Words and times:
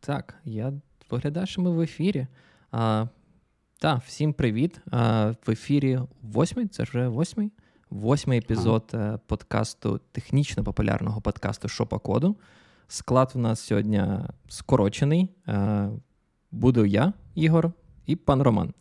Так, 0.00 0.34
я 0.44 0.72
виглядаю, 1.10 1.46
що 1.46 1.62
ми 1.62 1.70
в 1.70 1.80
ефірі. 1.80 2.26
А, 2.70 3.06
Так, 3.78 4.02
всім 4.06 4.32
привіт. 4.32 4.80
А, 4.90 5.32
В 5.46 5.50
ефірі 5.50 6.00
восьмий, 6.22 6.66
це 6.66 6.82
вже 6.82 7.08
восьмий. 7.08 7.52
Восьмий 7.90 8.38
епізод 8.38 8.90
ага. 8.92 9.14
Е, 9.14 9.18
подкасту, 9.26 10.00
технічно 10.12 10.64
популярного 10.64 11.20
подкасту 11.20 11.68
Шопа 11.68 11.98
Коду. 11.98 12.36
Склад 12.88 13.32
у 13.34 13.38
нас 13.38 13.60
сьогодні 13.60 14.04
скорочений. 14.48 15.28
А, 15.46 15.88
буду 16.50 16.86
я, 16.86 17.12
Ігор, 17.34 17.72
і 18.06 18.16
пан 18.16 18.42
Роман. 18.42 18.74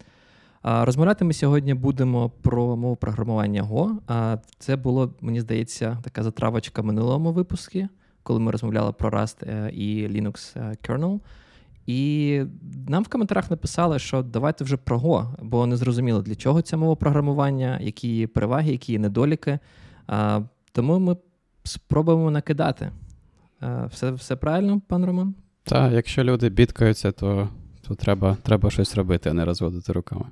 А, 0.62 0.86
Розмовляти 0.86 1.26
ми 1.26 1.34
сьогодні 1.34 1.74
будемо 1.74 2.30
про 2.30 2.76
мову 2.76 2.96
програмування 2.96 3.64
Go. 3.64 3.98
А 4.08 4.38
це 4.60 4.76
було, 4.76 5.14
мені 5.22 5.42
здається, 5.42 5.98
така 6.04 6.24
затравочка 6.24 6.82
в 6.82 6.86
минулому 6.86 7.32
випуску 7.32 7.80
коли 8.30 8.40
ми 8.40 8.52
розмовляли 8.52 8.92
про 8.92 9.10
Rust 9.10 9.50
е, 9.50 9.72
і 9.74 10.08
Linux 10.08 10.60
е, 10.60 10.78
kernel. 10.88 11.20
І 11.86 12.42
нам 12.88 13.04
в 13.04 13.08
коментарях 13.08 13.52
написали, 13.52 14.00
що 14.00 14.22
давайте 14.22 14.64
вже 14.64 14.78
про 14.78 15.00
Go, 15.00 15.34
бо 15.42 15.66
не 15.66 15.78
зрозуміло, 15.78 16.22
для 16.22 16.36
чого 16.36 16.62
ця 16.62 16.78
мова 16.78 16.96
програмування, 16.96 17.80
які 17.82 18.08
її 18.08 18.28
переваги, 18.28 18.72
які 18.72 18.92
її 18.92 19.00
недоліки. 19.00 19.60
Тому 20.72 21.00
ми 21.00 21.18
спробуємо 21.64 22.32
накидати. 22.32 22.92
Все 23.90 24.12
все 24.12 24.36
правильно, 24.36 24.82
пан 24.88 25.06
Роман? 25.06 25.36
Так, 25.64 25.94
якщо 25.94 26.24
люди 26.24 26.50
бідкаються, 26.50 27.12
то 27.12 27.50
то 27.88 27.96
треба 27.96 28.38
треба 28.44 28.70
щось 28.70 28.96
робити, 28.96 29.30
а 29.30 29.34
не 29.34 29.46
розводити 29.46 29.94
руками. 29.94 30.26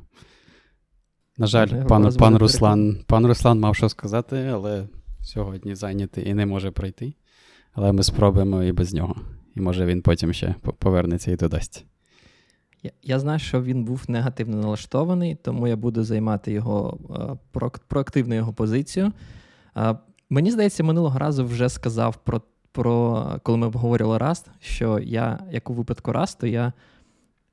На 1.38 1.48
жаль, 1.48 1.68
пан 1.88 2.16
пан, 2.16 2.38
Руслан 2.38 2.98
пан 3.08 3.26
Руслан 3.26 3.60
мав 3.60 3.76
що 3.76 3.90
сказати, 3.90 4.50
але 4.54 4.88
сьогодні 5.22 5.76
зайнятий 5.76 6.30
і 6.30 6.34
не 6.34 6.46
може 6.46 6.72
пройти. 6.72 7.14
Але 7.77 7.91
ми 7.91 8.04
спробуємо 8.04 8.63
і 8.63 8.72
без 8.72 8.94
нього. 8.94 9.16
І 9.55 9.62
може 9.62 9.85
він 9.85 10.02
потім 10.02 10.34
ще 10.34 10.55
повернеться 10.79 11.32
і 11.32 11.35
додасть. 11.35 11.85
Я, 12.84 12.91
я 13.04 13.20
знаю, 13.20 13.40
що 13.40 13.62
він 13.62 13.84
був 13.84 14.04
негативно 14.07 14.57
налаштований, 14.57 15.35
тому 15.35 15.68
я 15.68 15.76
буду 15.76 16.04
займати 16.04 16.52
його 16.52 16.98
е, 17.55 17.70
проактивну 17.87 18.35
його 18.35 18.54
позицію. 18.54 19.12
Мені 20.29 20.52
здається, 20.52 20.84
минулого 20.84 21.20
разу 21.20 21.46
вже 21.46 21.70
сказав 21.70 22.15
про, 22.24 22.41
про 22.71 23.26
коли 23.43 23.57
ми 23.57 23.68
обговорювали 23.68 24.18
Раст, 24.18 24.48
що 24.59 24.99
я, 24.99 25.40
як 25.52 25.70
у 25.70 25.74
випадку 25.74 26.12
Расту, 26.12 26.48
я 26.48 26.74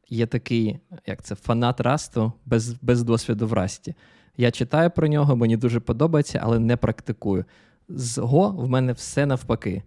є 0.08 0.26
такий, 0.26 0.78
як 1.06 1.22
це, 1.22 1.34
фанат 1.34 1.80
Расту 1.80 2.32
без 2.46 2.72
без 2.82 3.02
досвіду 3.02 3.46
в 3.46 3.52
Расті. 3.52 3.94
Я 4.36 4.50
читаю 4.50 4.90
про 4.90 5.08
нього, 5.08 5.36
мені 5.36 5.56
дуже 5.56 5.80
подобається, 5.80 6.40
але 6.42 6.58
не 6.58 6.76
практикую. 6.76 7.44
З 7.88 8.18
Го 8.18 8.48
в 8.48 8.68
мене 8.68 8.92
все 8.92 9.26
навпаки. 9.26 9.82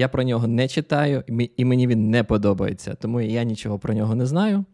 Я 0.00 0.08
про 0.08 0.22
нього 0.22 0.46
не 0.46 0.68
читаю, 0.68 1.24
і 1.56 1.64
мені 1.64 1.86
він 1.86 2.10
не 2.10 2.24
подобається. 2.24 2.94
Тому 2.94 3.20
я 3.20 3.44
нічого 3.44 3.78
про 3.78 3.94
нього 3.94 4.14
не 4.14 4.26
знаю. 4.26 4.64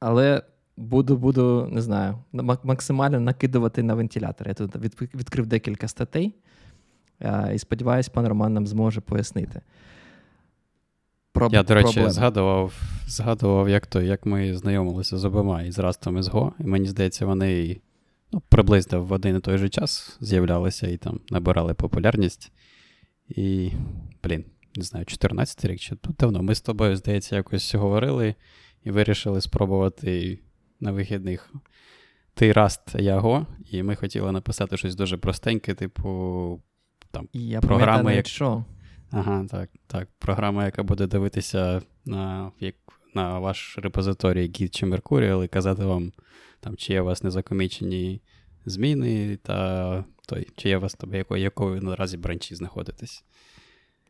Але 0.00 0.42
буду, 0.76 1.16
буду, 1.16 1.68
не 1.70 1.82
знаю, 1.82 2.18
максимально 2.62 3.20
накидувати 3.20 3.82
на 3.82 3.94
вентилятор. 3.94 4.48
Я 4.48 4.54
тут 4.54 4.76
відкрив 5.14 5.46
декілька 5.46 5.88
статей 5.88 6.34
і 7.54 7.58
сподіваюся, 7.58 8.10
пан 8.14 8.28
Роман 8.28 8.54
нам 8.54 8.66
зможе 8.66 9.00
пояснити. 9.00 9.60
Про, 11.32 11.48
Я, 11.52 11.62
до 11.62 11.74
речі, 11.74 11.84
проблеми. 11.84 12.10
згадував, 12.10 12.72
згадував, 13.06 13.68
як 13.68 13.86
то, 13.86 14.02
як 14.02 14.26
ми 14.26 14.54
знайомилися 14.54 15.18
з 15.18 15.24
обома 15.24 15.62
і 15.62 15.70
з 15.72 15.78
Растом 15.78 16.18
і 16.18 16.22
з 16.22 16.28
Го. 16.28 16.52
І 16.58 16.64
мені 16.64 16.86
здається, 16.86 17.26
вони 17.26 17.80
ну, 18.32 18.42
приблизно 18.48 19.02
в 19.02 19.12
один 19.12 19.36
і 19.36 19.40
той 19.40 19.58
же 19.58 19.68
час 19.68 20.16
з'являлися 20.20 20.88
і 20.88 20.96
там 20.96 21.20
набирали 21.30 21.74
популярність. 21.74 22.52
І, 23.28 23.70
блін, 24.22 24.44
не 24.76 24.82
знаю, 24.82 25.04
14 25.04 25.64
рік 25.64 25.80
чи 25.80 25.96
тут 25.96 26.16
давно. 26.16 26.42
Ми 26.42 26.54
з 26.54 26.60
тобою, 26.60 26.96
здається, 26.96 27.36
якось 27.36 27.74
говорили 27.74 28.34
і 28.84 28.90
вирішили 28.90 29.40
спробувати 29.40 30.38
на 30.80 30.92
вихідних. 30.92 31.52
Ти 32.34 32.52
Раст, 32.52 32.94
я 32.94 33.18
Го, 33.18 33.46
і 33.70 33.82
ми 33.82 33.96
хотіли 33.96 34.32
написати 34.32 34.76
щось 34.76 34.94
дуже 34.94 35.16
простеньке, 35.16 35.74
типу 35.74 36.62
там, 37.10 37.28
я 37.32 37.60
програма, 37.60 38.12
як... 38.12 38.26
що. 38.26 38.64
Ага, 39.10 39.46
так, 39.50 39.70
так. 39.86 40.08
Програма, 40.18 40.64
яка 40.64 40.82
буде 40.82 41.06
дивитися 41.06 41.82
на 42.04 42.52
як, 42.60 42.74
на 43.14 43.38
ваш 43.38 43.78
репозиторій 43.78 44.48
Git 44.48 44.68
чи 44.68 44.86
Mercurial 44.86 45.44
і 45.44 45.48
казати 45.48 45.84
вам, 45.84 46.12
там, 46.60 46.76
чи 46.76 46.92
є 46.92 47.00
у 47.00 47.04
вас 47.04 47.22
незакомічені 47.22 48.22
зміни, 48.64 49.36
та 49.36 50.04
той, 50.26 50.48
чи 50.56 50.68
є 50.68 50.78
у 50.78 50.80
вас 50.80 50.94
тобі, 50.94 51.24
якої 51.30 51.50
ви 51.74 51.80
наразі 51.80 52.16
бранчі 52.16 52.54
знаходитесь. 52.54 53.24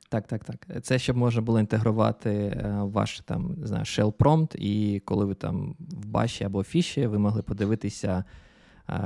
Так, 0.09 0.27
так, 0.27 0.45
так. 0.45 0.85
Це 0.85 0.99
щоб 0.99 1.17
можна 1.17 1.43
було 1.43 1.61
інтегрувати 1.61 2.31
е, 2.31 2.79
ваш 2.83 3.21
там, 3.21 3.55
не 3.59 3.67
знаю, 3.67 3.85
shell 3.85 4.13
prompt, 4.13 4.57
і 4.57 5.01
коли 5.01 5.25
ви 5.25 5.35
там 5.35 5.77
в 5.79 6.07
баші 6.07 6.45
або 6.45 6.63
фіші, 6.63 7.07
ви 7.07 7.19
могли 7.19 7.43
подивитися, 7.43 8.25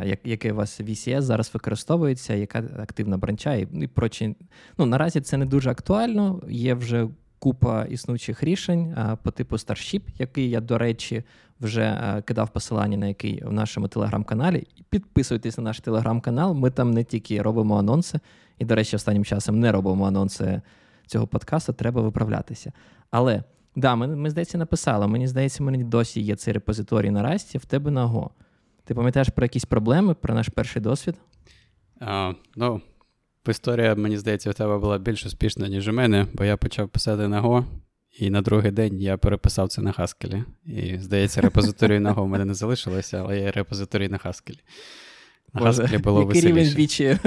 як, 0.04 0.20
яке 0.24 0.52
у 0.52 0.56
вас 0.56 0.80
VCS 0.80 1.20
зараз 1.20 1.50
використовується, 1.54 2.34
яка 2.34 2.58
активна 2.58 3.18
бранча 3.18 3.54
і, 3.54 3.68
і 3.72 3.86
прочі. 3.86 4.36
Ну, 4.78 4.86
наразі 4.86 5.20
це 5.20 5.36
не 5.36 5.46
дуже 5.46 5.70
актуально. 5.70 6.42
Є 6.48 6.74
вже 6.74 7.08
купа 7.40 7.84
існуючих 7.84 8.42
рішень 8.42 8.96
по 9.22 9.30
типу 9.30 9.56
Starship, 9.56 10.02
який 10.18 10.50
я, 10.50 10.60
до 10.60 10.78
речі, 10.78 11.22
вже 11.60 12.22
кидав 12.26 12.48
посилання 12.48 12.96
на 12.96 13.06
який 13.06 13.44
в 13.44 13.52
нашому 13.52 13.88
телеграм-каналі. 13.88 14.66
Підписуйтесь 14.90 15.58
на 15.58 15.64
наш 15.64 15.80
телеграм-канал. 15.80 16.54
Ми 16.54 16.70
там 16.70 16.90
не 16.90 17.04
тільки 17.04 17.42
робимо 17.42 17.78
анонси, 17.78 18.20
і, 18.58 18.64
до 18.64 18.74
речі, 18.74 18.96
останнім 18.96 19.24
часом 19.24 19.60
не 19.60 19.72
робимо 19.72 20.06
анонси 20.06 20.62
цього 21.06 21.26
подкасту, 21.26 21.72
треба 21.72 22.02
виправлятися. 22.02 22.72
Але 23.10 23.42
да, 23.76 23.94
ми, 23.94 24.06
ми 24.06 24.30
здається, 24.30 24.58
написали. 24.58 25.06
Мені 25.06 25.26
здається, 25.26 25.62
мені 25.62 25.84
досі 25.84 26.20
є 26.20 26.36
цей 26.36 26.54
репозиторій 26.54 27.10
на 27.10 27.22
Расті, 27.22 27.58
в 27.58 27.64
тебе 27.64 27.90
на 27.90 28.06
Go. 28.06 28.30
Ти 28.84 28.94
пам'ятаєш 28.94 29.28
про 29.28 29.44
якісь 29.44 29.64
проблеми, 29.64 30.14
про 30.14 30.34
наш 30.34 30.48
перший 30.48 30.82
досвід? 30.82 31.14
Uh, 32.00 32.34
no. 32.56 32.80
Історія, 33.50 33.94
мені 33.94 34.18
здається, 34.18 34.50
у 34.50 34.52
тебе 34.52 34.78
була 34.78 34.98
більш 34.98 35.26
успішна, 35.26 35.68
ніж 35.68 35.88
у 35.88 35.92
мене, 35.92 36.26
бо 36.32 36.44
я 36.44 36.56
почав 36.56 36.88
писати 36.88 37.28
на 37.28 37.42
Go, 37.42 37.64
і 38.18 38.30
на 38.30 38.42
другий 38.42 38.70
день 38.70 39.00
я 39.00 39.16
переписав 39.16 39.68
це 39.68 39.82
на 39.82 39.92
Haskell. 39.92 40.44
І, 40.64 40.98
здається, 40.98 41.40
репозиторію 41.40 42.00
на 42.00 42.14
Go 42.14 42.22
в 42.22 42.28
мене 42.28 42.44
не 42.44 42.54
залишилося, 42.54 43.18
але 43.18 43.40
є 43.40 43.50
репозиторій 43.50 44.08
на 44.08 44.18
Haskell. 44.18 44.58
На 45.54 45.60
Haskell 45.60 46.02
було 46.02 46.24
веселіше. 46.24 47.18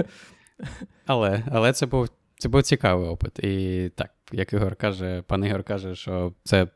Але 1.05 1.43
але 1.51 1.73
це 1.73 1.85
був 1.85 2.09
це 2.37 2.49
був 2.49 2.63
цікавий 2.63 3.09
опит. 3.09 3.39
І 3.39 3.91
так, 3.95 4.11
як 4.31 4.53
Ігор 4.53 4.75
каже, 4.75 5.23
пан 5.27 5.45
Ігор 5.45 5.63
каже, 5.63 5.95
що 5.95 6.33
це 6.43 6.67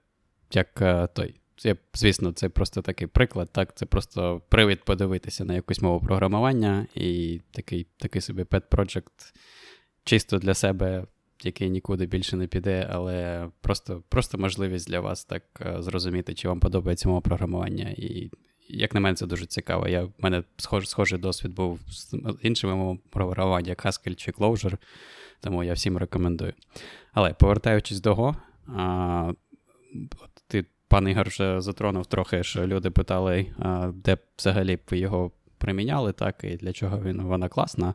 як 0.51 0.81
е, 0.81 1.07
той. 1.13 1.35
Це, 1.57 1.75
звісно, 1.93 2.31
це 2.31 2.49
просто 2.49 2.81
такий 2.81 3.07
приклад, 3.07 3.49
так, 3.51 3.77
це 3.77 3.85
просто 3.85 4.41
привід 4.49 4.83
подивитися 4.83 5.45
на 5.45 5.53
якусь 5.53 5.81
мову 5.81 6.05
програмування 6.05 6.87
і 6.95 7.41
такий 7.51 7.87
такий 7.97 8.21
собі 8.21 8.43
pet 8.43 8.61
project 8.71 9.33
чисто 10.03 10.37
для 10.37 10.53
себе, 10.53 11.05
який 11.43 11.69
нікуди 11.69 12.05
більше 12.05 12.37
не 12.37 12.47
піде, 12.47 12.87
але 12.91 13.47
просто 13.61 14.03
просто 14.09 14.37
можливість 14.37 14.87
для 14.87 14.99
вас 14.99 15.25
так 15.25 15.43
е, 15.61 15.81
зрозуміти, 15.81 16.33
чи 16.33 16.47
вам 16.47 16.59
подобається 16.59 17.09
мова 17.09 17.21
програмування. 17.21 17.89
І, 17.97 18.31
як 18.69 18.93
на 18.93 18.99
мене, 18.99 19.15
це 19.15 19.25
дуже 19.25 19.45
цікаво. 19.45 19.87
Я, 19.87 20.03
В 20.03 20.13
мене 20.19 20.43
схож, 20.57 20.89
схожий 20.89 21.19
досвід 21.19 21.53
був 21.53 21.79
з 21.87 22.15
іншими 22.41 22.75
мовами 22.75 22.99
програмування, 23.09 23.69
як 23.69 23.85
Haskell 23.85 24.15
чи 24.15 24.31
Clojure, 24.31 24.77
тому 25.41 25.63
я 25.63 25.73
всім 25.73 25.97
рекомендую. 25.97 26.53
Але 27.13 27.33
повертаючись 27.33 28.01
до 28.01 28.13
Go, 28.13 28.35
пан 30.87 31.07
Ігор 31.07 31.27
вже 31.27 31.61
затронув 31.61 32.05
трохи, 32.05 32.43
що 32.43 32.67
люди 32.67 32.89
питали, 32.91 33.45
де 33.93 34.17
взагалі 34.37 34.75
б 34.75 34.81
його 34.91 35.31
приміняли, 35.57 36.13
так, 36.13 36.43
і 36.43 36.55
для 36.55 36.73
чого 36.73 37.01
він 37.01 37.21
вона 37.21 37.49
класна. 37.49 37.93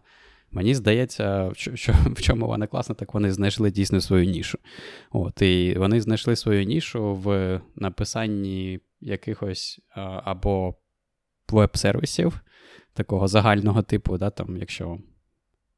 Мені 0.50 0.74
здається, 0.74 1.52
що 1.54 1.92
в 2.06 2.22
чому 2.22 2.46
вона 2.46 2.66
класна, 2.66 2.94
так 2.94 3.14
вони 3.14 3.32
знайшли 3.32 3.70
дійсно 3.70 4.00
свою 4.00 4.24
нішу. 4.24 4.58
От, 5.10 5.42
І 5.42 5.74
вони 5.78 6.00
знайшли 6.00 6.36
свою 6.36 6.64
нішу 6.64 7.14
в 7.14 7.60
написанні 7.76 8.80
якихось 9.00 9.80
або 10.24 10.74
веб-сервісів 11.48 12.40
такого 12.94 13.28
загального 13.28 13.82
типу, 13.82 14.18
да, 14.18 14.30
там, 14.30 14.56
якщо 14.56 14.98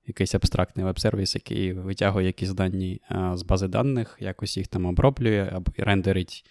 якийсь 0.07 0.35
абстрактний 0.35 0.85
веб-сервіс, 0.85 1.35
який 1.35 1.73
витягує 1.73 2.27
якісь 2.27 2.53
дані 2.53 3.01
з 3.35 3.43
бази 3.43 3.69
даних, 3.69 4.17
якось 4.21 4.57
їх 4.57 4.67
там 4.67 4.87
оброблює 4.87 5.51
або 5.53 5.73
рендерить 5.77 6.45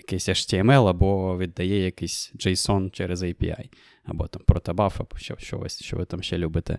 якийсь 0.00 0.28
HTML, 0.28 0.86
або 0.86 1.38
віддає 1.38 1.84
якийсь 1.84 2.32
JSON 2.36 2.90
через 2.90 3.22
API, 3.22 3.68
або 4.04 4.26
там 4.26 4.42
протобаф, 4.46 5.00
або 5.00 5.16
що, 5.16 5.36
що, 5.38 5.68
що 5.68 5.96
ви 5.96 6.04
там 6.04 6.22
ще 6.22 6.38
любите. 6.38 6.78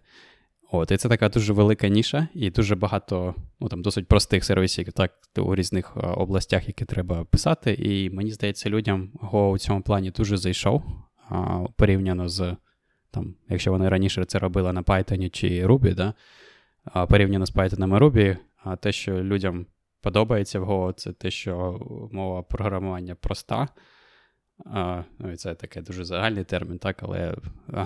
От, 0.73 0.91
І 0.91 0.97
це 0.97 1.09
така 1.09 1.29
дуже 1.29 1.53
велика 1.53 1.87
ніша, 1.87 2.27
і 2.33 2.49
дуже 2.49 2.75
багато, 2.75 3.35
ну 3.59 3.67
там 3.67 3.81
досить 3.81 4.07
простих 4.07 4.43
сервісів, 4.45 4.91
так, 4.91 5.11
у 5.37 5.55
різних 5.55 5.97
областях, 5.97 6.67
які 6.67 6.85
треба 6.85 7.23
писати. 7.23 7.73
І 7.73 8.09
мені 8.09 8.31
здається, 8.31 8.69
людям 8.69 9.09
Go 9.21 9.49
у 9.49 9.57
цьому 9.57 9.81
плані 9.81 10.11
дуже 10.11 10.37
зайшов 10.37 10.83
а, 11.29 11.65
порівняно 11.75 12.29
з, 12.29 12.55
там, 13.11 13.35
якщо 13.49 13.71
вони 13.71 13.89
раніше 13.89 14.25
це 14.25 14.39
робили 14.39 14.73
на 14.73 14.81
Python 14.81 15.29
чи 15.29 15.65
Ruby, 15.65 15.95
да, 15.95 16.13
а, 16.83 17.05
порівняно 17.05 17.45
з 17.45 17.55
Python 17.55 17.97
і 17.97 17.99
Ruby, 17.99 18.37
а 18.63 18.75
те, 18.75 18.91
що 18.91 19.23
людям 19.23 19.65
подобається 20.01 20.59
в 20.59 20.69
Go, 20.69 20.93
це 20.93 21.11
те, 21.11 21.31
що 21.31 21.79
мова 22.11 22.41
програмування 22.41 23.15
проста. 23.15 23.67
А, 24.65 25.03
ну, 25.19 25.31
і 25.31 25.35
Це 25.35 25.55
такий 25.55 25.81
дуже 25.81 26.05
загальний 26.05 26.43
термін, 26.43 26.77
так, 26.77 27.03
але 27.03 27.35
а, 27.73 27.85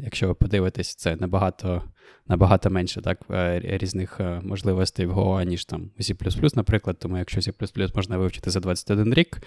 якщо 0.00 0.28
ви 0.28 0.34
подивитесь, 0.34 0.94
це 0.94 1.16
набагато 1.16 1.82
набагато 2.26 2.70
менше 2.70 3.00
так, 3.00 3.20
е, 3.30 3.60
різних 3.64 4.20
е, 4.20 4.40
можливостей 4.44 5.06
в 5.06 5.18
Go, 5.18 5.44
ніж 5.44 5.64
там 5.64 5.90
у 5.98 6.02
C, 6.02 6.56
наприклад. 6.56 6.98
Тому 6.98 7.18
якщо 7.18 7.40
C 7.40 7.96
можна 7.96 8.16
вивчити 8.16 8.50
за 8.50 8.60
21 8.60 9.14
рік, 9.14 9.42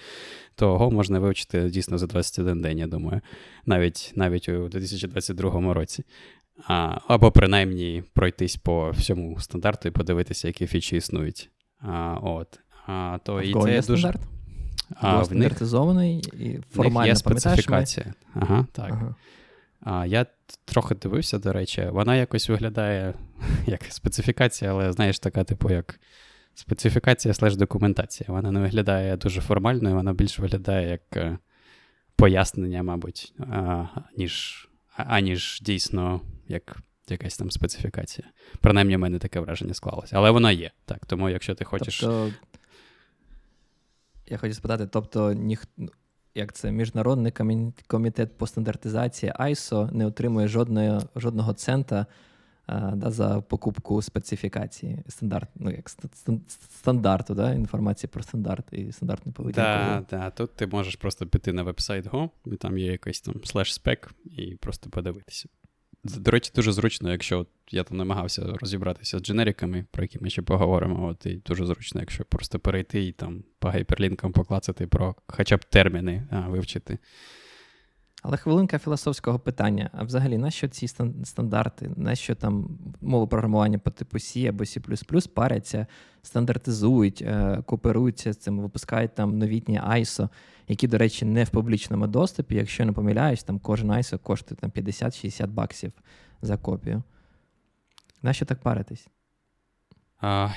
то 0.54 0.76
Go 0.76 0.90
можна 0.90 1.18
вивчити 1.18 1.70
дійсно 1.70 1.98
за 1.98 2.06
21 2.06 2.62
день, 2.62 2.78
я 2.78 2.86
думаю, 2.86 3.20
навіть 3.66 4.12
навіть 4.16 4.48
у 4.48 4.68
2022 4.68 5.74
році. 5.74 6.04
А, 6.66 6.98
Або 7.08 7.32
принаймні 7.32 8.04
пройтись 8.14 8.56
по 8.56 8.90
всьому 8.90 9.40
стандарту 9.40 9.88
і 9.88 9.90
подивитися, 9.90 10.48
які 10.48 10.66
фічі 10.66 10.96
існують. 10.96 11.50
А, 11.80 12.18
от. 12.22 12.60
А, 12.86 13.18
то 13.24 13.42
і 13.42 13.52
це 13.52 13.72
є 13.72 13.82
дуже... 13.82 13.82
стандарт? 13.82 14.20
А, 14.94 15.22
в 15.22 15.34
них, 15.34 15.62
і 16.32 16.58
формально, 16.70 17.00
них 17.00 17.08
є 17.08 17.16
специфікація. 17.16 18.06
Ми... 18.34 18.42
Ага, 18.42 18.66
так. 18.72 18.90
Ага. 18.90 19.14
А, 19.80 20.06
Я 20.06 20.26
трохи 20.64 20.94
дивився, 20.94 21.38
до 21.38 21.52
речі, 21.52 21.88
вона 21.92 22.16
якось 22.16 22.48
виглядає 22.48 23.14
як 23.66 23.84
специфікація, 23.84 24.70
але 24.70 24.92
знаєш, 24.92 25.18
така, 25.18 25.44
типу, 25.44 25.70
як 25.70 26.00
специфікація 26.54 27.34
слеш 27.34 27.56
документація. 27.56 28.26
Вона 28.28 28.50
не 28.50 28.60
виглядає 28.60 29.16
дуже 29.16 29.40
формальною, 29.40 29.94
вона 29.94 30.12
більше 30.12 30.42
виглядає 30.42 30.90
як 30.90 31.16
е, 31.16 31.38
пояснення, 32.16 32.82
мабуть, 32.82 33.34
а, 33.38 33.86
ніж, 34.16 34.68
аніж 34.96 35.60
дійсно 35.62 36.20
як 36.48 36.78
якась 37.14 37.36
там 37.36 37.50
специфікація. 37.50 38.28
Принаймні, 38.60 38.96
в 38.96 38.98
мене 38.98 39.18
таке 39.18 39.40
враження 39.40 39.74
склалося. 39.74 40.16
Але 40.16 40.30
вона 40.30 40.52
є. 40.52 40.70
Так, 40.84 41.06
Тому, 41.06 41.28
якщо 41.30 41.54
ти 41.54 41.64
хочеш. 41.64 42.00
Тобто, 42.00 42.30
я 44.26 44.38
хочу 44.38 44.54
спитати, 44.54 44.86
тобто, 44.86 45.32
ніх... 45.32 45.64
як 46.34 46.52
це 46.52 46.70
міжнародний 46.70 47.32
комітет 47.86 48.38
по 48.38 48.46
стандартизації 48.46 49.32
ISO 49.40 49.92
не 49.92 50.06
отримує 50.06 50.48
жодної, 50.48 51.00
жодного 51.16 51.52
цента 51.52 52.06
а, 52.66 52.90
да, 52.96 53.10
за 53.10 53.40
покупку 53.40 54.02
специфікації 54.02 54.98
стандарт, 55.08 55.48
ну, 55.54 55.70
як 55.70 55.90
стандарту, 56.48 57.34
да, 57.34 57.52
інформації 57.52 58.10
про 58.12 58.22
стандарт 58.22 58.72
і 58.72 58.92
стандартну 58.92 59.32
поведінку. 59.32 59.62
Так, 59.62 60.04
да, 60.10 60.18
да. 60.18 60.30
тут 60.30 60.54
ти 60.54 60.66
можеш 60.66 60.96
просто 60.96 61.26
піти 61.26 61.52
на 61.52 61.62
веб-сайт 61.62 62.06
Go, 62.06 62.30
і 62.46 62.56
там 62.56 62.78
є 62.78 62.92
якийсь 62.92 63.20
там 63.20 63.34
slash 63.34 63.82
spec, 63.82 64.10
і 64.24 64.56
просто 64.56 64.90
подивитися. 64.90 65.48
До 66.14 66.30
речі, 66.30 66.52
дуже 66.54 66.72
зручно, 66.72 67.12
якщо 67.12 67.46
я 67.70 67.84
там 67.84 67.96
намагався 67.96 68.54
розібратися 68.60 69.18
з 69.18 69.22
дженериками, 69.22 69.84
про 69.90 70.04
які 70.04 70.18
ми 70.20 70.30
ще 70.30 70.42
поговоримо. 70.42 71.06
От 71.06 71.26
і 71.26 71.34
дуже 71.46 71.66
зручно, 71.66 72.00
якщо 72.00 72.24
просто 72.24 72.58
перейти 72.58 73.04
і 73.04 73.12
там 73.12 73.44
по 73.58 73.68
гайперлінкам 73.68 74.32
поклацати 74.32 74.86
про 74.86 75.14
хоча 75.26 75.56
б 75.56 75.64
терміни 75.64 76.28
а, 76.30 76.40
вивчити. 76.40 76.98
Але 78.28 78.36
хвилинка 78.36 78.78
філософського 78.78 79.38
питання: 79.38 79.90
а 79.92 80.04
взагалі, 80.04 80.38
нащо 80.38 80.68
ці 80.68 80.88
стандарти, 81.24 81.90
нащо 81.96 82.34
там 82.34 82.78
мови 83.00 83.26
програмування 83.26 83.78
по 83.78 83.90
типу 83.90 84.18
C 84.18 84.48
або 84.48 84.64
C 84.64 85.28
паряться, 85.28 85.86
стандартизують, 86.22 87.22
е, 87.22 87.62
кооперуються 87.66 88.32
з 88.32 88.36
цим, 88.36 88.60
випускають 88.60 89.14
там 89.14 89.38
новітні 89.38 89.80
ISO, 89.80 90.28
які, 90.68 90.88
до 90.88 90.98
речі, 90.98 91.24
не 91.24 91.44
в 91.44 91.50
публічному 91.50 92.06
доступі. 92.06 92.54
Якщо 92.54 92.84
не 92.84 92.92
помиляюсь, 92.92 93.42
там 93.42 93.58
кожен 93.58 93.90
ISO 93.92 94.18
коштує 94.18 94.58
там 94.60 94.70
50-60 94.70 95.46
баксів 95.46 95.92
за 96.42 96.56
копію. 96.56 97.02
Нащо 98.22 98.44
так 98.44 98.60
паритись? 98.60 99.08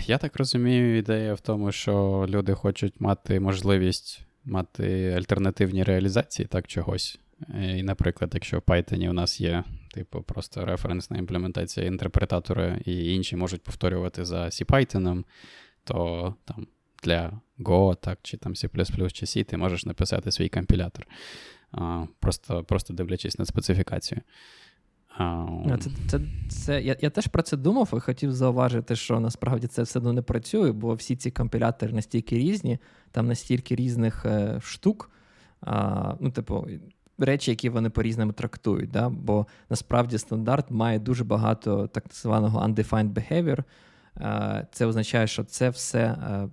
Я 0.06 0.18
так 0.22 0.36
розумію, 0.36 0.98
ідея 0.98 1.34
в 1.34 1.40
тому, 1.40 1.72
що 1.72 2.26
люди 2.30 2.54
хочуть 2.54 3.02
мати 3.02 3.40
можливість 3.40 4.22
мати 4.46 5.14
альтернативні 5.18 5.84
реалізації 5.84 6.48
так 6.48 6.68
чогось. 6.68 7.20
І, 7.62 7.84
наприклад, 7.84 8.32
якщо 8.34 8.60
в 8.60 8.62
Python 8.62 9.10
у 9.10 9.14
нас 9.14 9.42
є, 9.42 9.64
типу, 9.94 10.22
просто 10.22 10.66
референсна 10.66 11.18
імплементація 11.18 11.86
інтерпретатора, 11.86 12.80
і 12.86 13.14
інші 13.16 13.36
можуть 13.36 13.64
повторювати 13.64 14.26
за 14.26 14.46
C-Python, 14.46 15.24
то 15.84 16.36
там 16.46 16.68
для 17.04 17.40
Go, 17.60 17.96
так, 17.96 18.20
чи 18.22 18.38
там 18.38 18.54
C, 18.54 19.12
чи 19.12 19.26
C, 19.26 19.44
ти 19.44 19.58
можеш 19.58 19.86
написати 19.86 20.32
свій 20.32 20.50
компілятор, 20.50 21.08
просто 22.20 22.64
просто 22.64 22.94
дивлячись 22.94 23.40
на 23.40 23.46
специфікацію. 23.46 24.22
Це, 25.80 25.90
це, 26.08 26.20
це, 26.50 26.82
Я 26.82 26.96
я 27.02 27.10
теж 27.10 27.28
про 27.28 27.42
це 27.42 27.58
думав 27.58 27.90
і 27.98 28.00
хотів 28.00 28.32
зауважити, 28.34 28.96
що 28.96 29.20
насправді 29.20 29.68
це 29.68 29.84
все 29.84 30.00
одно 30.00 30.14
не 30.14 30.22
працює, 30.22 30.72
бо 30.72 30.94
всі 30.94 31.16
ці 31.16 31.32
компілятори 31.32 31.94
настільки 31.94 32.38
різні, 32.38 32.80
там 33.12 33.28
настільки 33.28 33.76
різних 33.76 34.26
е, 34.26 34.60
штук. 34.64 35.12
А, 35.62 36.16
Ну, 36.20 36.32
типу, 36.32 36.68
речі, 37.26 37.52
які 37.52 37.70
вони 37.70 37.90
по-різному 37.90 38.32
трактують. 38.32 38.92
Да? 38.92 39.10
Бо 39.10 39.48
насправді 39.70 40.18
стандарт 40.18 40.72
має 40.72 41.00
дуже 41.00 41.24
багато 41.24 41.88
так 41.88 42.04
званого 42.12 42.60
undefined 42.60 43.14
behavior. 43.14 43.64
Це 44.72 44.86
означає, 44.86 45.28
що 45.28 45.44
це 45.44 45.70
все. 45.70 46.00
Е, 46.00 46.50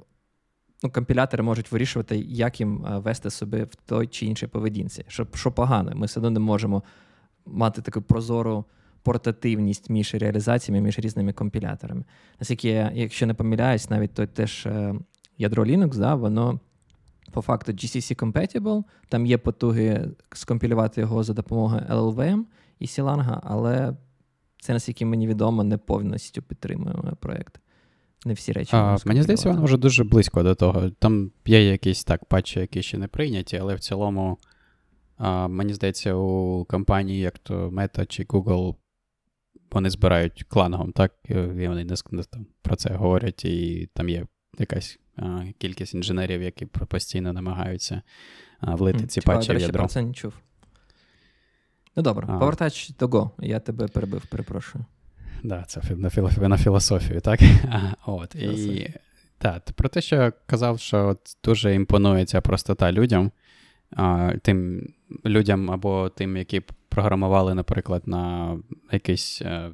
ну, 0.83 0.91
Компілятори 0.91 1.43
можуть 1.43 1.73
вирішувати, 1.73 2.19
як 2.19 2.61
їм 2.61 2.87
е, 2.87 2.99
вести 2.99 3.31
себе 3.31 3.65
в 3.65 3.75
той 3.75 4.07
чи 4.07 4.27
іншій 4.27 4.47
поведінці. 4.47 5.05
Що 5.09 5.27
що 5.35 5.53
погано, 5.53 5.93
ми 5.95 6.07
все 6.07 6.21
одно 6.21 6.31
не 6.31 6.41
можемо 6.41 6.83
мати 7.47 7.83
таку 7.83 8.03
прозору 8.03 8.65
портативність 9.03 9.91
між 9.91 10.15
реалізаціями, 10.15 10.85
між 10.85 10.99
різними 10.99 11.33
компіляторами. 11.33 12.05
Наскільки 12.41 12.69
я, 12.69 12.93
якщо 12.95 13.27
не 13.27 13.35
помиляюсь, 13.35 13.91
навіть 13.91 14.15
той 14.15 14.27
теж 14.27 14.67
е, 14.67 14.95
ядро 15.39 15.65
Linux, 15.65 15.99
да, 15.99 16.15
воно 16.15 16.61
по 17.37 17.43
факту 17.43 17.73
GCC 17.73 18.17
compatible, 18.17 18.85
там 19.09 19.27
є 19.27 19.39
потуги 19.39 20.09
скомпілювати 20.33 21.01
його 21.01 21.23
за 21.23 21.33
допомогою 21.33 21.83
LLVM 21.91 22.43
і 22.79 22.87
Сіланга, 22.87 23.41
але 23.45 23.97
це, 24.61 24.73
наскільки 24.73 25.07
мені 25.07 25.29
відомо, 25.29 25.65
не 25.65 25.79
повністю 25.79 26.43
підтримує 26.43 26.95
проєкт. 27.21 27.61
Не 28.25 28.33
всі 28.33 28.53
речі. 28.53 28.71
А, 28.77 28.97
Мені 29.07 29.23
здається, 29.23 29.51
воно 29.51 29.65
вже 29.65 29.77
дуже 29.77 30.05
близько 30.05 30.43
до 30.43 30.55
того. 30.55 30.91
Там 30.91 31.31
є 31.47 31.71
якісь 31.71 32.05
так 32.05 32.25
патчі, 32.25 32.61
які 32.61 32.83
ще 32.83 32.99
не 32.99 33.09
прийняті, 33.09 33.57
але 33.57 33.75
в 33.75 33.81
цілому, 33.81 34.39
а, 35.17 35.49
мені 35.49 35.75
здається, 35.75 36.15
у 36.15 36.65
компанії, 36.65 37.21
як 37.21 37.39
то 37.39 37.69
Meta 37.69 38.07
чи 38.07 38.23
Google, 38.23 38.75
вони 39.71 39.91
збирають 39.91 40.45
клангом, 40.49 40.93
так? 40.93 41.13
І 41.29 41.35
вони 41.69 41.85
не 41.85 41.95
про 42.63 42.77
це 42.77 42.95
говорять, 42.95 43.45
і 43.45 43.89
там 43.95 44.09
є 44.09 44.27
якась 44.59 44.99
кількість 45.59 45.95
інженерів, 45.95 46.43
які 46.43 46.67
постійно 46.67 47.33
намагаються 47.33 48.03
влити 48.61 49.07
ці 49.07 49.21
патчі 49.21 49.53
в 49.53 49.61
ядро. 49.61 49.79
про 49.79 49.89
це 49.89 50.03
не 50.03 50.13
чув. 50.13 50.33
Ну 51.97 52.03
добре, 52.03 52.27
а. 52.31 52.39
повертач 52.39 52.91
до 52.91 53.07
Go. 53.07 53.31
Я 53.39 53.61
тебе 53.61 53.89
перебив, 53.89 54.27
перепрошую. 54.27 54.85
Да, 55.43 55.65
це 55.69 55.81
на 55.97 56.49
на 56.49 56.59
філософію, 56.59 57.21
так? 57.21 57.41
От, 58.07 58.35
і 58.35 58.95
так, 59.39 59.63
Про 59.75 59.89
те, 59.89 60.01
що 60.01 60.17
я 60.17 60.33
казав, 60.47 60.81
що 60.81 61.07
от 61.09 61.37
дуже 61.45 61.75
імпонує 61.75 62.25
ця 62.25 62.41
простота 62.41 62.93
людям, 62.93 63.31
а, 63.91 64.33
тим 64.43 64.89
людям 65.25 65.71
або 65.71 66.09
тим, 66.09 66.37
які 66.37 66.63
програмували, 66.89 67.55
наприклад, 67.55 68.03
на 68.07 68.57
якійсь 68.93 69.43
е, 69.43 69.71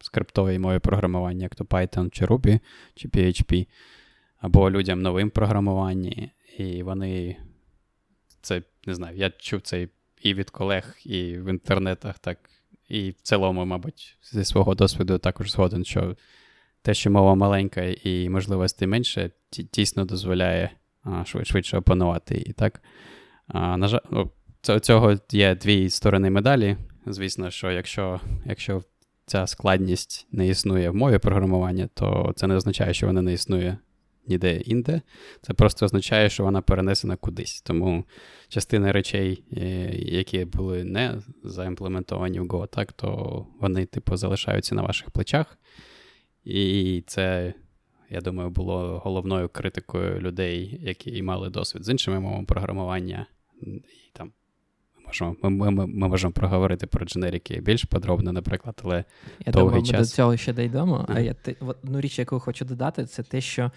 скриптовій 0.00 0.58
мові 0.58 0.78
програмування, 0.78 1.42
як 1.42 1.54
то 1.54 1.64
Python 1.64 2.10
чи 2.10 2.26
Ruby, 2.26 2.60
чи 2.94 3.08
PHP 3.08 3.66
або 4.38 4.70
людям 4.70 5.02
новим 5.02 5.30
програмуванні, 5.30 6.30
і 6.58 6.82
вони 6.82 7.36
це 8.40 8.62
не 8.86 8.94
знаю, 8.94 9.16
я 9.16 9.30
чув 9.30 9.60
це 9.60 9.88
і 10.22 10.34
від 10.34 10.50
колег, 10.50 10.96
і 11.04 11.38
в 11.38 11.50
інтернетах, 11.50 12.18
так, 12.18 12.38
і 12.88 13.10
в 13.10 13.20
цілому, 13.22 13.64
мабуть, 13.64 14.16
зі 14.22 14.44
свого 14.44 14.74
досвіду 14.74 15.18
також 15.18 15.50
згоден, 15.50 15.84
що 15.84 16.16
те, 16.82 16.94
що 16.94 17.10
мова 17.10 17.34
маленька 17.34 17.82
і 17.82 18.28
можливостей 18.28 18.88
менше, 18.88 19.30
дійсно 19.72 20.04
дозволяє 20.04 20.70
швидше 21.24 21.78
опанувати 21.78 22.34
її. 22.34 22.52
так. 22.52 22.82
На 23.54 23.88
жаль, 23.88 23.98
цього 24.82 25.14
є 25.30 25.54
дві 25.54 25.90
сторони 25.90 26.30
медалі. 26.30 26.76
Звісно, 27.06 27.50
що 27.50 27.70
якщо 27.70 28.20
якщо 28.44 28.82
ця 29.26 29.46
складність 29.46 30.26
не 30.32 30.48
існує 30.48 30.90
в 30.90 30.94
мові 30.94 31.18
програмування, 31.18 31.88
то 31.94 32.32
це 32.36 32.46
не 32.46 32.54
означає, 32.54 32.94
що 32.94 33.06
вона 33.06 33.22
не 33.22 33.32
існує 33.32 33.78
ніде 34.28 34.56
інде. 34.56 35.00
Це 35.42 35.54
просто 35.54 35.86
означає, 35.86 36.30
що 36.30 36.44
вона 36.44 36.62
перенесена 36.62 37.16
кудись. 37.16 37.62
Тому 37.62 38.04
частина 38.48 38.92
речей, 38.92 39.44
е, 39.56 39.60
які 39.96 40.44
були 40.44 40.84
не 40.84 41.22
заімплементовані 41.44 42.40
в 42.40 42.46
Go, 42.46 42.68
так, 42.68 42.92
то 42.92 43.46
вони, 43.60 43.86
типу, 43.86 44.16
залишаються 44.16 44.74
на 44.74 44.82
ваших 44.82 45.10
плечах. 45.10 45.58
І 46.44 47.02
це, 47.06 47.54
я 48.10 48.20
думаю, 48.20 48.50
було 48.50 49.02
головною 49.04 49.48
критикою 49.48 50.20
людей, 50.20 50.78
які 50.82 51.22
мали 51.22 51.50
досвід 51.50 51.84
з 51.84 51.88
іншими 51.88 52.20
мовами 52.20 52.44
програмування. 52.44 53.26
І 53.62 54.10
там 54.12 54.32
Можемо, 55.06 55.36
ми, 55.42 55.50
ми, 55.50 55.86
ми, 55.86 56.08
можемо 56.08 56.32
проговорити 56.32 56.86
про 56.86 57.06
дженерики 57.06 57.60
більш 57.60 57.84
подробно, 57.84 58.32
наприклад, 58.32 58.80
але 58.84 59.04
я 59.46 59.52
довгий 59.52 59.68
думаю, 59.68 59.82
час... 59.82 59.92
ми 59.92 59.98
до 59.98 60.06
цього 60.06 60.36
ще 60.36 60.52
дійдемо. 60.52 61.06
А 61.08 61.20
я 61.20 61.34
одну 61.60 62.00
річ, 62.00 62.18
яку 62.18 62.40
хочу 62.40 62.64
додати, 62.64 63.04
це 63.04 63.22
те, 63.22 63.40
що 63.40 63.70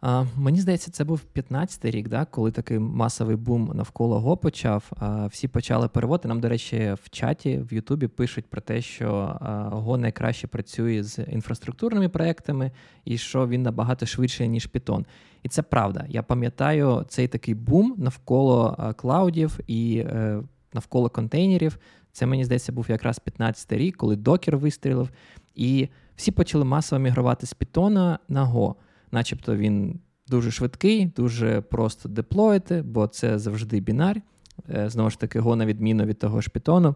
А, 0.00 0.24
Мені 0.36 0.60
здається, 0.60 0.90
це 0.90 1.04
був 1.04 1.20
15-й 1.34 1.90
рік, 1.90 2.08
да, 2.08 2.24
коли 2.24 2.50
такий 2.50 2.78
масовий 2.78 3.36
бум 3.36 3.72
навколо 3.74 4.20
Го 4.20 4.36
почав. 4.36 4.90
А, 4.96 5.26
Всі 5.26 5.48
почали 5.48 5.88
переводити. 5.88 6.28
Нам, 6.28 6.40
до 6.40 6.48
речі, 6.48 6.96
в 7.02 7.10
чаті 7.10 7.58
в 7.58 7.74
Ютубі 7.74 8.06
пишуть 8.06 8.46
про 8.46 8.60
те, 8.60 8.82
що 8.82 9.38
Го 9.72 9.98
найкраще 9.98 10.46
працює 10.46 11.02
з 11.02 11.18
інфраструктурними 11.22 12.08
проектами 12.08 12.70
і 13.04 13.18
що 13.18 13.48
він 13.48 13.62
набагато 13.62 14.06
швидше, 14.06 14.48
ніж 14.48 14.68
Python. 14.74 15.04
І 15.42 15.48
це 15.48 15.62
правда. 15.62 16.04
Я 16.08 16.22
пам'ятаю 16.22 17.04
цей 17.08 17.28
такий 17.28 17.54
бум 17.54 17.94
навколо 17.98 18.94
клаудів 18.96 19.60
і 19.66 19.98
е, 19.98 20.42
навколо 20.72 21.08
контейнерів. 21.10 21.78
Це 22.12 22.26
мені 22.26 22.44
здається 22.44 22.72
був 22.72 22.86
якраз 22.88 23.20
15-й 23.26 23.76
рік, 23.76 23.96
коли 23.96 24.16
докер 24.16 24.56
вистрілив, 24.56 25.10
і 25.54 25.88
всі 26.16 26.30
почали 26.30 26.64
масово 26.64 27.00
мігрувати 27.00 27.46
з 27.46 27.54
Python 27.54 28.18
на 28.28 28.46
Go 28.46 28.74
начебто 29.12 29.56
він 29.56 30.00
дуже 30.28 30.50
швидкий, 30.50 31.06
дуже 31.06 31.60
просто 31.60 32.08
деплоїти, 32.08 32.82
бо 32.82 33.06
це 33.06 33.38
завжди 33.38 33.80
бінар. 33.80 34.22
Е, 34.70 34.90
знову 34.90 35.10
ж 35.10 35.18
таки, 35.18 35.40
Go 35.40 35.54
на 35.54 35.66
відміну 35.66 36.04
від 36.04 36.18
того 36.18 36.40
ж 36.40 36.50
Python 36.54 36.94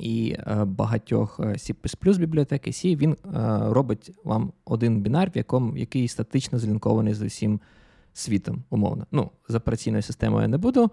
і 0.00 0.36
е, 0.38 0.64
багатьох 0.64 1.40
е, 1.40 1.42
C 1.42 2.18
бібліотеки 2.18 2.70
C, 2.70 2.96
він 2.96 3.16
робить 3.72 4.10
вам 4.24 4.52
один 4.64 5.00
бінар, 5.00 5.30
в 5.34 5.36
якому, 5.36 5.76
який 5.76 6.08
статично 6.08 6.58
злінкований 6.58 7.14
з 7.14 7.22
усім 7.22 7.60
світом, 8.12 8.64
умовно. 8.70 9.06
Ну, 9.12 9.30
з 9.48 9.54
операційною 9.54 10.02
системою 10.02 10.42
я 10.42 10.48
не 10.48 10.58
буду 10.58 10.90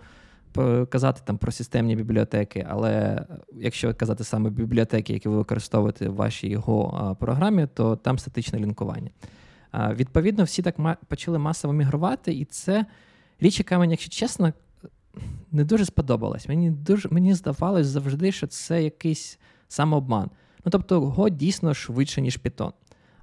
казати 0.90 1.22
там 1.26 1.38
про 1.38 1.52
системні 1.52 1.96
бібліотеки, 1.96 2.68
але 2.70 3.26
якщо 3.54 3.94
казати 3.94 4.24
саме 4.24 4.50
бібліотеки, 4.50 5.14
які 5.14 5.30
ви 5.30 5.38
використовуєте 5.38 6.10
в 6.10 6.16
вашій 6.16 6.58
Go 6.58 7.16
програмі, 7.16 7.68
то 7.74 7.96
там 7.96 8.20
статичне 8.20 8.60
лінкування. 8.60 9.10
Відповідно, 9.74 10.44
всі 10.44 10.62
так 10.62 10.76
почали 11.08 11.40
масово 11.40 11.74
мігрувати, 11.74 12.34
і 12.34 12.46
це 12.46 12.86
річ, 13.40 13.60
яка 13.60 13.80
мені, 13.80 13.94
якщо 13.94 14.10
чесно, 14.10 14.54
не 15.52 15.64
дуже 15.64 15.86
сподобалась. 15.86 16.50
Мені 16.50 16.72
дуже 16.72 17.10
мені 17.10 17.34
здавалось 17.34 17.88
завжди, 17.88 18.32
що 18.32 18.48
це 18.48 18.84
якийсь 18.84 19.40
самообман. 19.68 20.30
Ну 20.66 20.72
тобто, 20.72 21.02
Go 21.02 21.30
дійсно 21.30 21.74
швидше, 21.74 22.22
ніж 22.22 22.40
Python. 22.40 22.72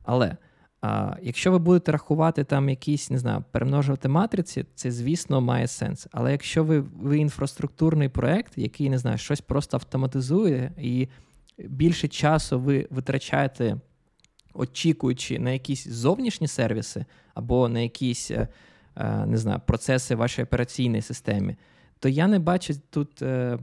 Але 0.02 0.36
а, 0.80 1.16
якщо 1.22 1.52
ви 1.52 1.58
будете 1.58 1.92
рахувати 1.92 2.44
там 2.44 2.68
якісь, 2.68 3.10
не 3.10 3.18
знаю, 3.18 3.44
перемножувати 3.50 4.08
матриці, 4.08 4.64
це, 4.74 4.90
звісно, 4.90 5.40
має 5.40 5.66
сенс. 5.66 6.08
Але 6.12 6.32
якщо 6.32 6.64
ви 6.64 6.80
ви 6.80 7.18
інфраструктурний 7.18 8.08
проект, 8.08 8.58
який 8.58 8.90
не 8.90 8.98
знаю, 8.98 9.18
щось 9.18 9.40
просто 9.40 9.76
автоматизує, 9.76 10.72
і 10.78 11.08
більше 11.58 12.08
часу 12.08 12.60
ви 12.60 12.86
витрачаєте 12.90 13.76
очікуючи 14.58 15.38
на 15.38 15.50
якісь 15.50 15.88
зовнішні 15.88 16.48
сервіси 16.48 17.04
або 17.34 17.68
на 17.68 17.80
якісь 17.80 18.30
е, 18.30 18.48
е, 18.96 19.26
не 19.26 19.36
знаю, 19.36 19.60
процеси 19.66 20.14
в 20.14 20.18
вашій 20.18 20.42
операційній 20.42 21.02
системі, 21.02 21.56
то 21.98 22.08
я 22.08 22.26
не 22.26 22.38
бачу 22.38 22.74
тут 22.90 23.22
е, 23.22 23.58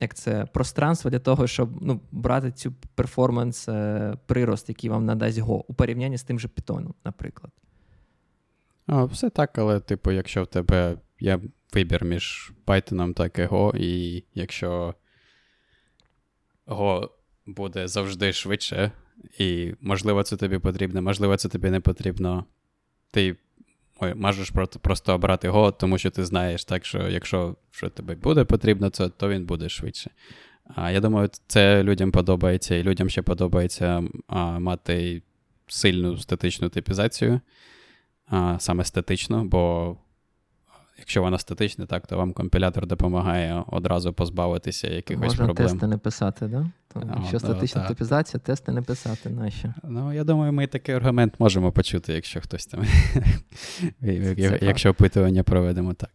як 0.00 0.14
це, 0.14 0.46
пространство 0.46 1.10
для 1.10 1.18
того, 1.18 1.46
щоб 1.46 1.82
ну, 1.82 2.00
брати 2.12 2.52
цю 2.52 2.72
перформанс-прирост, 2.94 4.68
який 4.68 4.90
вам 4.90 5.04
надасть 5.04 5.38
Go, 5.38 5.64
у 5.68 5.74
порівнянні 5.74 6.18
з 6.18 6.22
тим 6.22 6.40
же 6.40 6.48
Python, 6.48 6.92
наприклад. 7.04 7.52
А, 8.86 9.04
Все 9.04 9.30
так, 9.30 9.58
але, 9.58 9.80
типу, 9.80 10.10
якщо 10.10 10.42
в 10.42 10.46
тебе 10.46 10.96
є 11.20 11.40
вибір 11.74 12.04
між 12.04 12.52
Python 12.66 13.14
так 13.14 13.38
і 13.38 13.42
Go, 13.42 13.76
і 13.76 14.24
якщо 14.34 14.94
Go 16.66 17.08
буде 17.46 17.88
завжди 17.88 18.32
швидше, 18.32 18.92
і, 19.38 19.74
можливо, 19.80 20.22
це 20.22 20.36
тобі 20.36 20.58
потрібно, 20.58 21.02
можливо, 21.02 21.36
це 21.36 21.48
тобі 21.48 21.70
не 21.70 21.80
потрібно. 21.80 22.44
Ти 23.10 23.36
можеш 24.14 24.50
просто 24.80 25.14
обрати 25.14 25.50
Go, 25.50 25.76
тому 25.78 25.98
що 25.98 26.10
ти 26.10 26.24
знаєш, 26.24 26.64
так 26.64 26.84
що 26.84 27.08
якщо 27.08 27.56
що 27.70 27.88
тобі 27.88 28.14
буде 28.14 28.44
потрібно, 28.44 28.90
це, 28.90 29.08
то 29.08 29.28
він 29.28 29.44
буде 29.44 29.68
швидше. 29.68 30.10
А 30.74 30.90
Я 30.90 31.00
думаю, 31.00 31.30
це 31.46 31.82
людям 31.82 32.12
подобається, 32.12 32.74
і 32.74 32.82
людям 32.82 33.08
ще 33.08 33.22
подобається 33.22 34.02
а, 34.26 34.58
мати 34.58 35.22
сильну 35.66 36.16
статичну 36.16 36.68
типізацію, 36.68 37.40
а, 38.26 38.56
саме 38.60 38.84
статичну, 38.84 39.44
бо 39.44 39.96
Якщо 41.00 41.22
вона 41.22 41.38
статична, 41.38 41.86
так, 41.86 42.06
то 42.06 42.16
вам 42.16 42.32
компілятор 42.32 42.86
допомагає 42.86 43.64
одразу 43.66 44.12
позбавитися 44.12 44.88
якихось 44.88 45.24
Можна 45.24 45.44
проблем. 45.44 45.64
Можна 45.64 45.78
тести 45.78 45.86
не 45.86 45.98
писати, 45.98 46.46
да? 46.46 46.70
То, 46.92 47.00
О, 47.00 47.18
якщо 47.20 47.38
статична 47.38 47.88
типізація, 47.88 48.40
тести 48.40 48.72
не 48.72 48.82
писати, 48.82 49.30
нащо? 49.30 49.74
Ну, 49.84 50.12
я 50.12 50.24
думаю, 50.24 50.52
ми 50.52 50.66
такий 50.66 50.94
аргумент 50.94 51.34
можемо 51.38 51.72
почути, 51.72 52.12
якщо 52.12 52.40
хтось 52.40 52.66
там. 52.66 52.84
Якщо 54.60 54.90
опитування 54.90 55.42
проведемо 55.42 55.94
так. 55.94 56.10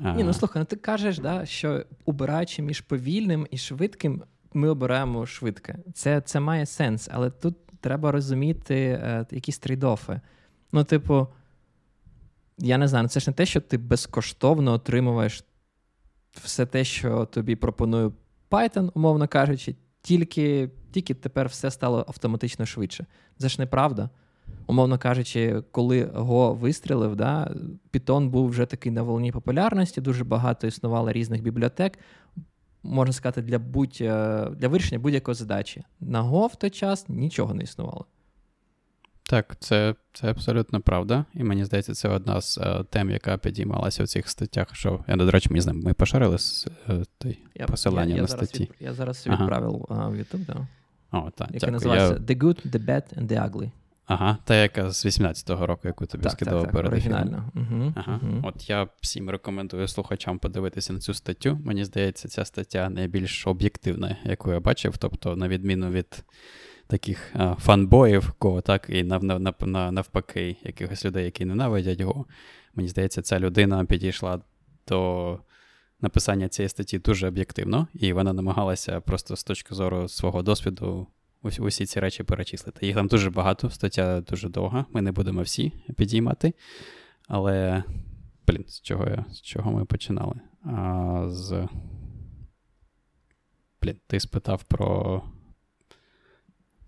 Ні, 0.00 0.24
ну 0.24 0.32
слухай, 0.32 0.60
ну 0.60 0.66
ти 0.66 0.76
кажеш, 0.76 1.18
да, 1.18 1.46
що 1.46 1.84
обираючи 2.04 2.62
між 2.62 2.80
повільним 2.80 3.46
і 3.50 3.58
швидким, 3.58 4.22
ми 4.54 4.68
обираємо 4.68 5.26
швидке. 5.26 5.76
Це 5.94 6.20
це 6.20 6.40
має 6.40 6.66
сенс, 6.66 7.08
але 7.12 7.30
тут 7.30 7.56
треба 7.80 8.12
розуміти 8.12 8.74
е, 8.74 9.26
якісь 9.30 9.58
трейдофи. 9.58 10.20
Ну, 10.72 10.84
типу 10.84 11.26
я 12.62 12.78
не 12.78 12.88
знаю, 12.88 13.08
це 13.08 13.20
ж 13.20 13.30
не 13.30 13.34
те, 13.34 13.46
що 13.46 13.60
ти 13.60 13.78
безкоштовно 13.78 14.72
отримуєш 14.72 15.44
все 16.44 16.66
те, 16.66 16.84
що 16.84 17.24
тобі 17.24 17.56
пропонує 17.56 18.10
Python, 18.50 18.90
умовно 18.94 19.28
кажучи, 19.28 19.76
тільки 20.02 20.70
тільки 20.90 21.14
тепер 21.14 21.48
все 21.48 21.70
стало 21.70 22.04
автоматично 22.08 22.66
швидше. 22.66 23.06
Це 23.38 23.48
ж 23.48 23.56
неправда. 23.60 24.10
Умовно 24.66 24.98
кажучи, 24.98 25.62
коли 25.70 26.04
Go 26.04 26.56
вистрілив, 26.56 27.16
да, 27.16 27.54
Python 27.92 28.28
був 28.28 28.48
вже 28.48 28.66
такий 28.66 28.92
на 28.92 29.02
волні 29.02 29.32
популярності, 29.32 30.00
дуже 30.00 30.24
багато 30.24 30.66
існувало 30.66 31.12
різних 31.12 31.42
бібліотек. 31.42 31.98
Можна 32.82 33.12
сказати, 33.12 33.42
для 33.42 33.58
будь, 33.58 33.96
для 34.56 34.68
вирішення 34.68 34.98
будь-якої 34.98 35.34
задачі. 35.34 35.82
На 36.00 36.22
Go 36.22 36.46
в 36.46 36.56
той 36.56 36.70
час 36.70 37.08
нічого 37.08 37.54
не 37.54 37.62
існувало. 37.62 38.06
Так, 39.22 39.56
це 39.60 39.94
це 40.12 40.30
абсолютно 40.30 40.80
правда. 40.80 41.24
І 41.34 41.44
мені 41.44 41.64
здається, 41.64 41.94
це 41.94 42.08
одна 42.08 42.40
з 42.40 42.58
uh, 42.58 42.84
тем, 42.84 43.10
яка 43.10 43.38
підіймалася 43.38 44.04
в 44.04 44.08
цих 44.08 44.28
статтях. 44.28 44.74
Що 44.74 45.04
я 45.08 45.16
до 45.16 45.30
речі, 45.30 45.48
ми 45.52 45.60
з 45.60 45.66
ним 45.66 45.80
ми 45.80 45.94
пошарили 45.94 46.36
uh, 46.36 47.06
той 47.18 47.38
я, 47.54 47.66
посилання 47.66 48.10
я, 48.10 48.16
я 48.16 48.22
на 48.22 48.28
статті. 48.28 48.62
Від, 48.62 48.74
я 48.80 48.94
зараз 48.94 49.26
відправив 49.26 49.86
ага. 49.90 50.08
в 50.08 50.14
YouTube, 50.14 50.46
да. 50.46 50.66
О, 51.12 51.30
так, 51.36 51.48
яка 51.52 51.70
називається 51.70 52.14
The 52.14 52.38
Good, 52.38 52.70
The 52.70 52.86
Bad 52.86 53.18
and 53.18 53.26
The 53.26 53.50
Ugly. 53.50 53.70
Ага, 54.06 54.38
та 54.44 54.54
яка 54.54 54.90
з 54.90 55.06
18-го 55.06 55.66
року, 55.66 55.80
яку 55.84 56.06
тобі 56.06 56.22
так, 56.22 56.32
скидав 56.32 56.62
так, 56.62 56.72
перед 56.72 56.92
оригінально. 56.92 57.50
Угу, 57.54 57.92
ага. 57.96 58.20
Угу. 58.22 58.40
От 58.42 58.70
я 58.70 58.88
всім 59.00 59.30
рекомендую 59.30 59.88
слухачам 59.88 60.38
подивитися 60.38 60.92
на 60.92 60.98
цю 60.98 61.14
статтю. 61.14 61.60
Мені 61.64 61.84
здається, 61.84 62.28
ця 62.28 62.44
стаття 62.44 62.90
найбільш 62.90 63.46
об'єктивна, 63.46 64.16
яку 64.24 64.52
я 64.52 64.60
бачив. 64.60 64.98
Тобто, 64.98 65.36
на 65.36 65.48
відміну 65.48 65.90
від 65.90 66.24
таких 66.92 67.30
а, 67.34 67.54
фанбоїв, 67.54 68.32
кого 68.38 68.60
так, 68.60 68.86
і 68.88 69.02
нав, 69.02 69.24
нав, 69.24 69.40
нав, 69.40 69.92
навпаки, 69.92 70.56
якихось 70.62 71.04
людей, 71.04 71.24
які 71.24 71.44
ненавидять 71.44 72.00
його. 72.00 72.26
Мені 72.74 72.88
здається, 72.88 73.22
ця 73.22 73.38
людина 73.38 73.84
підійшла 73.84 74.40
до 74.88 75.38
написання 76.00 76.48
цієї 76.48 76.68
статті 76.68 76.98
дуже 76.98 77.28
об'єктивно, 77.28 77.88
і 77.94 78.12
вона 78.12 78.32
намагалася 78.32 79.00
просто 79.00 79.36
з 79.36 79.44
точки 79.44 79.74
зору 79.74 80.08
свого 80.08 80.42
досвіду 80.42 81.06
усі, 81.42 81.62
усі 81.62 81.86
ці 81.86 82.00
речі 82.00 82.22
перечислити. 82.22 82.86
Їх 82.86 82.96
там 82.96 83.06
дуже 83.06 83.30
багато, 83.30 83.70
стаття 83.70 84.20
дуже 84.20 84.48
довга, 84.48 84.86
ми 84.92 85.02
не 85.02 85.12
будемо 85.12 85.42
всі 85.42 85.72
підіймати. 85.96 86.52
Але, 87.28 87.84
блін, 88.46 88.64
з 88.68 88.80
чого 88.80 89.08
я, 89.08 89.24
з 89.30 89.40
чого 89.40 89.72
ми 89.72 89.84
починали? 89.84 90.34
А, 90.64 91.24
з... 91.28 91.68
Блін, 93.82 93.96
ти 94.06 94.20
спитав 94.20 94.64
про 94.64 95.22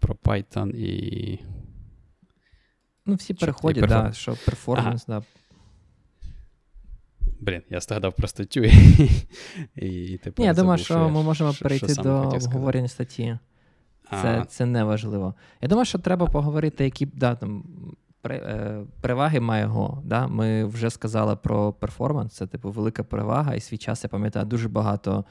про 0.05 0.15
Python 0.15 0.71
і. 0.71 1.39
Ну, 3.07 3.15
всі 3.15 3.35
переходять, 3.35 3.89
так, 3.89 4.07
да, 4.07 4.13
що 4.13 4.37
перформанс, 4.45 5.05
ага. 5.09 5.21
да. 5.21 5.27
Блін, 7.41 7.63
я 7.71 7.81
згадав 7.81 8.13
про 8.13 8.29
статтю. 8.29 8.61
і 9.77 10.19
тепер 10.23 10.41
Ні, 10.41 10.45
Я 10.47 10.55
думаю, 10.55 10.79
що, 10.79 10.85
що 10.85 11.09
ми 11.09 11.23
можемо 11.23 11.53
що, 11.53 11.63
перейти 11.63 11.93
що 11.93 12.03
до 12.03 12.21
обговорення 12.21 12.89
статті. 12.89 13.39
Це 14.11 14.45
це 14.49 14.67
не 14.67 14.85
важливо. 14.85 15.35
Я 15.61 15.69
думаю, 15.69 15.85
що 15.85 15.99
треба 15.99 16.27
поговорити, 16.27 16.85
які 16.85 17.07
да, 17.07 17.35
там, 17.35 17.65
е, 18.27 18.85
переваги 19.01 19.41
має 19.41 19.63
його. 19.63 20.03
Да? 20.05 20.27
Ми 20.27 20.65
вже 20.65 20.91
сказали 20.91 21.37
про 21.37 21.73
перформанс, 21.73 22.33
це 22.33 22.47
типу 22.47 22.71
велика 22.71 23.05
перевага, 23.05 23.55
і 23.55 23.61
свій 23.61 23.79
час 23.79 24.05
я 24.05 24.09
пам'ятаю 24.09 24.47
дуже 24.47 24.69
багато 24.69 25.25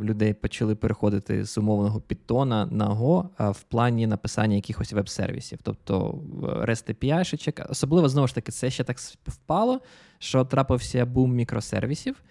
людей 0.00 0.34
почали 0.34 0.74
переходити 0.74 1.44
з 1.44 1.58
умовного 1.58 2.02
Python 2.08 2.72
на 2.72 2.88
Go 2.88 3.50
в 3.52 3.62
плані 3.62 4.06
написання 4.06 4.54
якихось 4.54 4.92
веб-сервісів. 4.92 5.58
Тобто 5.62 6.20
REST 6.42 6.94
API, 6.94 7.66
особливо 7.70 8.08
знову 8.08 8.26
ж 8.26 8.34
таки, 8.34 8.52
це 8.52 8.70
ще 8.70 8.84
так 8.84 8.98
впало, 9.26 9.80
що 10.18 10.44
трапився 10.44 11.06
бум 11.06 11.34
мікросервісів, 11.34 12.22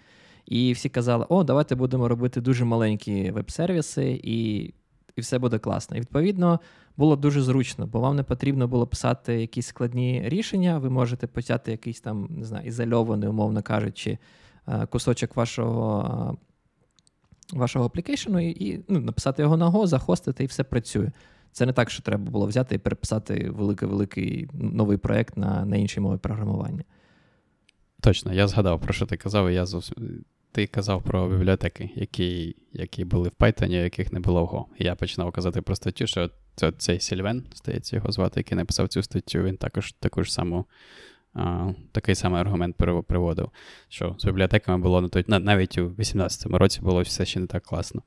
і 0.46 0.72
всі 0.72 0.88
казали: 0.88 1.26
о, 1.28 1.44
давайте 1.44 1.74
будемо 1.74 2.08
робити 2.08 2.40
дуже 2.40 2.64
маленькі 2.64 3.30
веб-сервіси, 3.30 4.20
і 4.24 4.74
і 5.16 5.20
все 5.20 5.38
буде 5.38 5.58
класно. 5.58 5.96
І 5.96 6.00
відповідно 6.00 6.60
було 6.96 7.16
дуже 7.16 7.42
зручно, 7.42 7.86
бо 7.86 8.00
вам 8.00 8.16
не 8.16 8.22
потрібно 8.22 8.68
було 8.68 8.86
писати 8.86 9.40
якісь 9.40 9.66
складні 9.66 10.22
рішення. 10.24 10.78
Ви 10.78 10.90
можете 10.90 11.26
почати 11.26 11.70
якийсь 11.70 12.00
там 12.00 12.28
не 12.30 12.44
знаю, 12.44 12.66
ізольований, 12.66 13.28
умовно 13.28 13.62
кажучи, 13.62 14.18
е, 14.68 14.86
кусочок 14.86 15.36
вашого 15.36 16.38
вашого 17.52 17.84
аплікейшену 17.84 18.40
і, 18.40 18.50
і 18.50 18.84
ну, 18.88 19.00
написати 19.00 19.42
його 19.42 19.56
на 19.56 19.70
Go, 19.70 19.86
захостити, 19.86 20.44
і 20.44 20.46
все 20.46 20.64
працює. 20.64 21.10
Це 21.52 21.66
не 21.66 21.72
так, 21.72 21.90
що 21.90 22.02
треба 22.02 22.30
було 22.30 22.46
взяти 22.46 22.74
і 22.74 22.78
переписати 22.78 23.50
великий-великий 23.50 24.48
новий 24.52 24.98
проєкт 24.98 25.36
на 25.36 25.64
на 25.64 25.76
іншій 25.76 26.00
мові 26.00 26.18
програмування. 26.18 26.84
Точно, 28.00 28.32
я 28.32 28.48
згадав, 28.48 28.80
про 28.80 28.92
що 28.92 29.06
ти 29.06 29.16
казав, 29.16 29.48
і 29.48 29.54
я 29.54 29.66
зовсім. 29.66 30.24
Ти 30.52 30.66
казав 30.66 31.02
про 31.02 31.28
бібліотеки, 31.28 31.90
які 31.94 32.56
які 32.72 33.04
були 33.04 33.28
в 33.28 33.32
Python, 33.42 33.70
яких 33.70 34.12
не 34.12 34.20
було 34.20 34.44
в 34.44 34.48
Go. 34.48 34.64
І 34.78 34.84
я 34.84 34.94
починав 34.94 35.32
казати 35.32 35.62
про 35.62 35.76
статтю, 35.76 36.06
що 36.06 36.30
цей 36.78 37.00
Сільвен, 37.00 37.46
здається, 37.54 37.96
його 37.96 38.12
звати, 38.12 38.40
який 38.40 38.56
написав 38.58 38.88
цю 38.88 39.02
статтю, 39.02 39.42
він 39.42 39.56
також 39.56 39.92
таку 39.92 40.24
ж 40.24 40.32
саму, 40.32 40.66
такий 41.92 42.14
самий 42.14 42.40
аргумент 42.40 42.76
приводив, 43.06 43.50
що 43.88 44.14
з 44.18 44.24
бібліотеками 44.24 44.82
було 44.82 45.10
навіть 45.28 45.78
у 45.78 45.88
18-му 45.88 46.58
році 46.58 46.80
було 46.82 47.02
все 47.02 47.24
ще 47.24 47.40
не 47.40 47.46
так 47.46 47.62
класно. 47.62 48.02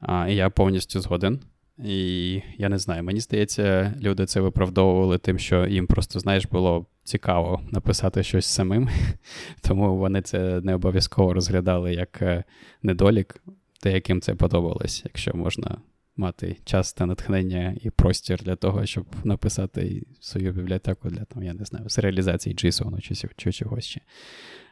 А, 0.00 0.28
І 0.28 0.34
я 0.34 0.50
повністю 0.50 1.00
згоден. 1.00 1.40
І 1.78 2.40
я 2.58 2.68
не 2.68 2.78
знаю, 2.78 3.04
мені 3.04 3.20
здається, 3.20 3.94
люди 4.00 4.26
це 4.26 4.40
виправдовували 4.40 5.18
тим, 5.18 5.38
що 5.38 5.66
їм 5.66 5.86
просто, 5.86 6.20
знаєш, 6.20 6.46
було 6.46 6.86
цікаво 7.04 7.60
написати 7.70 8.22
щось 8.22 8.46
самим, 8.46 8.88
тому 9.60 9.96
вони 9.96 10.22
це 10.22 10.60
не 10.60 10.74
обов'язково 10.74 11.34
розглядали 11.34 11.94
як 11.94 12.22
е, 12.22 12.44
недолік, 12.82 13.42
деяким 13.82 14.20
це 14.20 14.34
подобалось, 14.34 15.02
якщо 15.04 15.34
можна 15.34 15.78
мати 16.16 16.56
час 16.64 16.92
та 16.92 17.06
натхнення 17.06 17.76
і 17.80 17.90
простір 17.90 18.42
для 18.42 18.56
того, 18.56 18.86
щоб 18.86 19.06
написати 19.24 20.06
свою 20.20 20.52
бібліотеку 20.52 21.08
для 21.08 21.24
там, 21.24 21.42
я 21.42 21.54
не 21.54 21.64
знаю, 21.64 21.88
з 21.88 21.98
реалізації 21.98 22.54
JSON 22.54 23.00
чи, 23.00 23.28
чи 23.36 23.52
чогось 23.52 23.84
ще. 23.84 24.00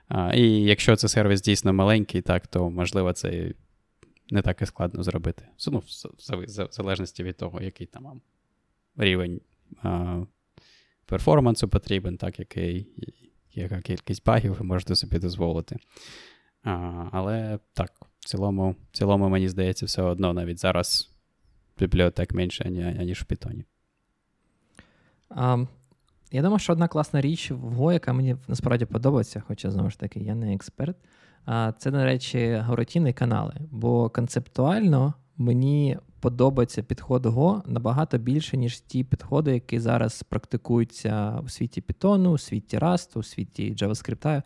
А, 0.09 0.35
І 0.35 0.63
якщо 0.63 0.97
це 0.97 1.09
сервіс 1.09 1.43
дійсно 1.43 1.73
маленький, 1.73 2.23
так, 2.23 2.47
то 2.47 2.71
можливо 2.71 3.13
це 3.13 3.53
не 4.31 4.43
так 4.43 4.63
і 4.63 4.67
складно 4.67 5.03
зробити. 5.03 5.45
Ну, 5.73 5.79
в 5.79 6.73
залежності 6.73 7.23
від 7.23 7.37
того, 7.37 7.61
який 7.61 7.87
там 7.87 8.05
вам 8.05 8.21
рівень 8.97 9.41
а, 9.83 10.21
перформансу 11.07 11.69
потрібен, 11.69 12.17
так, 12.17 12.39
який, 12.39 12.87
яка 13.53 13.81
кількість 13.81 14.25
багів 14.25 14.55
ви 14.55 14.65
можете 14.65 14.97
собі 14.97 15.19
дозволити. 15.19 15.77
А, 16.63 17.05
Але 17.13 17.59
так, 17.73 17.93
в 18.21 18.25
цілому, 18.25 18.77
в 18.93 18.97
цілому, 18.97 19.29
мені 19.29 19.49
здається, 19.49 19.87
все 19.87 20.03
одно 20.03 20.33
навіть 20.33 20.59
зараз 20.59 21.12
бібліотек 21.83 22.35
менше, 22.35 22.71
ніж 23.05 23.23
в. 23.23 23.65
Um, 25.31 25.69
я 26.33 26.43
думаю, 26.43 26.59
що 26.59 26.73
одна 26.73 26.89
класна 26.89 27.21
річ 27.21 27.51
в 27.51 27.81
Go, 27.81 27.93
яка 27.93 28.13
мені 28.13 28.37
насправді 28.49 28.85
подобається, 28.85 29.43
хоча 29.47 29.71
знову 29.71 29.91
ж 29.91 29.99
таки, 29.99 30.21
я 30.21 30.35
не 30.35 30.55
експерт. 30.55 30.97
Це, 31.79 31.91
до 31.91 32.05
речі, 32.05 32.63
горотіни 32.67 33.13
канали. 33.13 33.55
Бо 33.71 34.11
концептуально 34.11 35.15
мені 35.37 35.99
подобається 36.21 36.83
підход 36.83 37.27
Go 37.27 37.71
набагато 37.71 38.19
більше, 38.19 38.57
ніж 38.57 38.81
ті 38.81 39.05
підходи, 39.05 39.53
які 39.55 39.81
зараз 39.81 40.23
практикуються 40.23 41.41
у 41.45 41.49
світі 41.49 41.81
Python, 41.89 42.29
у 42.29 42.39
світі 42.39 42.79
Rust, 42.79 43.19
у 43.19 43.23
світі 43.23 43.75
JavaScript. 43.75 44.43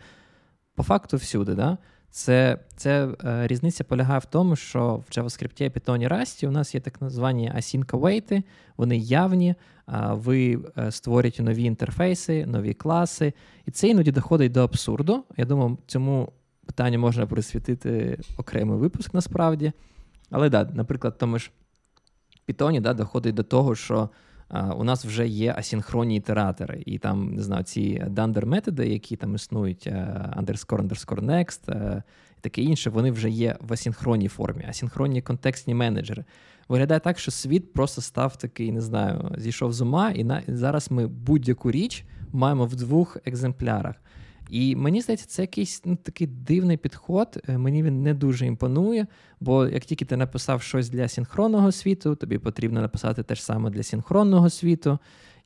По 0.75 0.83
факту 0.83 1.17
всюди. 1.17 1.55
Да? 1.55 1.79
Це 2.17 2.59
це 2.77 3.09
е, 3.25 3.47
різниця 3.47 3.85
полягає 3.85 4.19
в 4.19 4.25
тому, 4.25 4.57
що 4.57 4.97
в 4.97 5.11
JavaScript, 5.11 5.71
Python 5.71 6.03
і 6.03 6.09
Rust 6.09 6.49
у 6.49 6.51
нас 6.51 6.75
є 6.75 6.81
так 6.81 6.99
звані 7.01 7.53
async 7.57 7.87
await, 7.87 8.43
вони 8.77 8.97
явні, 8.97 9.55
ви 10.11 10.59
е, 10.79 10.91
створюєте 10.91 11.43
нові 11.43 11.65
інтерфейси, 11.65 12.47
нові 12.47 12.75
класи. 12.75 13.33
І 13.67 13.71
це 13.71 13.89
іноді 13.89 14.13
доходить 14.13 14.53
до 14.53 14.65
абсурду. 14.65 15.25
Я 15.37 15.45
думаю, 15.45 15.79
цьому 15.87 16.33
питанню 16.67 16.99
можна 16.99 17.27
присвятити 17.27 18.19
окремий 18.37 18.79
випуск 18.79 19.15
насправді. 19.15 19.73
Але 20.31 20.49
да, 20.49 20.71
наприклад, 20.75 21.19
тому 21.19 21.39
ж 21.39 21.51
Python 22.49 22.81
да, 22.81 22.95
доходить 22.95 23.35
до 23.35 23.43
того, 23.43 23.75
що 23.75 24.09
у 24.51 24.85
нас 24.85 25.05
вже 25.05 25.29
є 25.29 25.55
асінхронні 25.59 26.17
ітератори, 26.17 26.83
і 26.87 26.99
там, 26.99 27.35
не 27.35 27.43
знаю, 27.43 27.65
ці 27.65 28.05
дандер-методи, 28.09 28.89
які 28.89 29.17
там 29.17 29.35
існують, 29.35 29.87
е, 29.87 30.33
underscore, 30.37 30.89
underscore 30.89 31.25
next 31.25 31.73
е, 31.73 32.03
і 32.39 32.41
таке 32.41 32.63
інше, 32.63 32.91
вони 32.91 33.11
вже 33.11 33.31
є 33.31 33.57
в 33.61 33.73
асінхронній 33.73 34.29
формі, 34.29 34.67
асінхронні 34.69 35.23
контекстні 35.23 35.75
менеджери. 35.75 36.25
Виглядає 36.69 37.01
так, 37.01 37.19
що 37.19 37.31
світ 37.31 37.73
просто 37.73 38.01
став 38.01 38.37
такий, 38.37 38.73
не 38.73 38.81
знаю, 38.81 39.33
зійшов 39.39 39.73
з 39.73 39.81
ума, 39.81 40.11
і 40.11 40.25
на 40.25 40.39
і 40.39 40.55
зараз 40.55 40.91
ми 40.91 41.07
будь-яку 41.07 41.71
річ 41.71 42.05
маємо 42.33 42.67
в 42.67 42.77
двох 42.77 43.17
екземплярах. 43.25 43.95
І 44.51 44.77
мені 44.77 45.01
здається, 45.01 45.27
це 45.27 45.43
якийсь 45.43 45.83
ну, 45.85 45.97
такий 45.97 46.27
дивний 46.27 46.77
підход. 46.77 47.43
Е, 47.49 47.59
мені 47.59 47.83
він 47.83 48.03
не 48.03 48.15
дуже 48.15 48.47
імпонує, 48.47 49.07
бо 49.41 49.67
як 49.67 49.85
тільки 49.85 50.05
ти 50.05 50.17
написав 50.17 50.63
щось 50.63 50.89
для 50.89 51.09
синхронного 51.09 51.73
світу, 51.73 52.15
тобі 52.15 52.39
потрібно 52.39 52.81
написати 52.81 53.23
те 53.23 53.35
ж 53.35 53.45
саме 53.45 53.71
для 53.71 53.83
синхронного 53.83 54.51
світу. 54.51 54.99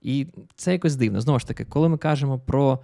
І 0.03 0.27
це 0.55 0.73
якось 0.73 0.97
дивно. 0.97 1.21
Знову 1.21 1.39
ж 1.39 1.47
таки, 1.47 1.65
коли 1.65 1.89
ми 1.89 1.99
кажемо 1.99 2.39
про 2.39 2.79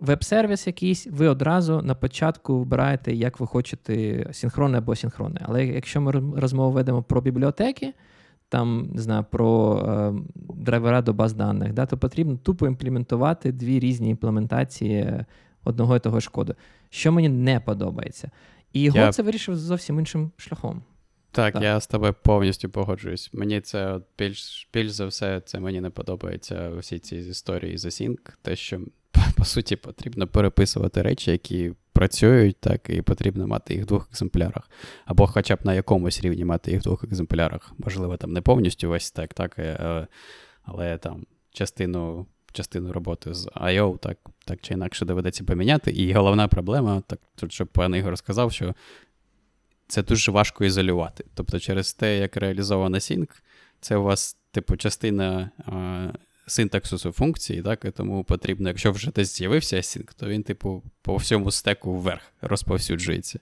веб-сервіс 0.00 0.66
якийсь, 0.66 1.06
ви 1.06 1.28
одразу 1.28 1.82
на 1.82 1.94
початку 1.94 2.58
вибираєте, 2.58 3.14
як 3.14 3.40
ви 3.40 3.46
хочете 3.46 4.26
синхронне 4.32 4.78
або 4.78 4.96
синхронне. 4.96 5.40
Але 5.44 5.66
якщо 5.66 6.00
ми 6.00 6.12
розмову 6.36 6.72
ведемо 6.72 7.02
про 7.02 7.20
бібліотеки, 7.20 7.92
там 8.48 8.90
не 8.94 9.02
знаю, 9.02 9.24
про 9.30 9.78
е, 9.88 10.14
драйвера 10.54 11.02
до 11.02 11.12
баз 11.12 11.32
даних, 11.32 11.72
да, 11.72 11.86
то 11.86 11.98
потрібно 11.98 12.36
тупо 12.36 12.66
імплементувати 12.66 13.52
дві 13.52 13.80
різні 13.80 14.10
імплементації 14.10 15.24
одного 15.64 15.96
і 15.96 16.00
того 16.00 16.20
ж 16.20 16.30
коду, 16.30 16.54
що 16.90 17.12
мені 17.12 17.28
не 17.28 17.60
подобається. 17.60 18.30
І 18.72 18.82
його 18.82 18.98
я... 18.98 19.12
це 19.12 19.22
вирішив 19.22 19.56
зовсім 19.56 19.98
іншим 19.98 20.30
шляхом. 20.36 20.82
Так, 21.30 21.54
так, 21.54 21.62
я 21.62 21.80
з 21.80 21.86
тобою 21.86 22.14
повністю 22.22 22.68
погоджуюсь. 22.68 23.30
Мені 23.32 23.60
це 23.60 24.00
більш 24.18 24.68
більш 24.72 24.90
за 24.90 25.06
все, 25.06 25.40
це 25.40 25.60
мені 25.60 25.80
не 25.80 25.90
подобається 25.90 26.70
всі 26.78 26.98
ці 26.98 27.16
історії 27.16 27.78
з 27.78 27.84
Async, 27.84 28.18
те, 28.42 28.56
що 28.56 28.80
по 29.36 29.44
суті 29.44 29.76
потрібно 29.76 30.26
переписувати 30.26 31.02
речі, 31.02 31.30
які 31.30 31.72
працюють, 31.96 32.56
так 32.60 32.90
і 32.90 33.02
потрібно 33.02 33.46
мати 33.46 33.74
їх 33.74 33.82
в 33.82 33.86
двох 33.86 34.08
екземплярах. 34.10 34.70
Або 35.04 35.26
хоча 35.26 35.56
б 35.56 35.58
на 35.64 35.74
якомусь 35.74 36.20
рівні 36.20 36.44
мати 36.44 36.70
їх 36.70 36.80
в 36.80 36.82
двох 36.82 37.04
екземплярах. 37.04 37.72
Можливо, 37.78 38.16
там 38.16 38.32
не 38.32 38.40
повністю 38.40 38.88
весь 38.88 39.10
так, 39.10 39.34
так, 39.34 39.58
е, 39.58 40.06
але 40.62 40.98
там 40.98 41.26
частину 41.50 42.26
частину 42.52 42.92
роботи 42.92 43.34
з 43.34 43.46
I.O. 43.46 43.98
так 43.98 44.18
так 44.44 44.60
чи 44.60 44.74
інакше 44.74 45.04
доведеться 45.04 45.44
поміняти. 45.44 45.90
І 45.90 46.12
головна 46.12 46.48
проблема, 46.48 47.02
так 47.06 47.18
тут 47.36 47.52
щоб 47.52 47.68
пан 47.68 47.94
Ігор 47.94 48.18
сказав, 48.18 48.52
що 48.52 48.74
це 49.88 50.02
дуже 50.02 50.32
важко 50.32 50.64
ізолювати. 50.64 51.24
Тобто, 51.34 51.58
через 51.58 51.94
те, 51.94 52.18
як 52.18 52.36
реалізована 52.36 52.98
Sync, 52.98 53.28
це 53.80 53.96
у 53.96 54.02
вас, 54.02 54.36
типу, 54.50 54.76
частина 54.76 55.50
синтаксису 56.46 57.12
функції, 57.12 57.62
так, 57.62 57.84
і 57.84 57.90
тому 57.90 58.24
потрібно, 58.24 58.68
якщо 58.68 58.92
вже 58.92 59.10
десь 59.10 59.36
з'явився 59.36 59.76
async, 59.76 60.10
то 60.16 60.28
він, 60.28 60.42
типу, 60.42 60.82
по 61.02 61.16
всьому 61.16 61.50
стеку 61.50 61.94
вверх 61.94 62.22
розповсюджується. 62.40 63.40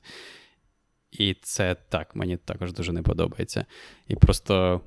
І 1.11 1.37
це 1.43 1.77
так, 1.89 2.17
мені 2.17 2.37
також 2.37 2.73
дуже 2.73 2.93
не 2.93 3.03
подобається. 3.03 3.67
І 4.09 4.17
просто 4.17 4.81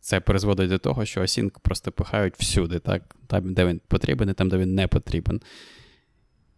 це 0.00 0.20
призводить 0.20 0.70
до 0.70 0.78
того, 0.78 1.04
що 1.04 1.20
async 1.20 1.50
просто 1.62 1.92
пихають 1.92 2.34
всюди, 2.38 2.78
так? 2.78 3.16
там, 3.26 3.54
де 3.54 3.66
він 3.66 3.80
потрібен, 3.88 4.28
і 4.30 4.32
там, 4.32 4.48
де 4.48 4.56
він 4.56 4.74
не 4.74 4.86
потрібен. 4.86 5.40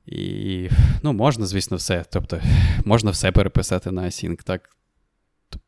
І 0.06 0.68
ну, 1.02 1.12
можна, 1.12 1.46
звісно, 1.46 1.76
все. 1.76 2.04
Тобто, 2.10 2.40
можна 2.84 3.10
все 3.10 3.32
переписати 3.32 3.90
на 3.90 4.02
async, 4.02 4.42
так? 4.42 4.76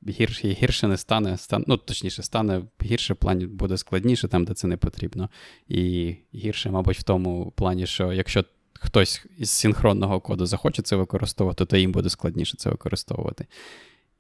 Гірше 0.08 0.48
гірше 0.48 0.88
не 0.88 0.96
стане, 0.96 1.36
стане, 1.36 1.64
ну, 1.68 1.76
точніше, 1.76 2.22
стане 2.22 2.62
гірше 2.82 3.14
в 3.14 3.16
плані 3.16 3.46
буде 3.46 3.76
складніше 3.76 4.28
там, 4.28 4.44
де 4.44 4.54
це 4.54 4.66
не 4.66 4.76
потрібно. 4.76 5.30
І 5.68 6.14
гірше, 6.34 6.70
мабуть, 6.70 6.98
в 6.98 7.02
тому 7.02 7.52
плані, 7.56 7.86
що 7.86 8.12
якщо 8.12 8.44
хтось 8.74 9.26
із 9.38 9.50
синхронного 9.50 10.20
коду 10.20 10.46
захоче 10.46 10.82
це 10.82 10.96
використовувати, 10.96 11.64
то 11.64 11.76
їм 11.76 11.92
буде 11.92 12.08
складніше 12.08 12.56
це 12.56 12.70
використовувати. 12.70 13.46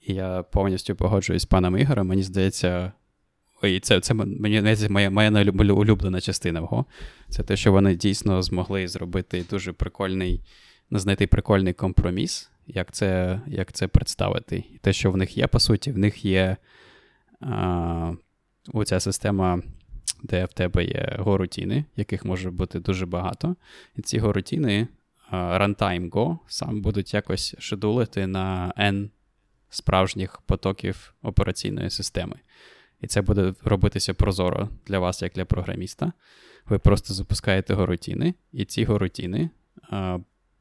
І 0.06 0.14
я 0.14 0.42
повністю 0.42 0.94
погоджуюсь 0.94 1.42
з 1.42 1.46
паном 1.46 1.78
Ігорем, 1.78 2.06
мені 2.06 2.22
здається. 2.22 2.92
І 3.62 3.80
це 3.80 4.00
це 4.00 4.14
мені 4.14 4.78
моя 4.90 5.10
моя 5.10 5.52
улюблена 5.52 6.20
частина. 6.20 6.60
Го. 6.60 6.84
Це 7.28 7.42
те, 7.42 7.56
що 7.56 7.72
вони 7.72 7.94
дійсно 7.94 8.42
змогли 8.42 8.88
зробити 8.88 9.44
дуже 9.50 9.72
прикольний, 9.72 10.40
ну, 10.90 10.98
знайти 10.98 11.26
прикольний 11.26 11.72
компроміс 11.72 12.50
як 12.66 12.92
це 12.92 13.40
як 13.46 13.72
це 13.72 13.88
представити. 13.88 14.64
І 14.74 14.78
те, 14.78 14.92
що 14.92 15.10
в 15.10 15.16
них 15.16 15.36
є, 15.36 15.46
по 15.46 15.60
суті, 15.60 15.92
в 15.92 15.98
них 15.98 16.24
є 16.24 16.56
а, 17.40 18.12
оця 18.72 19.00
система, 19.00 19.62
де 20.22 20.44
в 20.44 20.52
тебе 20.52 20.84
є 20.84 21.16
горутіни, 21.18 21.84
яких 21.96 22.24
може 22.24 22.50
бути 22.50 22.80
дуже 22.80 23.06
багато. 23.06 23.56
І 23.96 24.02
ці 24.02 24.18
горутіни 24.18 24.88
runtime 25.32 26.10
Go 26.10 26.38
сам 26.46 26.82
будуть 26.82 27.14
якось 27.14 27.56
шедулити 27.58 28.26
на 28.26 28.72
N 28.78 29.10
справжніх 29.70 30.40
потоків 30.40 31.14
операційної 31.22 31.90
системи. 31.90 32.36
І 33.00 33.06
це 33.06 33.22
буде 33.22 33.54
робитися 33.64 34.14
прозоро 34.14 34.68
для 34.86 34.98
вас, 34.98 35.22
як 35.22 35.32
для 35.32 35.44
програміста. 35.44 36.12
Ви 36.68 36.78
просто 36.78 37.14
запускаєте 37.14 37.74
горутіни, 37.74 38.34
і 38.52 38.64
ці 38.64 38.84
горутіни 38.84 39.50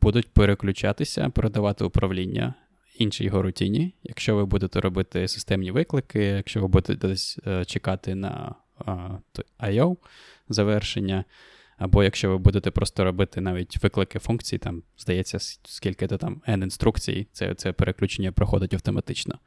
будуть 0.05 0.33
переключатися, 0.33 1.29
передавати 1.29 1.83
управління 1.83 2.53
іншій 2.97 3.29
горутіні. 3.29 3.93
Якщо 4.03 4.35
ви 4.35 4.45
будете 4.45 4.81
робити 4.81 5.27
системні 5.27 5.71
виклики, 5.71 6.23
якщо 6.23 6.61
ви 6.61 6.67
будете 6.67 7.07
десь 7.07 7.39
е, 7.47 7.65
чекати 7.65 8.15
на 8.15 8.55
I.O. 9.59 9.97
завершення, 10.49 11.25
або 11.77 12.03
якщо 12.03 12.29
ви 12.29 12.37
будете 12.37 12.71
просто 12.71 13.03
робити 13.03 13.41
навіть 13.41 13.83
виклики 13.83 14.19
функцій, 14.19 14.57
там, 14.57 14.83
здається, 14.97 15.39
скільки 15.63 16.07
то 16.07 16.17
там 16.17 16.41
N 16.47 16.63
інструкцій, 16.63 17.27
це 17.31 17.55
це 17.55 17.71
переключення 17.71 18.31
проходить 18.31 18.73
автоматично. 18.73 19.39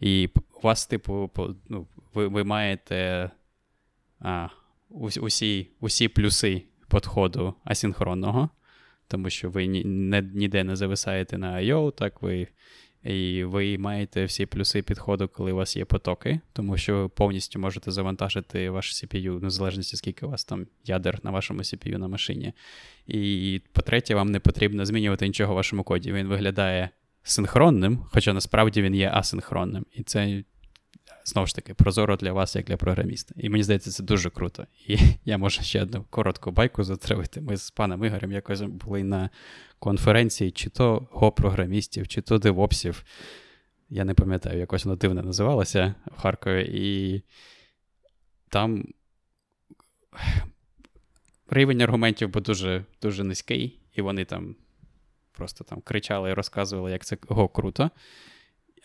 І 0.00 0.30
у 0.62 0.66
вас, 0.66 0.86
типу, 0.86 1.30
ну, 1.68 1.86
ви 2.14 2.28
ви 2.28 2.44
маєте 2.44 3.30
а, 4.20 4.48
усі 4.90 5.70
усі 5.80 6.08
плюси 6.08 6.62
підходу 6.88 7.54
асінхронного, 7.64 8.50
тому 9.08 9.30
що 9.30 9.50
ви 9.50 9.66
ні, 9.66 9.84
не, 9.84 10.22
ніде 10.22 10.64
не 10.64 10.76
зависаєте 10.76 11.38
на 11.38 11.56
I.O., 11.56 11.92
так 11.92 12.22
ви 12.22 12.48
і 13.04 13.44
ви 13.44 13.78
маєте 13.78 14.24
всі 14.24 14.46
плюси 14.46 14.82
підходу, 14.82 15.28
коли 15.28 15.52
у 15.52 15.56
вас 15.56 15.76
є 15.76 15.84
потоки, 15.84 16.40
тому 16.52 16.76
що 16.76 16.96
ви 16.96 17.08
повністю 17.08 17.58
можете 17.58 17.90
завантажити 17.90 18.70
ваш 18.70 18.92
CPU, 18.92 19.42
незалежно 19.42 19.82
скільки 19.82 20.26
у 20.26 20.30
вас 20.30 20.44
там 20.44 20.66
ядер 20.84 21.18
на 21.22 21.30
вашому 21.30 21.60
CPU 21.60 21.98
на 21.98 22.08
машині. 22.08 22.52
І 23.06 23.60
по-третє, 23.72 24.14
вам 24.14 24.30
не 24.30 24.40
потрібно 24.40 24.86
змінювати 24.86 25.26
нічого 25.26 25.52
в 25.52 25.56
вашому 25.56 25.82
коді. 25.82 26.12
Він 26.12 26.26
виглядає 26.26 26.90
синхронним, 27.22 27.98
хоча 28.12 28.32
насправді 28.32 28.82
він 28.82 28.94
є 28.94 29.10
асинхронним. 29.14 29.86
І 29.92 30.02
це 30.02 30.42
знову 31.24 31.46
ж 31.46 31.54
таки 31.54 31.74
прозоро 31.74 32.16
для 32.16 32.32
вас, 32.32 32.56
як 32.56 32.64
для 32.64 32.76
програміста. 32.76 33.34
І 33.38 33.48
мені 33.48 33.64
здається, 33.64 33.90
це 33.90 34.02
дуже 34.02 34.30
круто. 34.30 34.66
І 34.86 34.98
я 35.24 35.38
можу 35.38 35.62
ще 35.62 35.82
одну 35.82 36.04
коротку 36.10 36.50
байку 36.50 36.84
затравити. 36.84 37.40
Ми 37.40 37.56
з 37.56 37.70
паном 37.70 38.04
Ігорем 38.04 38.32
якось 38.32 38.60
були 38.60 39.02
на 39.02 39.30
конференції, 39.78 40.50
чи 40.50 40.70
то 40.70 41.08
го-програмістів, 41.10 42.08
чи 42.08 42.20
то 42.22 42.38
девопсів. 42.38 43.04
Я 43.90 44.04
не 44.04 44.14
пам'ятаю, 44.14 44.58
якось 44.58 44.84
воно 44.84 44.96
дивно 44.96 45.22
називалося 45.22 45.94
в 46.06 46.20
Харкові. 46.20 46.70
І 46.72 47.22
там 48.48 48.84
рівень 51.50 51.82
аргументів 51.82 52.28
був 52.28 52.42
дуже 52.42 52.84
дуже 53.02 53.24
низький, 53.24 53.78
і 53.92 54.02
вони 54.02 54.24
там 54.24 54.56
просто 55.32 55.64
там 55.64 55.80
кричали 55.80 56.30
і 56.30 56.34
розказували, 56.34 56.92
як 56.92 57.04
це 57.04 57.16
го 57.28 57.48
круто. 57.48 57.90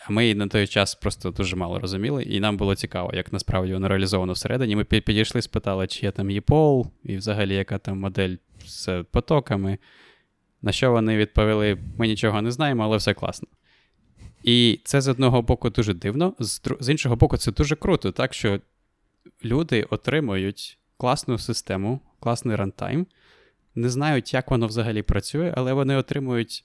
А 0.06 0.12
ми 0.12 0.34
на 0.34 0.46
той 0.48 0.66
час 0.66 0.94
просто 0.94 1.30
дуже 1.30 1.56
мало 1.56 1.78
розуміли, 1.78 2.22
і 2.22 2.40
нам 2.40 2.56
було 2.56 2.74
цікаво, 2.74 3.10
як 3.14 3.32
насправді 3.32 3.72
воно 3.72 3.88
реалізовано 3.88 4.32
всередині. 4.32 4.76
Ми 4.76 4.84
підійшли, 4.84 5.42
спитали, 5.42 5.86
чи 5.86 6.06
є 6.06 6.12
там 6.12 6.28
EPOL, 6.28 6.86
і 7.04 7.16
взагалі 7.16 7.54
яка 7.54 7.78
там 7.78 7.98
модель 7.98 8.36
з 8.66 9.04
потоками. 9.10 9.78
На 10.62 10.72
що 10.72 10.92
вони 10.92 11.16
відповіли: 11.16 11.78
ми 11.98 12.06
нічого 12.06 12.42
не 12.42 12.50
знаємо, 12.50 12.84
але 12.84 12.96
все 12.96 13.14
класно. 13.14 13.48
І 14.42 14.80
це 14.84 15.00
з 15.00 15.08
одного 15.08 15.42
боку 15.42 15.70
дуже 15.70 15.94
дивно, 15.94 16.34
з 16.80 16.88
іншого 16.88 17.16
боку, 17.16 17.36
це 17.36 17.52
дуже 17.52 17.76
круто, 17.76 18.12
так 18.12 18.34
що 18.34 18.60
люди 19.44 19.82
отримують 19.82 20.78
класну 20.96 21.38
систему, 21.38 22.00
класний 22.20 22.56
рантайм, 22.56 23.06
не 23.74 23.88
знають, 23.88 24.34
як 24.34 24.50
воно 24.50 24.66
взагалі 24.66 25.02
працює, 25.02 25.54
але 25.56 25.72
вони 25.72 25.96
отримують 25.96 26.64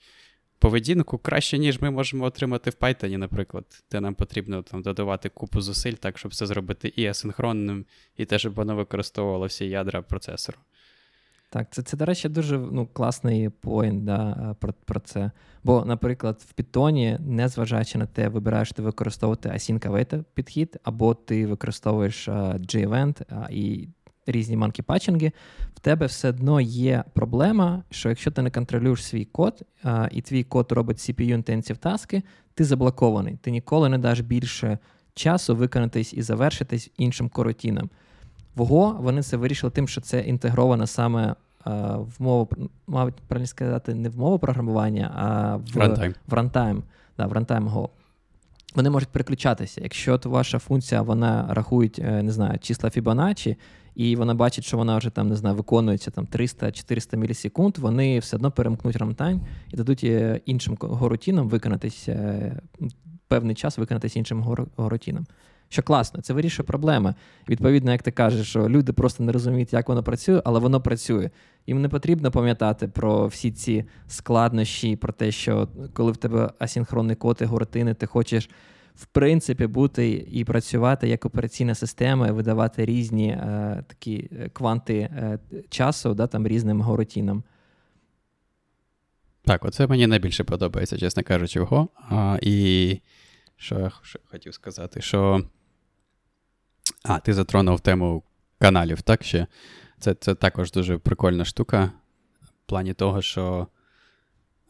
поведінку 0.58 1.18
краще, 1.18 1.58
ніж 1.58 1.80
ми 1.80 1.90
можемо 1.90 2.24
отримати 2.24 2.70
в 2.70 2.74
Python, 2.80 3.16
наприклад, 3.16 3.64
де 3.90 4.00
нам 4.00 4.14
потрібно 4.14 4.62
там 4.62 4.82
додавати 4.82 5.28
купу 5.28 5.60
зусиль, 5.60 5.92
так, 5.92 6.18
щоб 6.18 6.34
це 6.34 6.46
зробити 6.46 6.92
і 6.96 7.06
асинхронним, 7.06 7.84
і 8.16 8.24
те, 8.24 8.38
щоб 8.38 8.54
воно 8.54 8.76
використовувало 8.76 9.46
всі 9.46 9.68
ядра 9.68 10.02
процесору. 10.02 10.58
Так, 11.50 11.66
це, 11.70 11.82
це, 11.82 11.96
до 11.96 12.04
речі, 12.04 12.28
дуже 12.28 12.58
ну, 12.58 12.86
класний 12.86 13.48
поінт 13.48 14.04
да, 14.04 14.56
про 14.60 14.72
про 14.84 15.00
це. 15.00 15.30
Бо, 15.64 15.84
наприклад, 15.84 16.44
в 16.48 16.60
Python, 16.60 17.18
незважаючи 17.20 17.98
на 17.98 18.06
те, 18.06 18.28
вибираєш 18.28 18.72
ти 18.72 18.82
використовувати 18.82 19.48
async 19.48 20.24
підхід, 20.34 20.76
або 20.82 21.14
ти 21.14 21.46
використовуєш 21.46 22.28
G-Event 22.28 23.48
і 23.50 23.88
різні 24.26 24.56
манкі-патчинги, 24.56 25.32
в 25.74 25.80
тебе 25.80 26.06
все 26.06 26.28
одно 26.28 26.60
є 26.60 27.04
проблема, 27.12 27.82
що 27.90 28.08
якщо 28.08 28.30
ти 28.30 28.42
не 28.42 28.50
контролюєш 28.50 29.04
свій 29.04 29.24
код, 29.24 29.62
а, 29.82 30.08
і 30.12 30.22
твій 30.22 30.44
код 30.44 30.72
робить 30.72 30.98
CPU-intensive 30.98 31.76
таски, 31.76 32.22
ти 32.54 32.64
заблокований. 32.64 33.38
Ти 33.42 33.50
ніколи 33.50 33.88
не 33.88 33.98
даш 33.98 34.20
більше 34.20 34.78
часу 35.14 35.56
виконатись 35.56 36.14
і 36.14 36.22
завершитись 36.22 36.90
іншим 36.98 37.28
коротінам. 37.28 37.90
В 38.56 38.60
Go 38.60 39.02
вони 39.02 39.22
це 39.22 39.36
вирішили 39.36 39.70
тим, 39.70 39.88
що 39.88 40.00
це 40.00 40.20
інтегровано 40.20 40.86
саме 40.86 41.34
а, 41.64 41.96
в 41.96 42.14
мову, 42.18 42.48
мабуть, 42.86 43.14
правильно 43.14 43.46
сказати, 43.46 43.94
не 43.94 44.08
в 44.08 44.18
мову 44.18 44.38
програмування, 44.38 45.12
а 45.16 45.56
в 45.56 45.76
runtime. 45.76 46.14
в 46.26 46.32
runtime, 46.32 46.82
да, 47.18 47.26
в 47.26 47.32
runtime 47.32 47.70
Go. 47.72 47.88
Вони 48.74 48.90
можуть 48.90 49.08
переключатися. 49.08 49.80
Якщо 49.80 50.20
ваша 50.24 50.58
функція 50.58 51.02
вона 51.02 51.46
рахує, 51.50 51.90
е, 51.98 52.22
не 52.22 52.32
знаю, 52.32 52.58
числа 52.58 52.90
Fibonacci, 52.90 53.56
і 53.96 54.16
вона 54.16 54.34
бачить, 54.34 54.64
що 54.64 54.76
вона 54.76 54.98
вже 54.98 55.10
там 55.10 55.28
не 55.28 55.36
знаю, 55.36 55.56
виконується 55.56 56.10
там 56.10 56.26
300-400 56.32 57.16
мілісекунд, 57.16 57.78
вони 57.78 58.18
все 58.18 58.36
одно 58.36 58.50
перемкнуть 58.50 58.96
рамтайм 58.96 59.40
і 59.72 59.76
дадуть 59.76 60.04
е, 60.04 60.40
іншим 60.46 60.76
горутінам 60.80 61.48
виконатись 61.48 62.08
е, 62.08 62.60
певний 63.28 63.54
час 63.54 63.78
виконатись 63.78 64.16
іншим 64.16 64.42
горутінам. 64.76 65.26
Що 65.68 65.82
класно, 65.82 66.20
це 66.20 66.34
вирішує 66.34 66.66
проблеми. 66.66 67.14
Відповідно, 67.48 67.92
як 67.92 68.02
ти 68.02 68.10
кажеш, 68.10 68.48
що 68.48 68.68
люди 68.68 68.92
просто 68.92 69.24
не 69.24 69.32
розуміють, 69.32 69.72
як 69.72 69.88
воно 69.88 70.02
працює, 70.02 70.42
але 70.44 70.60
воно 70.60 70.80
працює. 70.80 71.30
Їм 71.66 71.82
не 71.82 71.88
потрібно 71.88 72.30
пам'ятати 72.30 72.88
про 72.88 73.26
всі 73.26 73.50
ці 73.52 73.84
складнощі, 74.08 74.96
про 74.96 75.12
те, 75.12 75.30
що 75.30 75.68
коли 75.92 76.12
в 76.12 76.16
тебе 76.16 76.50
асінхронний 76.58 77.16
код 77.16 77.38
і 77.40 77.44
горотини, 77.44 77.94
ти 77.94 78.06
хочеш 78.06 78.50
в 78.96 79.06
принципі 79.06 79.66
бути 79.66 80.26
і 80.32 80.44
працювати 80.44 81.08
як 81.08 81.24
операційна 81.24 81.74
система, 81.74 82.28
і 82.28 82.30
видавати 82.30 82.84
різні 82.84 83.28
е, 83.28 83.84
такі 83.86 84.30
е, 84.32 84.48
кванти 84.48 84.98
е, 84.98 85.38
часу 85.68 86.14
да, 86.14 86.26
там 86.26 86.46
різним 86.46 86.80
горотінам. 86.80 87.42
Так, 89.44 89.64
оце 89.64 89.86
мені 89.86 90.06
найбільше 90.06 90.44
подобається, 90.44 90.98
чесно 90.98 91.22
кажучи, 91.22 91.58
його. 91.58 91.88
А, 92.10 92.38
І 92.42 92.98
що 93.56 93.78
я 93.78 93.90
хотів 94.24 94.54
сказати, 94.54 95.00
що. 95.00 95.44
А, 97.02 97.18
ти 97.18 97.34
затронув 97.34 97.80
тему 97.80 98.22
каналів, 98.58 99.02
так 99.02 99.24
ще? 99.24 99.46
Це 99.98 100.14
це 100.14 100.34
також 100.34 100.72
дуже 100.72 100.98
прикольна 100.98 101.44
штука. 101.44 101.92
В 102.42 102.50
плані 102.66 102.94
того, 102.94 103.22
що 103.22 103.66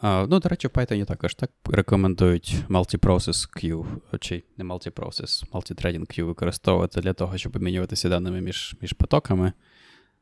Ну, 0.03 0.41
до 0.41 0.49
речі, 0.49 0.69
в 0.69 0.71
Python 0.71 1.05
також 1.05 1.35
так 1.35 1.51
рекомендують 1.65 2.57
multiprocess 2.69 3.65
queue, 3.65 3.87
чи 4.21 4.43
не 4.57 4.65
multiprocess, 4.65 5.51
multithreading 5.51 6.01
queue 6.01 6.23
використовувати 6.23 7.01
для 7.01 7.13
того, 7.13 7.39
щоб 7.39 7.57
обмінюватися 7.57 8.09
даними 8.09 8.41
між 8.41 8.77
між 8.81 8.93
потоками. 8.93 9.53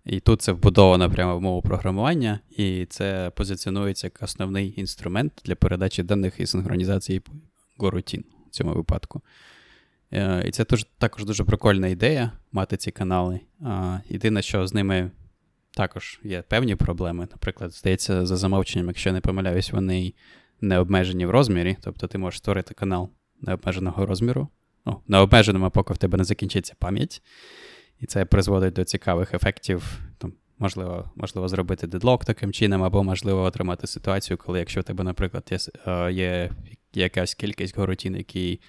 І 0.04 0.20
тут 0.20 0.42
це 0.42 0.52
вбудовано 0.52 1.10
прямо 1.10 1.38
в 1.38 1.40
мову 1.40 1.62
програмування, 1.62 2.40
і 2.50 2.86
це 2.86 3.32
позиціонується 3.36 4.06
як 4.06 4.22
основний 4.22 4.74
інструмент 4.80 5.32
для 5.44 5.54
передачі 5.54 6.02
даних 6.02 6.40
і 6.40 6.46
синхронізації 6.46 7.22
горутін 7.78 8.24
в 8.46 8.50
цьому 8.50 8.74
випадку. 8.74 9.22
Е, 10.12 10.44
і 10.46 10.50
це 10.50 10.64
також 10.98 11.24
дуже 11.24 11.44
прикольна 11.44 11.88
ідея 11.88 12.32
мати 12.52 12.76
ці 12.76 12.90
канали. 12.90 13.40
Єдине, 14.08 14.42
що 14.42 14.66
з 14.66 14.74
ними 14.74 15.10
також 15.74 16.20
є 16.22 16.42
певні 16.42 16.74
проблеми. 16.74 17.28
Наприклад, 17.30 17.72
здається, 17.72 18.26
за 18.26 18.36
замовченням, 18.36 18.88
якщо 18.88 19.12
не 19.12 19.20
помиляюсь, 19.20 19.72
вони 19.72 20.14
не 20.60 20.78
обмежені 20.78 21.26
в 21.26 21.30
розмірі. 21.30 21.76
Тобто 21.80 22.06
ти 22.06 22.18
можеш 22.18 22.38
створити 22.38 22.74
канал 22.74 23.10
необмеженого 23.40 24.06
розміру, 24.06 24.48
ну, 24.86 25.00
необмеженому, 25.08 25.70
поки 25.70 25.94
в 25.94 25.96
тебе 25.96 26.18
не 26.18 26.24
закінчиться 26.24 26.74
пам'ять. 26.78 27.22
І 28.00 28.06
це 28.06 28.24
призводить 28.24 28.74
до 28.74 28.84
цікавих 28.84 29.34
ефектів. 29.34 30.00
Там, 30.18 30.32
Можливо, 30.58 31.10
можливо, 31.16 31.48
зробити 31.48 31.86
дедлок 31.86 32.24
таким 32.24 32.52
чином, 32.52 32.82
або 32.82 33.04
можливо 33.04 33.42
отримати 33.42 33.86
ситуацію, 33.86 34.36
коли, 34.36 34.58
якщо 34.58 34.80
в 34.80 34.84
тебе, 34.84 35.04
наприклад, 35.04 35.48
є 35.50 35.58
е, 35.86 36.12
є 36.12 36.50
якась 36.94 37.34
кількість 37.34 37.78
горутін, 37.78 38.16
які 38.16 38.60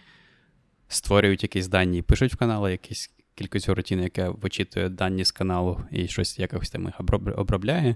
створюють 0.88 1.44
якісь 1.44 1.68
дані 1.68 1.98
і 1.98 2.02
пишуть 2.02 2.34
в 2.34 2.38
канали, 2.38 2.72
якісь 2.72 3.12
кількість 3.36 3.70
рутин, 3.70 4.00
яка 4.00 4.30
вичитує 4.30 4.90
дані 4.90 5.26
з 5.26 5.32
каналу 5.32 5.80
і 5.92 6.08
щось 6.08 6.40
якось 6.40 6.70
там 6.70 6.84
їх 6.84 7.00
обробляє, 7.38 7.96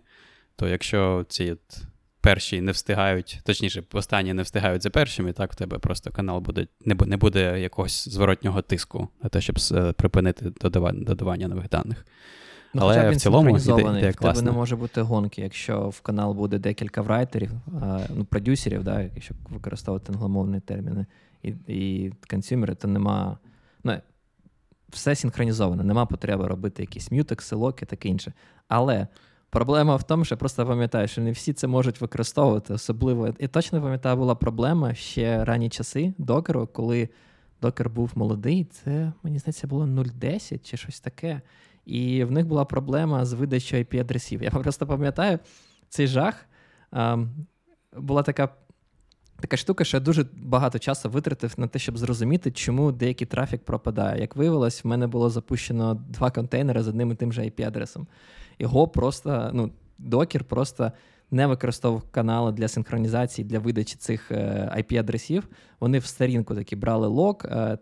то 0.55 0.67
якщо 0.67 1.25
ці 1.29 1.51
от 1.51 1.81
перші 2.21 2.61
не 2.61 2.71
встигають, 2.71 3.39
точніше, 3.45 3.83
останні 3.93 4.33
не 4.33 4.41
встигають 4.41 4.83
за 4.83 4.89
першими, 4.89 5.33
так 5.33 5.53
в 5.53 5.55
тебе 5.55 5.79
просто 5.79 6.11
канал 6.11 6.39
буде 6.39 6.67
не 6.85 7.17
буде 7.17 7.59
якогось 7.59 8.09
зворотнього 8.09 8.61
тиску 8.61 9.07
на 9.23 9.29
те, 9.29 9.41
щоб 9.41 9.55
припинити 9.95 10.49
додавання, 10.61 11.03
додавання 11.05 11.47
нових 11.47 11.69
даних. 11.69 12.05
Ну, 12.73 12.81
Але 12.81 13.09
в 13.09 13.15
цілому 13.15 13.57
ідея, 13.57 13.97
ідея 13.97 14.11
в 14.11 14.15
тебе 14.15 14.41
не 14.41 14.51
може 14.51 14.75
бути 14.75 15.01
гонки, 15.01 15.41
якщо 15.41 15.89
в 15.89 16.01
канал 16.01 16.33
буде 16.33 16.57
декілька 16.57 17.01
врайтерів, 17.01 17.51
ну, 18.15 18.25
продюсерів, 18.25 18.83
да, 18.83 19.01
якщо 19.01 19.35
використовувати 19.49 20.11
англомовні 20.13 20.59
терміни, 20.59 21.05
і 21.43 21.53
і 21.67 22.11
консюмери, 22.29 22.75
то 22.75 22.87
нема. 22.87 23.37
Ну, 23.83 23.97
все 24.91 25.15
синхронізовано, 25.15 25.83
нема 25.83 26.05
потреби 26.05 26.47
робити 26.47 26.83
якісь 26.83 27.11
мютекси, 27.11 27.55
локи, 27.55 27.85
таке 27.85 28.09
інше. 28.09 28.33
Але 28.67 29.07
проблема 29.49 29.95
в 29.95 30.03
тому, 30.03 30.25
що 30.25 30.35
я 30.35 30.37
просто 30.37 30.65
пам'ятаю, 30.65 31.07
що 31.07 31.21
не 31.21 31.31
всі 31.31 31.53
це 31.53 31.67
можуть 31.67 32.01
використовувати, 32.01 32.73
особливо. 32.73 33.33
І 33.39 33.47
точно 33.47 33.81
пам'ятаю, 33.81 34.17
була 34.17 34.35
проблема 34.35 34.93
ще 34.93 35.45
ранні 35.45 35.69
часи 35.69 36.13
докеру, 36.17 36.67
коли 36.73 37.09
докер 37.61 37.89
був 37.89 38.11
молодий, 38.15 38.65
це, 38.65 39.11
мені 39.23 39.39
здається, 39.39 39.67
було 39.67 39.85
0.10 39.85 40.59
чи 40.63 40.77
щось 40.77 40.99
таке. 40.99 41.41
І 41.85 42.23
в 42.23 42.31
них 42.31 42.47
була 42.47 42.65
проблема 42.65 43.25
з 43.25 43.33
видачою 43.33 43.83
IP-адресів. 43.83 44.43
Я 44.43 44.49
просто 44.49 44.87
пам'ятаю 44.87 45.39
цей 45.89 46.07
жах. 46.07 46.45
Була 47.97 48.23
така 48.23 48.49
така 49.41 49.57
штука, 49.57 49.83
що 49.83 49.97
я 49.97 50.01
дуже 50.01 50.25
багато 50.35 50.79
часу 50.79 51.09
витратив 51.09 51.53
на 51.57 51.67
те, 51.67 51.79
щоб 51.79 51.97
зрозуміти, 51.97 52.51
чому 52.51 52.91
деякий 52.91 53.27
трафік 53.27 53.61
пропадає. 53.61 54.21
Як 54.21 54.35
виявилось, 54.35 54.83
в 54.83 54.87
мене 54.87 55.07
було 55.07 55.29
запущено 55.29 55.93
два 55.93 56.31
контейнери 56.31 56.83
з 56.83 56.87
одним 56.87 57.11
і 57.11 57.15
тим 57.15 57.33
же 57.33 57.41
IP-адресом. 57.41 58.05
Його 58.59 58.87
просто, 58.87 59.49
ну, 59.53 59.71
докер 59.97 60.43
просто 60.43 60.91
не 61.31 61.47
використовував 61.47 62.03
канали 62.11 62.51
для 62.51 62.67
синхронізації 62.67 63.45
для 63.45 63.59
видачі 63.59 63.95
цих 63.95 64.31
IP-адресів. 64.31 65.39
Е, 65.39 65.55
Вони 65.79 65.99
в 65.99 66.05
старінку 66.05 66.55
такі 66.55 66.75
брали 66.75 67.07
лок 67.07 67.45
е, 67.45 67.77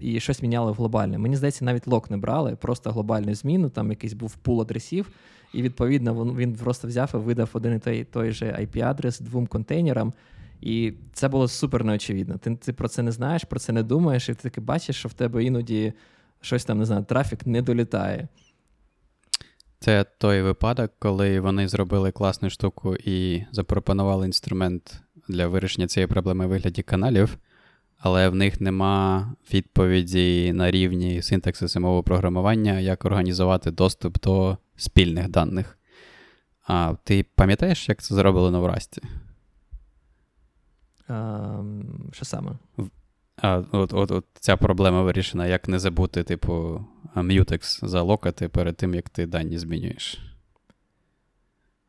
і 0.00 0.20
щось 0.20 0.42
міняли 0.42 0.72
в 0.72 0.74
глобальне. 0.74 1.18
Мені 1.18 1.36
здається, 1.36 1.64
навіть 1.64 1.86
лок 1.86 2.10
не 2.10 2.16
брали, 2.16 2.56
просто 2.56 2.90
глобальну 2.90 3.34
зміну, 3.34 3.70
там 3.70 3.90
якийсь 3.90 4.12
був 4.12 4.36
пул 4.36 4.60
адресів, 4.60 5.10
і 5.54 5.62
відповідно 5.62 6.24
він 6.24 6.54
просто 6.54 6.88
взяв 6.88 7.10
і 7.14 7.16
видав 7.16 7.50
один 7.52 7.76
і 7.76 7.78
той 7.78 8.04
той 8.04 8.32
же 8.32 8.46
IP-адрес 8.46 9.20
двом 9.20 9.46
контейнерам. 9.46 10.12
І 10.62 10.92
це 11.12 11.28
було 11.28 11.48
супер 11.48 11.84
неочевидно. 11.84 12.38
Ти 12.38 12.56
ти 12.56 12.72
про 12.72 12.88
це 12.88 13.02
не 13.02 13.12
знаєш, 13.12 13.44
про 13.44 13.60
це 13.60 13.72
не 13.72 13.82
думаєш, 13.82 14.28
і 14.28 14.34
ти 14.34 14.42
таки 14.42 14.60
бачиш, 14.60 14.96
що 14.96 15.08
в 15.08 15.12
тебе 15.12 15.44
іноді 15.44 15.92
щось 16.40 16.64
там 16.64 16.78
не 16.78 16.84
знаю, 16.84 17.04
трафік 17.04 17.46
не 17.46 17.62
долітає. 17.62 18.28
Це 19.78 20.04
той 20.18 20.42
випадок, 20.42 20.92
коли 20.98 21.40
вони 21.40 21.68
зробили 21.68 22.10
класну 22.10 22.50
штуку 22.50 22.96
і 22.96 23.44
запропонували 23.52 24.26
інструмент 24.26 25.02
для 25.28 25.46
вирішення 25.46 25.86
цієї 25.86 26.06
проблеми 26.06 26.46
в 26.46 26.48
вигляді 26.48 26.82
каналів, 26.82 27.38
але 27.98 28.28
в 28.28 28.34
них 28.34 28.60
нема 28.60 29.32
відповіді 29.54 30.52
на 30.52 30.70
рівні 30.70 31.22
синтаксису 31.22 31.80
мови 31.80 32.02
програмування, 32.02 32.80
як 32.80 33.04
організувати 33.04 33.70
доступ 33.70 34.20
до 34.20 34.58
спільних 34.76 35.28
даних. 35.28 35.78
А 36.66 36.94
ти 37.04 37.26
пам'ятаєш, 37.34 37.88
як 37.88 38.02
це 38.02 38.14
зроблено 38.14 38.60
в 38.60 38.66
Расті? 38.66 39.02
Що 42.12 42.24
саме? 42.24 42.52
А, 43.36 43.62
от, 43.72 43.92
от, 43.92 44.10
от 44.10 44.24
Ця 44.34 44.56
проблема 44.56 45.02
вирішена, 45.02 45.46
як 45.46 45.68
не 45.68 45.78
забути, 45.78 46.22
типу, 46.22 46.84
Mutex 47.16 47.86
залокати 47.86 48.48
перед 48.48 48.76
тим, 48.76 48.94
як 48.94 49.08
ти 49.08 49.26
дані 49.26 49.58
змінюєш. 49.58 50.18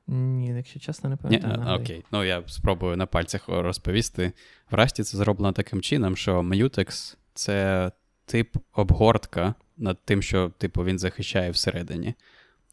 Ні, 0.07 0.47
якщо 0.47 0.79
чесно, 0.79 1.09
не 1.09 1.15
пам'ятаю. 1.15 1.63
Ні, 1.65 1.83
окей, 1.83 2.05
ну 2.11 2.23
я 2.23 2.43
спробую 2.47 2.97
на 2.97 3.05
пальцях 3.05 3.43
розповісти. 3.47 4.31
В 4.71 4.75
Расті 4.75 5.03
це 5.03 5.17
зроблено 5.17 5.51
таким 5.51 5.81
чином, 5.81 6.15
що 6.15 6.39
Mutex— 6.39 7.17
це 7.33 7.91
тип 8.25 8.57
обгортка 8.73 9.53
над 9.77 10.05
тим, 10.05 10.21
що 10.21 10.51
типу, 10.57 10.83
він 10.83 10.99
захищає 10.99 11.51
всередині. 11.51 12.13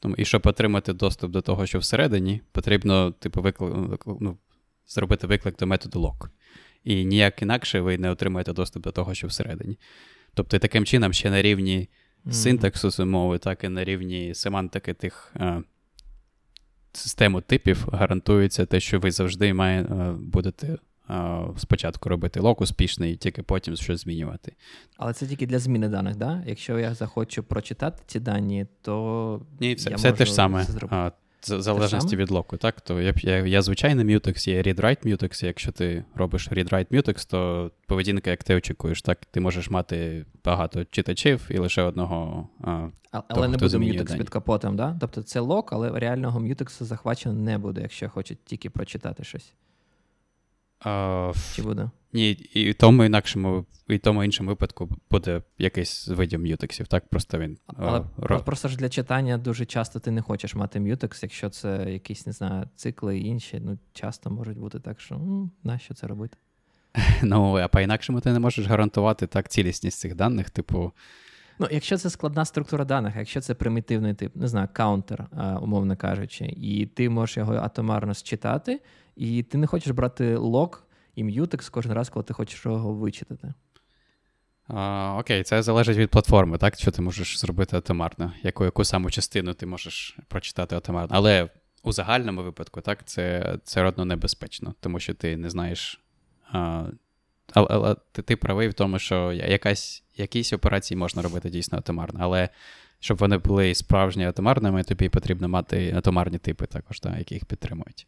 Тому, 0.01 0.15
І 0.15 0.25
щоб 0.25 0.43
отримати 0.47 0.93
доступ 0.93 1.31
до 1.31 1.41
того, 1.41 1.67
що 1.67 1.79
всередині, 1.79 2.41
потрібно 2.53 3.11
типу, 3.11 3.43
викли... 3.43 3.99
ну, 4.21 4.37
зробити 4.87 5.27
виклик 5.27 5.57
до 5.57 5.67
методу 5.67 6.01
lock. 6.01 6.29
І 6.85 7.05
ніяк 7.05 7.43
інакше 7.43 7.81
ви 7.81 7.99
не 7.99 8.11
отримаєте 8.11 8.53
доступ 8.53 8.83
до 8.83 8.93
того, 8.93 9.14
що 9.14 9.27
всередині. 9.27 9.79
Тобто, 10.35 10.59
таким 10.59 10.85
чином, 10.85 11.12
ще 11.12 11.31
на 11.31 11.43
рівні 11.43 11.88
mm-hmm. 12.27 12.33
синтаксу 12.33 13.07
мови, 13.07 13.38
так 13.38 13.64
і 13.64 13.69
на 13.69 13.85
рівні 13.85 14.35
семантики 14.35 14.95
тих 14.95 15.33
а, 15.35 15.45
е, 15.45 15.62
систему 16.93 17.40
типів 17.40 17.88
гарантується 17.93 18.66
те, 18.66 18.81
що 18.81 19.01
ви 19.01 19.11
завжди 19.11 19.55
має, 19.55 19.87
а, 19.90 19.95
е, 19.95 20.12
будете 20.12 20.79
а, 21.07 21.47
е, 21.57 21.59
спочатку 21.59 22.09
робити 22.09 22.40
лок 22.40 22.61
успішний, 22.61 23.12
і 23.12 23.16
тільки 23.16 23.43
потім 23.43 23.77
щось 23.77 24.01
змінювати. 24.01 24.53
Але 24.97 25.12
це 25.12 25.27
тільки 25.27 25.47
для 25.47 25.59
зміни 25.59 25.88
даних, 25.88 26.16
да? 26.16 26.45
Якщо 26.47 26.79
я 26.79 26.95
захочу 26.95 27.43
прочитати 27.43 28.03
ці 28.07 28.21
дані, 28.21 28.66
то. 28.83 29.47
Ні, 29.61 29.75
все, 29.75 29.90
я 29.90 29.97
все 29.97 30.09
можу 30.09 30.19
те 30.19 30.27
ж 30.27 30.35
саме. 30.35 30.66
В 31.42 31.61
залежності 31.62 32.16
від 32.16 32.31
локу, 32.31 32.57
так? 32.57 32.81
То 32.81 33.00
я 33.00 33.14
я, 33.16 33.37
я 33.37 33.62
звичайний 33.62 34.05
Mutex, 34.05 34.48
є 34.48 34.62
read-write 34.62 35.07
Mutex. 35.07 35.44
Якщо 35.44 35.72
ти 35.72 36.05
робиш 36.14 36.50
read-write 36.50 36.87
Mutex, 36.87 37.31
то 37.31 37.70
поведінка, 37.87 38.31
як 38.31 38.44
ти 38.44 38.55
очікуєш, 38.55 39.03
так 39.03 39.24
ти 39.24 39.40
можеш 39.40 39.70
мати 39.70 40.26
багато 40.44 40.85
читачів 40.85 41.48
і 41.50 41.59
лише 41.59 41.83
одного. 41.83 42.48
А, 42.64 42.88
Але 43.11 43.24
але 43.29 43.48
не 43.48 43.57
буде 43.57 43.76
Mutex 43.76 44.18
під 44.18 44.29
капотом, 44.29 44.76
да? 44.76 44.96
Тобто 45.00 45.22
це 45.22 45.40
лок, 45.40 45.72
але 45.72 46.00
реального 46.00 46.40
Mutex 46.40 46.83
захвачено 46.83 47.35
не 47.35 47.59
буде, 47.59 47.81
якщо 47.81 48.09
хоче 48.09 48.35
тільки 48.35 48.70
прочитати 48.70 49.24
щось. 49.24 49.53
А, 50.81 51.33
Чи 51.55 51.62
буде? 51.62 51.90
Ні, 52.12 52.31
і 52.31 52.71
в 52.71 52.75
тому 52.75 53.05
інакшому, 53.05 53.66
і 53.88 53.97
в 53.97 54.01
тому 54.01 54.25
іншому 54.25 54.49
випадку 54.49 54.88
буде 55.11 55.43
якийсь 55.59 56.05
з 56.05 56.09
видів 56.09 56.40
м'ютексів, 56.40 56.87
так? 56.87 57.09
Просто 57.09 57.38
він. 57.38 57.59
Але 57.66 58.03
ро... 58.16 58.40
просто 58.40 58.69
ж 58.69 58.77
для 58.77 58.88
читання 58.88 59.38
дуже 59.38 59.64
часто 59.64 60.01
ти 60.01 60.11
не 60.11 60.23
хочеш 60.23 60.55
мати 60.55 60.81
м'ютекс, 60.81 61.23
якщо 61.23 61.51
це 61.51 61.93
якісь, 61.93 62.27
не 62.27 62.33
знаю, 62.33 62.69
цикли 62.77 63.19
і 63.19 63.25
інші, 63.25 63.61
ну 63.64 63.79
часто 63.93 64.31
можуть 64.31 64.59
бути 64.59 64.81
так, 64.81 65.01
що 65.01 65.14
ну, 65.14 65.51
нащо 65.64 65.95
це 65.95 66.07
робити? 66.07 66.37
Ну, 67.23 67.57
а 67.57 67.69
по-інакшому 67.69 68.21
ти 68.21 68.33
не 68.33 68.38
можеш 68.38 68.66
гарантувати 68.66 69.27
так 69.27 69.49
цілісність 69.49 69.99
цих 69.99 70.14
даних, 70.14 70.51
типу. 70.51 70.93
Ну, 71.59 71.69
якщо 71.71 71.97
це 71.97 72.11
складна 72.11 72.45
структура 72.45 72.85
даних, 72.85 73.16
якщо 73.16 73.40
це 73.40 73.55
примітивний 73.55 74.14
тип, 74.14 74.37
не 74.37 74.49
знаю, 74.49 74.69
counter, 74.73 75.27
умовно 75.62 75.97
кажучи, 75.97 76.45
і 76.45 76.87
ти 76.87 77.09
можеш 77.09 77.37
його 77.37 77.55
атомарно 77.55 78.14
считати, 78.14 78.81
і 79.20 79.42
ти 79.42 79.59
не 79.59 79.66
хочеш 79.66 79.92
брати 79.92 80.37
lock 80.37 80.83
і 81.14 81.24
Mutex 81.24 81.70
кожен 81.70 81.92
раз, 81.92 82.09
коли 82.09 82.24
ти 82.24 82.35
хочеш 82.35 82.64
його 82.64 82.92
вичитати. 82.92 83.54
Окей, 85.18 85.42
це 85.42 85.62
залежить 85.62 85.96
від 85.96 86.11
платформи, 86.11 86.59
так? 86.59 86.78
Що 86.78 86.90
ти 86.90 87.02
можеш 87.02 87.38
зробити 87.38 87.76
атомарно, 87.76 88.33
яку 88.42 88.64
яку 88.64 88.85
саму 88.85 89.11
частину 89.11 89.54
ти 89.54 89.66
можеш 89.66 90.18
прочитати 90.28 90.76
атомарно. 90.76 91.09
Але 91.16 91.48
у 91.83 91.92
загальному 91.92 92.42
випадку, 92.42 92.80
так, 92.80 93.04
це 93.04 93.54
це 93.64 93.83
родно 93.83 94.04
небезпечно, 94.04 94.74
тому 94.80 95.00
що 95.00 95.14
ти 95.14 95.37
не 95.37 95.50
знаєш. 95.50 96.00
Але, 96.52 97.66
але 97.70 97.96
ти, 98.12 98.22
ти 98.22 98.37
правий 98.37 98.68
в 98.68 98.74
тому, 98.74 98.98
що 98.98 99.33
якась, 99.33 100.04
якісь 100.16 100.52
операції 100.52 100.98
можна 100.98 101.22
робити 101.22 101.50
дійсно 101.50 101.78
атомарно, 101.78 102.20
але 102.22 102.48
щоб 103.00 103.18
вони 103.18 103.38
були 103.38 103.74
справжні 103.74 104.26
атомарними, 104.26 104.85
тобі 104.85 105.09
потрібно 105.09 105.48
мати 105.48 105.92
атомарні 105.96 106.38
типи 106.38 106.66
також, 106.66 107.00
так, 107.00 107.18
які 107.18 107.35
їх 107.35 107.44
підтримують. 107.44 108.06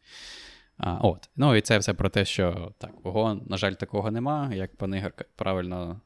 А, 0.78 0.94
от. 0.94 1.30
Ну 1.36 1.56
і 1.56 1.60
це 1.60 1.78
все 1.78 1.94
про 1.94 2.08
те, 2.08 2.24
що 2.24 2.72
так, 2.78 2.90
ого, 3.02 3.40
на 3.46 3.56
жаль, 3.56 3.72
такого 3.72 4.10
нема. 4.10 4.54
Як 4.54 4.76
пан 4.76 4.94
Ігор 4.94 5.12
правильно 5.36 6.00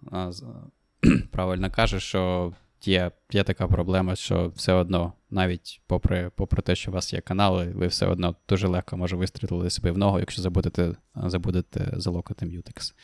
правильно 1.30 1.70
каже, 1.70 2.00
що 2.00 2.52
є 2.84 3.10
є 3.32 3.44
така 3.44 3.66
проблема, 3.66 4.16
що 4.16 4.52
все 4.56 4.72
одно, 4.72 5.12
навіть 5.30 5.80
попри 5.86 6.30
попри 6.36 6.62
те, 6.62 6.74
що 6.74 6.90
у 6.90 6.94
вас 6.94 7.12
є 7.12 7.20
канали, 7.20 7.72
ви 7.74 7.86
все 7.86 8.06
одно 8.06 8.36
дуже 8.48 8.68
легко 8.68 8.96
може 8.96 9.16
вистрілити 9.16 9.70
себе 9.70 9.90
в 9.90 9.98
ногу, 9.98 10.18
якщо 10.18 10.42
забудете 10.42 10.96
забудете 11.14 11.92
залокати 11.96 12.46
Mutex. 12.46 12.94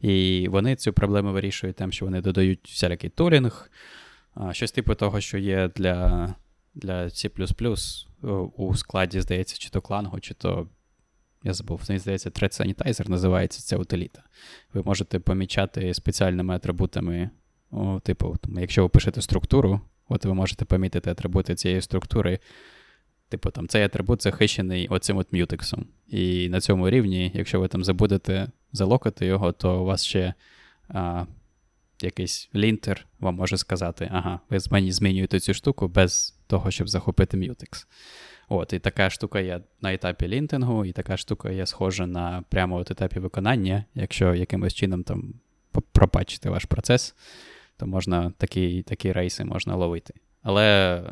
І 0.00 0.46
вони 0.48 0.76
цю 0.76 0.92
проблему 0.92 1.32
вирішують 1.32 1.76
тим, 1.76 1.92
що 1.92 2.04
вони 2.04 2.20
додають 2.20 2.68
всякий 2.68 3.10
турінг, 3.10 3.70
щось 4.50 4.72
типу 4.72 4.94
того, 4.94 5.20
що 5.20 5.38
є 5.38 5.70
для 5.76 6.34
для 6.74 7.04
C 7.04 8.06
у 8.56 8.74
складі, 8.74 9.20
здається, 9.20 9.56
чи 9.58 9.70
то 9.70 9.80
клангу, 9.80 10.20
чи 10.20 10.34
то 10.34 10.68
я 11.46 11.52
забув, 11.52 11.80
мені 11.88 11.98
здається, 11.98 12.30
Thread 12.30 12.60
Sanitizer 12.60 13.10
називається 13.10 13.62
ця 13.62 13.76
утиліта. 13.76 14.22
Ви 14.74 14.82
можете 14.82 15.18
помічати 15.18 15.94
спеціальними 15.94 16.54
атрибутами, 16.54 17.30
о, 17.70 18.00
типу, 18.00 18.36
якщо 18.48 18.82
ви 18.82 18.88
пишете 18.88 19.22
структуру, 19.22 19.80
от 20.08 20.24
ви 20.24 20.34
можете 20.34 20.64
помітити 20.64 21.10
атрибути 21.10 21.54
цієї 21.54 21.80
структури. 21.80 22.38
Типу, 23.28 23.50
там 23.50 23.68
цей 23.68 23.82
атрибут 23.82 24.22
захищений 24.22 24.88
оцим 24.88 25.16
от 25.16 25.32
мютексом. 25.32 25.86
І 26.08 26.48
на 26.48 26.60
цьому 26.60 26.90
рівні, 26.90 27.30
якщо 27.34 27.60
ви 27.60 27.68
там 27.68 27.84
забудете 27.84 28.48
залокати 28.72 29.26
його, 29.26 29.52
то 29.52 29.82
у 29.82 29.84
вас 29.84 30.04
ще 30.04 30.34
а, 30.88 31.24
якийсь 32.02 32.50
лінтер 32.54 33.06
вам 33.20 33.34
може 33.34 33.56
сказати, 33.56 34.08
ага, 34.12 34.40
ви 34.50 34.60
змінюєте 34.90 35.40
цю 35.40 35.54
штуку 35.54 35.88
без 35.88 36.38
того, 36.46 36.70
щоб 36.70 36.88
захопити 36.88 37.36
мютекс. 37.36 37.86
От, 38.48 38.72
І 38.72 38.78
така 38.78 39.10
штука 39.10 39.40
є 39.40 39.60
на 39.80 39.94
етапі 39.94 40.28
лінтингу, 40.28 40.84
і 40.84 40.92
така 40.92 41.16
штука 41.16 41.50
є 41.50 41.66
схожа 41.66 42.06
на 42.06 42.44
прямо 42.48 42.76
от 42.76 42.90
етапі 42.90 43.20
виконання. 43.20 43.84
Якщо 43.94 44.34
якимось 44.34 44.74
чином 44.74 45.02
там 45.02 45.34
пропачити 45.92 46.50
ваш 46.50 46.64
процес, 46.64 47.14
то 47.76 47.86
можна 47.86 48.32
такі 48.38 48.82
такі 48.82 49.12
рейси 49.12 49.44
можна 49.44 49.76
ловити. 49.76 50.14
Але 50.42 51.02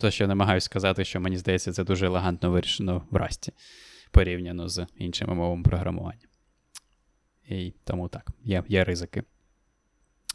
то, 0.00 0.10
що 0.10 0.24
я 0.24 0.28
намагаюся 0.28 0.64
сказати, 0.64 1.04
що 1.04 1.20
мені 1.20 1.36
здається, 1.36 1.72
це 1.72 1.84
дуже 1.84 2.06
елегантно 2.06 2.50
вирішено 2.50 3.02
в 3.10 3.16
Расті 3.16 3.52
порівняно 4.10 4.68
з 4.68 4.86
іншими 4.96 5.34
мовами 5.34 5.62
програмування. 5.62 6.28
І 7.48 7.72
тому 7.84 8.08
так, 8.08 8.30
є 8.44 8.64
є 8.68 8.84
ризики. 8.84 9.22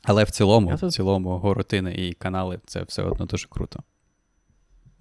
Але 0.03 0.23
в 0.23 0.31
цілому, 0.31 0.75
в 0.75 0.91
цілому, 0.91 1.37
горутини 1.37 1.95
і 1.95 2.13
канали 2.13 2.59
це 2.65 2.83
все 2.83 3.03
одно 3.03 3.25
дуже 3.25 3.47
круто. 3.47 3.83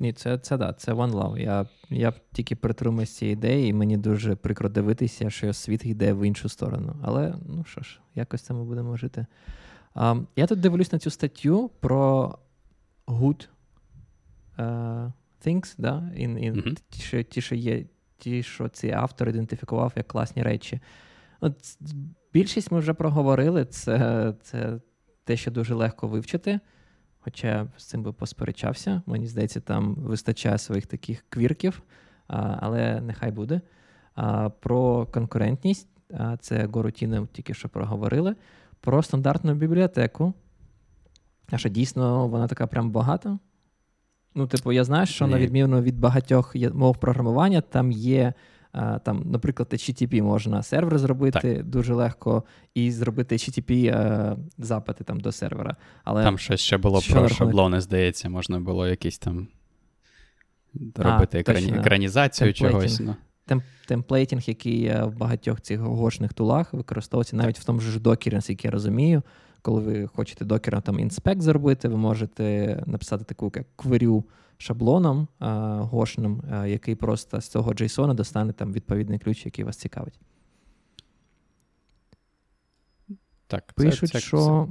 Ні, 0.02 0.12
це 0.12 0.38
це 0.38 0.56
да, 0.56 0.72
це 0.72 0.92
One 0.92 1.12
Love. 1.12 1.38
Я 1.38 1.66
я 1.90 2.12
тільки 2.32 2.56
притримуюсь 2.56 3.16
цієї 3.16 3.32
ідеї, 3.32 3.68
і 3.68 3.72
мені 3.72 3.96
дуже 3.96 4.36
прикро 4.36 4.68
дивитися, 4.68 5.30
що 5.30 5.52
світ 5.52 5.86
йде 5.86 6.12
в 6.12 6.26
іншу 6.26 6.48
сторону. 6.48 6.96
Але 7.02 7.34
ну 7.46 7.64
що 7.64 7.80
ж, 7.80 8.00
якось 8.14 8.42
це 8.42 8.54
ми 8.54 8.64
будемо 8.64 8.96
жити. 8.96 9.26
А, 9.94 10.16
Я 10.36 10.46
тут 10.46 10.60
дивлюсь 10.60 10.92
на 10.92 10.98
цю 10.98 11.10
статтю 11.10 11.70
про 11.80 12.38
good 13.06 13.48
uh, 14.58 15.12
things, 15.46 15.74
да? 15.78 15.94
In, 15.94 16.38
in, 16.38 16.52
mm-hmm. 16.52 16.78
ті, 16.90 17.02
що, 17.02 17.22
ті, 17.22 17.40
що 17.40 17.54
є, 17.54 17.84
ті, 18.18 18.42
що 18.42 18.68
цей 18.68 18.90
автор 18.90 19.28
ідентифікував 19.28 19.92
як 19.96 20.08
класні 20.08 20.42
речі. 20.42 20.80
От 21.40 21.54
Більшість 22.32 22.72
ми 22.72 22.78
вже 22.78 22.94
проговорили, 22.94 23.64
це, 23.64 24.34
це 24.42 24.80
те, 25.24 25.36
що 25.36 25.50
дуже 25.50 25.74
легко 25.74 26.08
вивчити. 26.08 26.60
Хоча 27.24 27.66
з 27.76 27.84
цим 27.84 28.02
би 28.02 28.12
посперечався. 28.12 29.02
Мені 29.06 29.26
здається, 29.26 29.60
там 29.60 29.94
вистачає 29.94 30.58
своїх 30.58 30.86
таких 30.86 31.24
квірків, 31.28 31.82
але 32.26 33.00
нехай 33.00 33.30
буде. 33.30 33.60
Про 34.60 35.06
конкурентність, 35.06 35.88
це 36.40 36.66
Горутіни 36.72 37.26
тільки 37.32 37.54
що 37.54 37.68
проговорили. 37.68 38.36
Про 38.80 39.02
стандартну 39.02 39.54
бібліотеку. 39.54 40.34
А 41.50 41.58
що 41.58 41.68
дійсно 41.68 42.28
вона 42.28 42.48
така 42.48 42.66
прям 42.66 42.90
багата. 42.90 43.38
Ну, 44.34 44.46
типу, 44.46 44.72
я 44.72 44.84
знаю, 44.84 45.06
що 45.06 45.26
Ні. 45.26 45.32
на 45.32 45.38
відміну 45.38 45.80
від 45.80 46.00
багатьох 46.00 46.54
мов 46.74 46.96
програмування, 46.96 47.60
там 47.60 47.92
є 47.92 48.32
там, 49.04 49.22
наприклад, 49.30 49.68
HTTP 49.72 50.22
можна 50.22 50.62
сервер 50.62 50.98
зробити 50.98 51.54
так. 51.54 51.66
дуже 51.66 51.94
легко 51.94 52.44
і 52.74 52.90
зробити 52.90 53.36
HTTP 53.36 53.86
е, 53.86 54.36
запити 54.58 55.04
там 55.04 55.20
до 55.20 55.32
сервера. 55.32 55.76
Але 56.04 56.22
Там 56.22 56.38
щось 56.38 56.60
ще 56.60 56.78
було 56.78 57.00
що 57.00 57.12
про 57.12 57.22
рахунок... 57.22 57.38
шаблони, 57.38 57.80
здається, 57.80 58.28
можна 58.28 58.60
було 58.60 58.88
якісь 58.88 59.18
там 59.18 59.48
робити 60.96 61.38
екрані... 61.38 61.72
екранізацію 61.72 62.54
чогось. 62.54 63.00
Ну. 63.00 63.16
Тем, 63.46 63.62
темплейтінг, 63.86 64.42
який 64.46 64.88
в 64.88 65.16
багатьох 65.16 65.60
цих 65.60 65.80
гошних 65.80 66.32
тулах 66.32 66.72
використовується 66.72 67.36
навіть 67.36 67.58
в 67.58 67.64
тому 67.64 67.80
ж 67.80 68.00
докері, 68.00 68.34
наскільки 68.34 68.68
я 68.68 68.72
розумію. 68.72 69.22
Коли 69.62 69.80
ви 69.80 70.06
хочете 70.06 70.44
докера 70.44 70.80
там 70.80 70.98
інспект 70.98 71.40
зробити, 71.40 71.88
ви 71.88 71.96
можете 71.96 72.76
написати 72.86 73.24
таку 73.24 73.52
як 73.56 73.66
кверю 73.76 74.24
шаблоном 74.62 75.28
а, 75.38 75.76
гошним, 75.76 76.42
а, 76.50 76.66
який 76.66 76.94
просто 76.94 77.40
з 77.40 77.48
цього 77.48 77.72
JSON 77.72 78.14
достане 78.14 78.52
там 78.52 78.72
відповідний 78.72 79.18
ключ, 79.18 79.44
який 79.44 79.64
вас 79.64 79.76
цікавить. 79.76 80.20
Так, 83.46 83.72
Пишуть, 83.72 84.10
це, 84.10 84.20
це, 84.20 84.26
що 84.26 84.68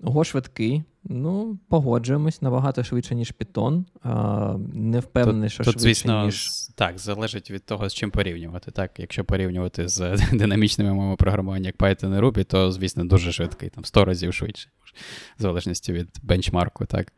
Го 0.00 0.24
швидкий. 0.24 0.82
Ну, 1.04 1.58
погоджуємось 1.68 2.42
набагато 2.42 2.84
швидше, 2.84 3.14
ніж 3.14 3.32
Python. 3.40 3.84
А, 4.02 4.56
Не 4.74 5.00
впевнений, 5.00 5.50
що 5.50 5.64
тут, 5.64 5.72
швидше, 5.72 5.80
звісно, 5.80 6.24
ніж... 6.24 6.48
Так, 6.74 6.98
залежить 6.98 7.50
від 7.50 7.64
того, 7.64 7.88
з 7.88 7.94
чим 7.94 8.10
порівнювати. 8.10 8.70
Так, 8.70 9.00
Якщо 9.00 9.24
порівнювати 9.24 9.88
з 9.88 10.18
динамічними 10.32 10.92
мовами 10.92 11.16
програмування, 11.16 11.66
як 11.66 11.76
Python 11.76 12.18
і 12.18 12.20
Ruby, 12.20 12.44
то, 12.44 12.72
звісно, 12.72 13.04
дуже 13.04 13.32
швидкий, 13.32 13.70
там 13.70 13.84
100 13.84 14.04
разів 14.04 14.34
швидше, 14.34 14.68
в 15.38 15.42
залежності 15.42 15.92
від 15.92 16.08
бенчмарку. 16.22 16.86
так. 16.86 17.12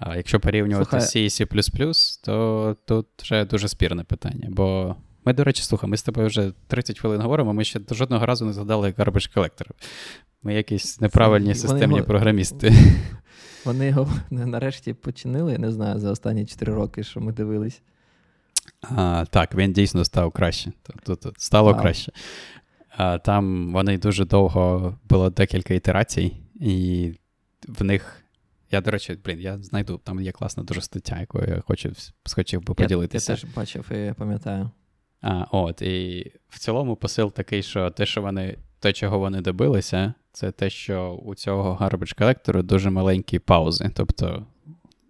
А 0.00 0.16
якщо 0.16 0.40
порівнювати 0.40 1.00
з 1.00 1.16
C 1.16 1.18
і 1.18 1.28
C, 1.28 2.20
то 2.24 2.76
тут 2.84 3.06
вже 3.22 3.44
дуже 3.44 3.68
спірне 3.68 4.04
питання. 4.04 4.48
Бо 4.50 4.96
ми, 5.24 5.32
до 5.32 5.44
речі, 5.44 5.62
слухай, 5.62 5.90
ми 5.90 5.96
з 5.96 6.02
тобою 6.02 6.26
вже 6.26 6.52
30 6.66 6.98
хвилин 6.98 7.20
говоримо, 7.20 7.52
ми 7.52 7.64
ще 7.64 7.80
жодного 7.90 8.26
разу 8.26 8.44
не 8.44 8.52
згадали 8.52 8.90
garbage 8.90 9.36
collector. 9.36 9.66
Ми 10.42 10.54
якісь 10.54 11.00
неправильні 11.00 11.54
системні 11.54 11.96
його... 11.96 12.06
програмісти. 12.06 12.72
Вони 13.64 13.86
його 13.86 14.08
нарешті 14.30 14.92
починили, 14.92 15.52
я 15.52 15.58
не 15.58 15.72
знаю, 15.72 15.98
за 15.98 16.10
останні 16.10 16.46
4 16.46 16.74
роки, 16.74 17.02
що 17.02 17.20
ми 17.20 17.32
дивились. 17.32 17.82
А, 18.82 19.24
Так, 19.30 19.54
він 19.54 19.72
дійсно 19.72 20.04
став 20.04 20.32
краще. 20.32 20.72
Тут 21.06 21.26
стало 21.36 21.72
wow. 21.72 21.80
краще. 21.80 22.12
А, 22.96 23.18
Там 23.18 23.72
вони 23.72 23.98
дуже 23.98 24.24
довго 24.24 24.94
було 25.08 25.30
декілька 25.30 25.74
ітерацій, 25.74 26.36
і 26.60 27.12
в 27.68 27.84
них 27.84 28.19
я, 28.70 28.80
до 28.80 28.90
речі, 28.90 29.18
блін, 29.24 29.40
я 29.40 29.58
знайду, 29.58 30.00
там 30.04 30.20
є 30.20 30.32
класна 30.32 30.62
дуже 30.62 30.80
стаття, 30.80 31.20
якою 31.20 31.48
я 31.48 31.62
хочу 31.66 31.92
схотів 32.24 32.62
би 32.62 32.74
поділитися. 32.74 33.32
Я, 33.32 33.36
я 33.36 33.42
теж 33.42 33.54
бачив 33.54 33.92
і 33.92 34.14
пам'ятаю. 34.18 34.70
А, 35.20 35.44
От, 35.50 35.82
і 35.82 36.32
в 36.48 36.58
цілому 36.58 36.96
посил 36.96 37.32
такий, 37.32 37.62
що 37.62 37.90
те, 37.90 38.06
що 38.06 38.22
вони, 38.22 38.56
те, 38.78 38.92
чого 38.92 39.18
вони 39.18 39.40
добилися, 39.40 40.14
це 40.32 40.50
те, 40.50 40.70
що 40.70 41.20
у 41.24 41.34
цього 41.34 41.78
garbage 41.80 42.18
колектору 42.18 42.62
дуже 42.62 42.90
маленькі 42.90 43.38
паузи. 43.38 43.90
Тобто, 43.94 44.46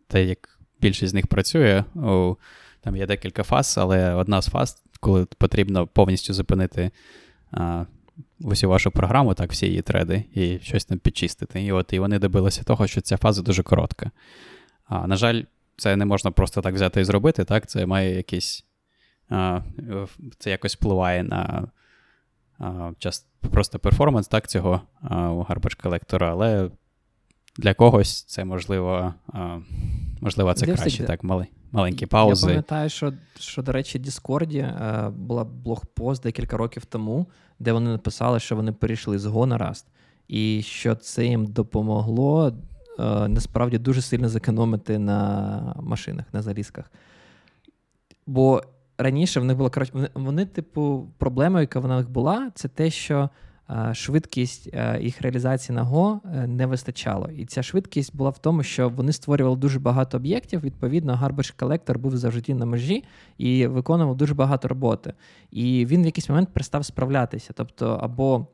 те, 0.06 0.24
як 0.24 0.58
більшість 0.80 1.10
з 1.10 1.14
них 1.14 1.26
працює, 1.26 1.84
у, 1.94 2.36
там 2.80 2.96
є 2.96 3.06
декілька 3.06 3.42
фаз, 3.42 3.78
але 3.78 4.14
одна 4.14 4.42
з 4.42 4.48
фаз, 4.48 4.82
коли 5.00 5.26
потрібно 5.38 5.86
повністю 5.86 6.32
зупинити 6.34 6.90
а, 7.50 7.84
усю 8.40 8.68
вашу 8.68 8.90
програму, 8.90 9.34
так, 9.34 9.52
всі 9.52 9.66
її 9.66 9.82
треди, 9.82 10.24
і 10.34 10.58
щось 10.58 10.84
там 10.84 10.98
підчистити. 10.98 11.62
І 11.62 11.72
от 11.72 11.92
і 11.92 11.98
вони 11.98 12.18
добилися 12.18 12.62
того, 12.62 12.86
що 12.86 13.00
ця 13.00 13.16
фаза 13.16 13.42
дуже 13.42 13.62
коротка. 13.62 14.10
А, 14.86 15.06
На 15.06 15.16
жаль, 15.16 15.42
це 15.76 15.96
не 15.96 16.04
можна 16.04 16.30
просто 16.30 16.60
так 16.62 16.74
взяти 16.74 17.00
і 17.00 17.04
зробити, 17.04 17.44
так? 17.44 17.66
Це 17.66 17.86
має 17.86 18.16
якийсь. 18.16 18.64
А, 19.28 19.60
Це 20.38 20.50
якось 20.50 20.76
впливає 20.76 21.22
на 21.22 21.68
а, 22.58 22.92
час, 22.98 23.26
просто 23.50 23.78
перформанс 23.78 24.28
так, 24.28 24.48
цього 24.48 24.80
Garbage 25.10 25.84
Collector, 25.84 26.24
але 26.24 26.70
для 27.58 27.74
когось 27.74 28.22
це 28.22 28.44
можливо, 28.44 29.14
а, 29.32 29.58
можливо, 30.20 30.54
це 30.54 30.66
Де 30.66 30.74
краще, 30.74 31.04
так, 31.04 31.24
мали, 31.24 31.46
маленькі 31.72 32.06
паузи. 32.06 32.46
Я 32.46 32.48
пам'ятаю, 32.48 32.88
що, 32.90 33.12
що 33.38 33.62
до 33.62 33.72
речі, 33.72 33.98
в 33.98 34.02
Discord 34.02 35.10
була 35.10 35.44
блогпост 35.44 36.22
декілька 36.22 36.56
років 36.56 36.84
тому, 36.84 37.26
де 37.58 37.72
вони 37.72 37.90
написали, 37.90 38.40
що 38.40 38.56
вони 38.56 38.72
перейшли 38.72 39.18
з 39.18 39.26
Go 39.26 39.46
на 39.46 39.58
Rust, 39.58 39.84
і 40.28 40.62
що 40.62 40.94
це 40.94 41.26
їм 41.26 41.46
допомогло 41.46 42.48
е, 42.48 43.28
насправді 43.28 43.78
дуже 43.78 44.02
сильно 44.02 44.28
зекономити 44.28 44.98
на 44.98 45.74
машинах, 45.80 46.24
на 46.32 46.42
залізках. 46.42 46.92
Бо 48.26 48.62
раніше 48.98 49.40
в 49.40 49.44
них 49.44 49.56
було 49.56 49.70
коротше, 49.70 50.10
вони, 50.14 50.46
типу, 50.46 51.08
проблема, 51.18 51.60
яка 51.60 51.80
в 51.80 51.88
них 51.88 52.10
була, 52.10 52.50
це 52.54 52.68
те, 52.68 52.90
що 52.90 53.18
е, 53.18 53.28
швидкість 53.92 54.68
е, 54.72 54.98
їх 55.02 55.20
реалізації 55.20 55.76
на 55.76 55.84
Go 55.84 56.20
не 56.46 56.66
вистачало. 56.66 57.28
І 57.36 57.46
ця 57.46 57.62
швидкість 57.62 58.16
була 58.16 58.30
в 58.30 58.38
тому, 58.38 58.62
що 58.62 58.88
вони 58.88 59.12
створювали 59.12 59.56
дуже 59.56 59.78
багато 59.78 60.16
об'єктів. 60.16 60.60
Відповідно, 60.60 61.20
Garbage 61.22 61.56
Collector 61.56 61.98
був 61.98 62.16
завжди 62.16 62.54
на 62.54 62.66
межі 62.66 63.04
і 63.38 63.66
виконував 63.66 64.16
дуже 64.16 64.34
багато 64.34 64.68
роботи. 64.68 65.12
І 65.50 65.86
він 65.86 66.02
в 66.02 66.06
якийсь 66.06 66.28
момент 66.28 66.48
перестав 66.52 66.84
справлятися. 66.84 67.52
Тобто, 67.56 67.98
або 68.02 68.46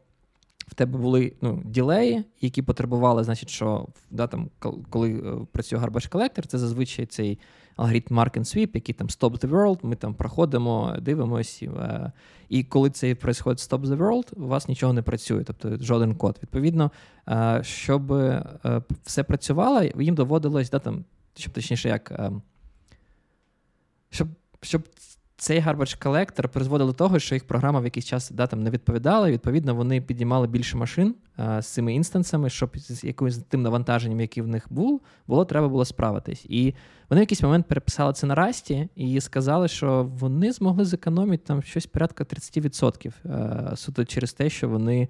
в 0.68 0.74
тебе 0.74 0.98
були 0.98 1.32
ну, 1.40 1.62
ділеї, 1.64 2.24
які 2.40 2.62
потребували, 2.62 3.24
значить, 3.24 3.50
що 3.50 3.86
да, 4.10 4.26
там, 4.26 4.50
коли 4.90 5.12
е, 5.12 5.46
працює 5.52 5.78
Garbage 5.78 6.10
Collector, 6.10 6.46
це 6.46 6.58
зазвичай 6.58 7.06
цей 7.06 7.38
алгоритм 7.76 8.14
Mark 8.14 8.38
and 8.38 8.44
Sweep, 8.44 8.70
який 8.74 8.94
там 8.94 9.06
Stop 9.06 9.38
the 9.40 9.50
World, 9.50 9.78
ми 9.82 9.96
там 9.96 10.14
проходимо, 10.14 10.96
дивимося. 11.00 11.66
Е, 11.66 12.12
і 12.48 12.64
коли 12.64 12.90
це 12.90 13.08
відбувається 13.08 13.76
Stop 13.76 13.86
the 13.86 13.96
World, 13.96 14.44
у 14.44 14.46
вас 14.46 14.68
нічого 14.68 14.92
не 14.92 15.02
працює, 15.02 15.44
тобто 15.44 15.76
жоден 15.76 16.14
код. 16.14 16.38
Відповідно, 16.42 16.90
е, 17.28 17.60
щоб 17.64 18.12
все 19.04 19.22
працювало, 19.22 19.82
їм 19.82 20.14
доводилось, 20.14 20.70
да, 20.70 20.78
там, 20.78 21.04
щоб 21.36 21.52
точніше, 21.52 21.88
як. 21.88 22.30
Щоб 24.10 24.28
щоб 24.62 24.82
цей 25.36 25.60
garbage 25.60 26.06
collector 26.06 26.48
призводив 26.48 26.86
до 26.86 26.92
того, 26.92 27.18
що 27.18 27.34
їх 27.34 27.46
програма 27.46 27.80
в 27.80 27.84
якийсь 27.84 28.06
час 28.06 28.30
да, 28.30 28.46
там, 28.46 28.62
не 28.62 28.70
відповідала, 28.70 29.30
відповідно 29.30 29.74
вони 29.74 30.00
підіймали 30.00 30.46
більше 30.46 30.76
машин 30.76 31.14
а, 31.36 31.62
з 31.62 31.66
цими 31.66 31.94
інстансами, 31.94 32.50
щоб 32.50 32.78
з 32.78 33.04
якимось 33.04 33.38
тим 33.38 33.62
навантаженням, 33.62 34.20
яке 34.20 34.42
в 34.42 34.46
них 34.46 34.66
був, 34.70 35.00
було, 35.26 35.44
треба 35.44 35.68
було 35.68 35.84
справитись. 35.84 36.46
І 36.48 36.74
вони 37.10 37.20
в 37.20 37.22
якийсь 37.22 37.42
момент 37.42 37.66
переписали 37.66 38.12
це 38.12 38.26
на 38.26 38.34
расті 38.34 38.88
і 38.94 39.20
сказали, 39.20 39.68
що 39.68 40.10
вони 40.18 40.52
змогли 40.52 40.84
зекономити 40.84 41.42
там 41.46 41.62
щось 41.62 41.86
порядка 41.86 42.24
30%. 42.24 43.12
А, 43.24 43.76
суто 43.76 44.04
через 44.04 44.32
те, 44.32 44.50
що 44.50 44.68
вони. 44.68 45.08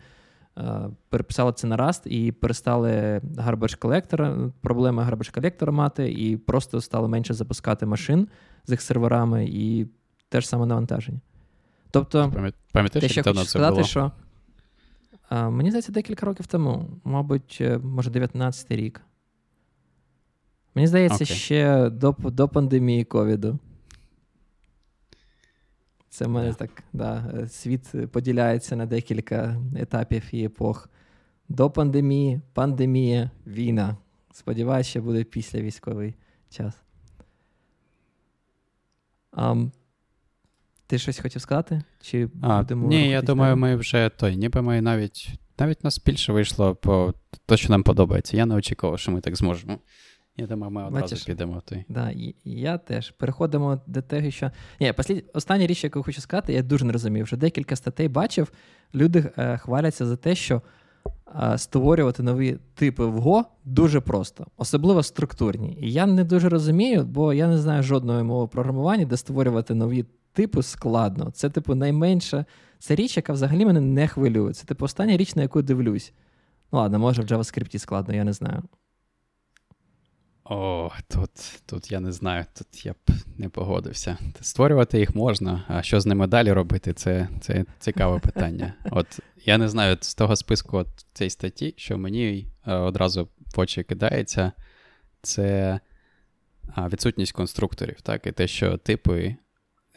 Переписали 1.09 1.53
це 1.53 1.67
на 1.67 1.77
Rust 1.77 2.09
і 2.09 2.33
перестали 2.33 2.91
garbage 3.19 3.79
collector, 3.79 4.53
проблеми 4.61 5.03
garbage 5.03 5.41
collector 5.41 5.71
мати, 5.71 6.13
і 6.13 6.37
просто 6.37 6.81
стало 6.81 7.09
менше 7.09 7.35
запускати 7.35 7.87
машин 7.87 8.29
з 8.67 8.71
їх 8.71 8.81
серверами, 8.81 9.47
і 9.49 9.87
те 10.29 10.41
ж 10.41 10.49
саме 10.49 10.67
навантаження. 10.67 11.21
Тобто, 11.91 12.33
Пам'ятаєш, 12.73 13.15
те, 13.15 13.23
що 13.23 13.23
хочу 13.23 13.45
сказати, 13.45 13.75
було? 13.75 13.85
що 13.85 14.13
а, 15.29 15.51
мені 15.51 15.71
здається, 15.71 15.93
декілька 15.93 16.27
років 16.27 16.47
тому, 16.47 16.89
мабуть, 17.05 17.59
е, 17.61 17.79
може, 17.79 18.11
19 18.11 18.71
й 18.71 18.77
рік. 18.77 19.01
Мені 20.75 20.87
здається, 20.87 21.25
okay. 21.25 21.35
ще 21.35 21.91
до 21.91 22.17
до 22.19 22.49
пандемії 22.49 23.05
ковіду. 23.05 23.59
Це 26.09 26.27
в 26.27 26.29
мене 26.29 26.55
так, 26.55 26.71
да, 26.93 27.47
світ 27.49 28.11
поділяється 28.13 28.77
на 28.77 28.87
декілька 28.87 29.63
етапів 29.77 30.23
і 30.33 30.45
епох. 30.45 30.89
До 31.49 31.71
пандемії, 31.71 32.41
пандемія, 32.53 33.31
війна. 33.47 33.97
Сподіваюся, 34.33 35.01
буде 35.01 35.25
після 35.25 35.61
військовий 35.61 36.15
час. 36.51 36.75
А, 39.33 39.55
Ти 40.87 40.99
щось 40.99 41.19
хотів 41.19 41.43
сказати? 41.43 41.83
Чи 42.01 42.29
а, 42.43 42.59
будемо 42.59 42.89
Ні, 42.89 43.11
я 43.11 43.23
думаю, 43.23 43.57
ми 43.57 43.77
вже 43.77 44.11
той, 44.17 44.37
ніби 44.37 44.63
ми 44.63 44.81
навіть 44.81 45.29
навіть 45.59 45.85
нас 45.85 46.01
більше 46.07 46.33
вийшло 46.33 46.75
по 46.75 47.15
те, 47.47 47.57
що 47.57 47.69
нам 47.69 47.83
подобається. 47.83 48.37
Я 48.37 48.47
не 48.47 48.55
очікував, 48.55 48.99
що 48.99 49.13
ми 49.13 49.21
так 49.21 49.37
зможемо. 49.37 49.79
Я 50.37 50.47
думаю, 50.47 50.73
ми 50.73 50.85
одразу 50.85 51.03
Бачиш, 51.03 51.25
підемо 51.25 51.59
в 51.59 51.63
той. 51.63 51.85
Да, 51.89 52.11
і, 52.11 52.35
Я 52.45 52.79
теж. 52.79 53.11
Переходимо 53.11 53.81
до 53.87 54.03
того, 54.03 54.31
що. 54.31 54.51
Ні, 54.81 54.93
послід... 54.93 55.25
Остання 55.35 55.67
річ, 55.67 55.85
яку 55.85 56.03
хочу 56.03 56.21
сказати, 56.21 56.53
я 56.53 56.63
дуже 56.63 56.85
не 56.85 56.93
розумію. 56.93 57.25
Вже 57.25 57.37
декілька 57.37 57.77
статей 57.77 58.09
бачив. 58.09 58.53
Люди 58.95 59.31
е, 59.39 59.59
хваляться 59.59 60.07
за 60.07 60.17
те, 60.17 60.35
що 60.35 60.63
е, 61.43 61.59
створювати 61.59 62.23
нові 62.23 62.59
типи 62.75 63.05
в 63.05 63.27
Go 63.27 63.45
дуже 63.65 64.01
просто, 64.01 64.47
особливо 64.57 65.03
структурні. 65.03 65.79
І 65.81 65.93
я 65.93 66.07
не 66.07 66.25
дуже 66.25 66.49
розумію, 66.49 67.05
бо 67.05 67.33
я 67.33 67.49
не 67.49 67.59
знаю 67.59 67.83
жодної 67.83 68.23
мови 68.23 68.47
програмування, 68.47 69.05
де 69.05 69.17
створювати 69.17 69.75
нові 69.75 70.05
типу 70.37 70.63
складно. 70.63 71.31
Це, 71.31 71.51
типу, 71.51 71.75
найменша 71.75 72.45
це 72.79 72.95
річ, 72.95 73.17
яка 73.17 73.33
взагалі 73.33 73.65
мене 73.65 73.81
не 73.81 74.09
хвилює. 74.09 74.53
Це 74.53 74.67
типу 74.67 74.85
остання 74.85 75.17
річ, 75.17 75.37
на 75.37 75.43
яку 75.43 75.63
дивлюсь. 75.63 76.13
Ну 76.73 76.79
ладно, 76.79 76.99
може 76.99 77.23
в 77.23 77.25
JavaScript 77.25 77.79
складно, 77.79 78.15
я 78.15 78.25
не 78.25 78.33
знаю. 78.33 78.63
О, 80.45 80.91
тут 81.09 81.31
тут 81.67 81.93
я 81.93 82.01
не 82.01 82.13
знаю, 82.13 82.45
тут 82.59 82.87
я 82.87 82.93
б 82.93 82.97
не 83.39 83.49
погодився. 83.49 84.19
Створювати 84.41 84.99
їх 84.99 85.15
можна, 85.15 85.65
а 85.69 85.83
що 85.83 86.01
з 86.01 86.07
ними 86.07 86.27
далі 86.27 86.53
робити, 86.53 86.93
це 86.93 87.29
це 87.41 87.65
цікаве 87.79 88.19
питання. 88.19 88.75
От 88.91 89.21
я 89.45 89.59
не 89.59 89.69
знаю 89.69 89.97
з 90.01 90.15
того 90.15 90.37
списку 90.37 90.77
от 90.77 90.89
цієї 91.13 91.31
статті, 91.31 91.75
що 91.77 91.99
мені 91.99 92.47
е, 92.67 92.75
одразу 92.75 93.29
в 93.57 93.61
очі 93.61 93.83
кидається, 93.83 94.53
це 95.23 95.81
відсутність 96.79 97.33
конструкторів, 97.33 98.01
так, 98.01 98.27
і 98.27 98.33
те, 98.33 98.47
що 98.47 98.77
типи 98.77 99.37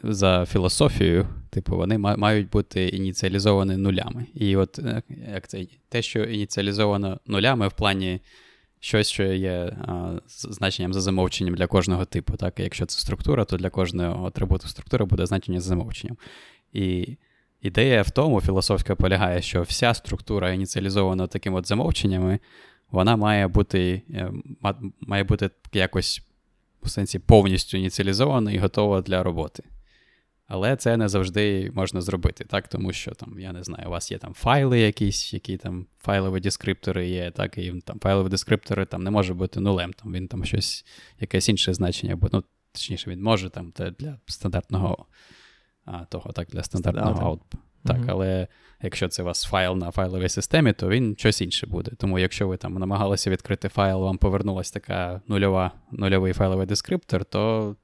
за 0.03 0.45
філософією, 0.45 1.27
типу, 1.49 1.77
вони 1.77 1.97
мають 1.97 2.49
бути 2.49 2.87
ініціалізовані 2.87 3.77
нулями. 3.77 4.25
І 4.33 4.55
от 4.55 4.79
е, 4.79 5.01
як 5.33 5.47
це 5.47 5.65
те, 5.89 6.01
що 6.01 6.23
ініціалізовано 6.23 7.19
нулями 7.27 7.67
в 7.67 7.73
плані 7.73 8.19
щось, 8.79 9.09
що 9.09 9.23
є 9.23 9.77
а, 9.81 10.19
значенням 10.27 10.93
за 10.93 11.01
замовченням 11.01 11.55
для 11.55 11.67
кожного 11.67 12.05
типу. 12.05 12.37
Так? 12.37 12.59
Якщо 12.59 12.85
це 12.85 12.99
структура, 12.99 13.45
то 13.45 13.57
для 13.57 13.69
кожного 13.69 14.27
атрибуту 14.27 14.67
структури 14.67 15.05
буде 15.05 15.25
значення 15.25 15.59
за 15.59 15.67
замовченням. 15.67 16.17
І 16.73 17.17
ідея 17.61 18.01
в 18.01 18.09
тому, 18.09 18.41
філософська 18.41 18.95
полягає, 18.95 19.41
що 19.41 19.61
вся 19.61 19.93
структура 19.93 20.51
ініціалізована 20.51 21.27
таким 21.27 21.53
от 21.53 21.67
замовченнями, 21.67 22.39
вона 22.91 23.15
має 23.15 23.47
бути 23.47 24.01
е, 24.13 24.31
має 25.01 25.23
бути 25.23 25.49
якось 25.73 26.21
в 26.83 26.89
сенсі 26.89 27.19
повністю 27.19 27.77
ініціалізована 27.77 28.51
і 28.51 28.57
готова 28.57 29.01
для 29.01 29.23
роботи. 29.23 29.63
Але 30.49 30.75
це 30.75 30.97
не 30.97 31.07
завжди 31.07 31.71
можна 31.73 32.01
зробити, 32.01 32.43
так? 32.43 32.67
Тому 32.67 32.93
що 32.93 33.11
там, 33.11 33.39
я 33.39 33.53
не 33.53 33.63
знаю, 33.63 33.87
у 33.87 33.91
вас 33.91 34.11
є 34.11 34.17
там 34.17 34.33
файли 34.33 34.79
якісь, 34.79 35.33
які 35.33 35.57
там 35.57 35.85
файлові 35.99 36.39
дескриптори 36.39 37.09
є, 37.09 37.31
так, 37.31 37.57
і 37.57 37.73
там 37.85 37.99
файлові 37.99 38.29
дескриптори 38.29 38.85
там 38.85 39.03
не 39.03 39.11
може 39.11 39.33
бути 39.33 39.59
нулем, 39.59 39.93
там 39.93 40.13
він 40.13 40.27
там 40.27 40.45
щось, 40.45 40.85
якесь 41.19 41.49
інше 41.49 41.73
значення, 41.73 42.15
бо, 42.15 42.29
ну, 42.31 42.43
точніше, 42.71 43.09
він 43.09 43.23
може 43.23 43.49
там 43.49 43.73
для 43.99 44.17
стандартного 44.25 45.05
а, 45.85 46.05
того, 46.05 46.31
так, 46.31 46.47
для 46.47 46.63
стандартного 46.63 47.31
output. 47.31 47.59
Так, 47.83 47.97
mm-hmm. 47.97 48.11
але 48.11 48.47
якщо 48.81 49.07
це 49.07 49.23
у 49.23 49.25
вас 49.25 49.43
файл 49.43 49.75
на 49.75 49.91
файловій 49.91 50.29
системі, 50.29 50.73
то 50.73 50.89
він 50.89 51.15
щось 51.17 51.41
інше 51.41 51.67
буде. 51.67 51.91
Тому 51.97 52.19
якщо 52.19 52.47
ви 52.47 52.57
там 52.57 52.73
намагалися 52.73 53.29
відкрити 53.29 53.69
файл, 53.69 53.99
вам 53.99 54.17
повернулася 54.17 54.73
така 54.73 55.21
нульова, 55.27 55.71
нульовий 55.91 56.33
файловий 56.33 56.67
дескриптор, 56.67 57.25
то 57.25 57.75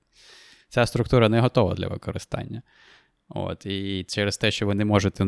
ця 0.75 0.85
структура 0.85 1.29
не 1.29 1.39
готова 1.39 1.75
для 1.75 1.87
використання. 1.87 2.61
От, 3.29 3.65
І 3.65 4.05
через 4.07 4.37
те, 4.37 4.51
що 4.51 4.67
ви 4.67 4.75
не 4.75 4.85
можете, 4.85 5.27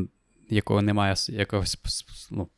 якого 0.50 0.82
немає 0.82 1.16
якогось 1.30 1.78
ну, 2.32 2.50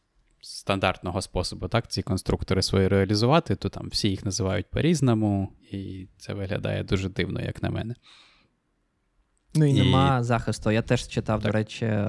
стандартного 0.42 1.22
способу, 1.22 1.68
так, 1.68 1.92
ці 1.92 2.02
конструктори 2.02 2.62
свої 2.62 2.88
реалізувати, 2.88 3.56
то 3.56 3.70
там 3.70 3.90
всі 3.90 4.10
їх 4.10 4.26
називають 4.26 4.70
по-різному, 4.70 5.54
і 5.72 6.08
це 6.18 6.34
виглядає 6.34 6.84
дуже 6.84 7.10
дивно, 7.10 7.42
як 7.42 7.64
на 7.64 7.70
мене. 7.70 7.96
Ну 9.56 9.66
і, 9.66 9.72
і... 9.72 9.74
нема 9.74 10.24
захисту. 10.24 10.72
Я 10.72 10.82
теж 10.82 11.08
читав, 11.08 11.42
так. 11.42 11.52
до 11.52 11.58
речі, 11.58 12.00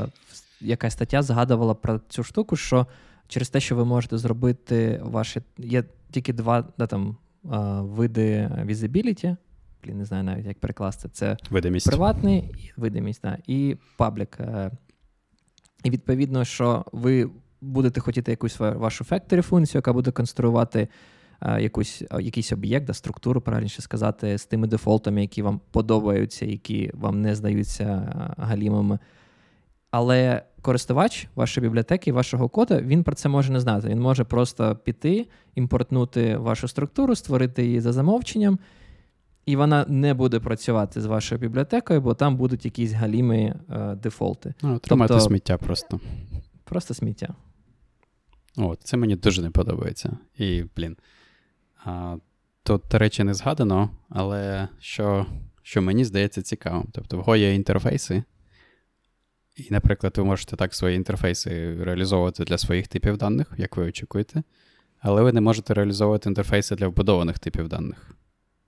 якась 0.61 0.93
стаття 0.93 1.22
згадувала 1.22 1.74
про 1.74 2.01
цю 2.09 2.24
штуку, 2.24 2.57
що 2.57 2.87
через 3.28 3.49
те, 3.49 3.61
що 3.61 3.76
ви 3.76 3.85
можете 3.85 4.18
зробити 4.18 5.01
ваші. 5.03 5.43
Є 5.59 5.85
тільки 6.11 6.33
два 6.33 6.72
да, 6.78 6.87
там, 6.87 7.16
види 7.83 8.51
візибіліті, 8.64 9.37
блін, 9.85 9.99
не 9.99 10.05
знаю 10.05 10.24
навіть, 10.24 10.47
як 10.47 10.59
перекласти. 10.59 11.09
Це 11.09 11.37
видимість. 11.51 11.87
приватний 11.87 12.72
видимість, 12.76 13.22
да, 13.22 13.39
і 13.47 13.76
паблік. 13.97 14.41
Е. 14.41 14.70
І 15.85 15.91
відповідно, 15.91 16.45
що 16.45 16.85
ви 16.93 17.31
будете 17.61 18.01
хотіти 18.01 18.31
якусь 18.31 18.59
вашу 18.59 19.05
factory 19.05 19.43
функцію, 19.43 19.78
яка 19.78 19.93
буде 19.93 20.11
конструювати 20.11 20.89
е, 21.41 21.62
якусь, 21.62 22.03
якийсь 22.20 22.53
об'єкт, 22.53 22.87
да, 22.87 22.95
структуру, 22.95 23.41
правильніше 23.41 23.83
сказати, 23.83 24.39
з 24.39 24.47
тими 24.47 24.66
дефолтами, 24.66 25.20
які 25.20 25.43
вам 25.43 25.61
подобаються, 25.70 26.47
які 26.47 26.91
вам 26.95 27.22
не 27.22 27.35
здаються 27.35 27.85
е, 27.85 28.43
галімими. 28.43 28.99
Але 29.91 30.43
користувач 30.62 31.28
вашої 31.35 31.66
бібліотеки, 31.66 32.12
вашого 32.12 32.49
кода, 32.49 32.81
він 32.81 33.05
про 33.05 33.14
це 33.14 33.28
може 33.28 33.53
не 33.53 33.61
знати. 33.61 33.89
Він 33.89 34.01
може 34.01 34.24
просто 34.24 34.76
піти, 34.76 35.26
імпортнути 35.55 36.37
вашу 36.37 36.68
структуру, 36.68 37.14
створити 37.14 37.64
її 37.64 37.81
за 37.81 37.93
замовченням 37.93 38.59
і 39.47 39.57
вона 39.57 39.84
не 39.88 40.14
буде 40.14 40.41
працювати 40.41 41.01
з 41.01 41.07
вашою 41.07 41.41
бібліотекою, 41.41 42.01
бо 42.01 42.14
там 42.14 42.36
будуть 42.36 42.64
якісь 42.64 42.93
галімі 42.93 43.55
е, 43.70 43.95
дефолти. 43.95 44.55
Ну, 44.62 44.74
Отримати 44.74 45.09
тобто, 45.09 45.28
сміття 45.28 45.59
просто. 45.59 46.01
Просто 46.64 46.95
сміття. 46.95 47.34
От, 48.57 48.80
Це 48.82 48.97
мені 48.97 49.16
дуже 49.16 49.43
не 49.43 49.51
подобається. 49.51 50.18
І, 50.38 50.64
блін. 50.76 50.97
А, 51.84 52.16
Тут, 52.62 52.82
до 52.91 52.99
речі, 52.99 53.24
не 53.24 53.34
згадано, 53.34 53.91
але 54.09 54.68
що 54.78 55.26
що 55.62 55.82
мені 55.82 56.05
здається 56.05 56.43
цікавим. 56.43 56.88
Тобто, 56.93 57.18
в 57.18 57.20
Go 57.20 57.36
є 57.36 57.55
інтерфейси. 57.55 58.22
І, 59.57 59.68
наприклад, 59.70 60.14
ви 60.16 60.24
можете 60.24 60.57
так 60.57 60.74
свої 60.74 60.97
інтерфейси 60.97 61.76
реалізовувати 61.84 62.45
для 62.45 62.59
своїх 62.59 62.88
типів 62.88 63.16
даних, 63.16 63.53
як 63.57 63.76
ви 63.76 63.84
очікуєте, 63.84 64.43
але 65.01 65.22
ви 65.22 65.32
не 65.32 65.41
можете 65.41 65.74
реалізовувати 65.74 66.28
інтерфейси 66.28 66.76
для 66.76 66.88
вбудованих 66.88 67.38
типів 67.38 67.68
даних. 67.68 68.14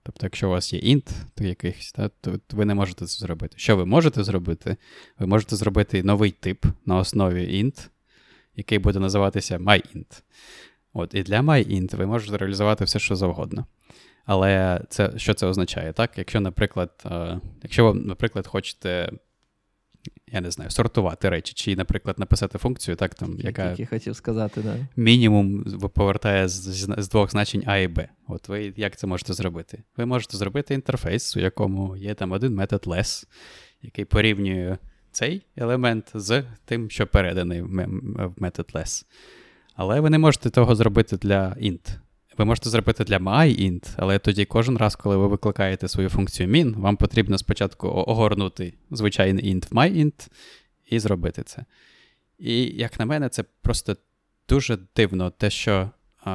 Тобто, 0.03 0.25
якщо 0.25 0.47
у 0.47 0.51
вас 0.51 0.73
є 0.73 0.95
int, 0.95 1.11
то 1.35 1.43
якийсь, 1.43 1.91
та, 1.91 2.09
то 2.09 2.39
ви 2.51 2.65
не 2.65 2.75
можете 2.75 3.05
це 3.05 3.25
зробити. 3.25 3.55
Що 3.57 3.77
ви 3.77 3.85
можете 3.85 4.23
зробити? 4.23 4.77
Ви 5.19 5.27
можете 5.27 5.55
зробити 5.55 6.03
новий 6.03 6.31
тип 6.31 6.65
на 6.85 6.97
основі 6.97 7.63
int, 7.63 7.89
який 8.55 8.79
буде 8.79 8.99
називатися 8.99 9.57
myInt. 9.57 10.21
От, 10.93 11.13
І 11.13 11.23
для 11.23 11.39
myInt 11.41 11.95
ви 11.95 12.05
можете 12.05 12.37
реалізувати 12.37 12.85
все, 12.85 12.99
що 12.99 13.15
завгодно. 13.15 13.65
Але 14.25 14.81
це, 14.89 15.11
що 15.17 15.33
це 15.33 15.47
означає? 15.47 15.93
так? 15.93 16.17
Якщо, 16.17 16.39
наприклад, 16.39 16.91
е, 17.05 17.39
якщо 17.63 17.85
ви, 17.85 17.99
наприклад, 17.99 18.47
хочете 18.47 19.11
я 20.27 20.41
не 20.41 20.51
знаю, 20.51 20.71
сортувати 20.71 21.29
речі, 21.29 21.53
чи, 21.53 21.75
наприклад, 21.75 22.19
написати 22.19 22.57
функцію, 22.57 22.95
так 22.95 23.15
там, 23.15 23.35
яка 23.39 23.69
Які 23.69 23.85
хотів 23.85 24.15
сказати, 24.15 24.61
да. 24.61 24.75
мінімум 24.95 25.63
повертає 25.93 26.47
з, 26.47 26.53
з, 26.53 26.95
з 26.97 27.09
двох 27.09 27.31
значень 27.31 27.63
А 27.65 27.77
і 27.77 27.87
Б. 27.87 28.09
От 28.27 28.49
ви 28.49 28.73
як 28.77 28.97
це 28.97 29.07
можете 29.07 29.33
зробити? 29.33 29.83
Ви 29.97 30.05
можете 30.05 30.37
зробити 30.37 30.73
інтерфейс, 30.73 31.37
у 31.37 31.39
якому 31.39 31.97
є 31.97 32.13
там 32.13 32.31
один 32.31 32.55
метод 32.55 32.83
less, 32.85 33.27
який 33.81 34.05
порівнює 34.05 34.77
цей 35.11 35.45
елемент 35.55 36.11
з 36.13 36.43
тим, 36.65 36.89
що 36.89 37.07
переданий 37.07 37.61
в 37.61 38.33
метод 38.37 38.71
less. 38.73 39.05
Але 39.75 39.99
ви 39.99 40.09
не 40.09 40.19
можете 40.19 40.49
того 40.49 40.75
зробити 40.75 41.17
для 41.17 41.49
int. 41.49 41.97
Ви 42.37 42.45
можете 42.45 42.69
зробити 42.69 43.03
для 43.03 43.17
myInt, 43.17 43.93
але 43.97 44.19
тоді 44.19 44.45
кожен 44.45 44.77
раз, 44.77 44.95
коли 44.95 45.17
ви 45.17 45.27
викликаєте 45.27 45.87
свою 45.87 46.09
функцію 46.09 46.49
min, 46.49 46.79
вам 46.79 46.97
потрібно 46.97 47.37
спочатку 47.37 47.87
огорнути 47.87 48.73
звичайний 48.91 49.55
int 49.55 49.71
в 49.71 49.75
myInt 49.75 50.29
і 50.89 50.99
зробити 50.99 51.43
це. 51.43 51.65
І, 52.39 52.63
як 52.63 52.99
на 52.99 53.05
мене, 53.05 53.29
це 53.29 53.43
просто 53.61 53.97
дуже 54.49 54.77
дивно, 54.95 55.29
те, 55.29 55.49
що, 55.49 55.89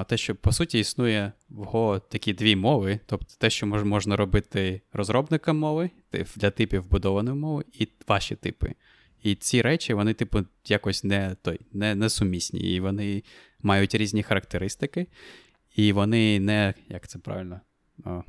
те, 0.09 0.17
що 0.17 0.35
по 0.35 0.53
суті 0.53 0.79
існує 0.79 1.33
в 1.49 1.63
Go 1.63 2.01
такі 2.09 2.33
дві 2.33 2.57
мови, 2.57 3.01
тобто 3.07 3.35
те, 3.39 3.51
що 3.51 3.67
можна 3.67 4.17
робити 4.17 4.81
розробникам 4.93 5.59
мови 5.59 5.91
для 6.37 6.51
типів 6.51 6.83
вбудованої 6.83 7.37
мови, 7.37 7.65
і 7.73 7.89
ваші 8.09 8.37
типи. 8.37 8.75
І 9.23 9.35
ці 9.35 9.63
речі, 9.63 9.95
вони, 9.95 10.15
типу, 10.15 10.45
якось 10.67 11.05
не 11.05 11.37
той, 11.43 11.61
не, 11.73 11.95
не 11.95 12.11
сумісні, 12.11 12.61
і 12.61 12.81
вони 12.81 13.23
мають 13.63 13.95
різні 13.95 14.23
характеристики. 14.23 15.07
І 15.79 15.93
вони 15.93 16.41
не, 16.41 16.75
як 16.89 17.09
це 17.09 17.19
правильно? 17.19 17.61
О, 18.05 18.23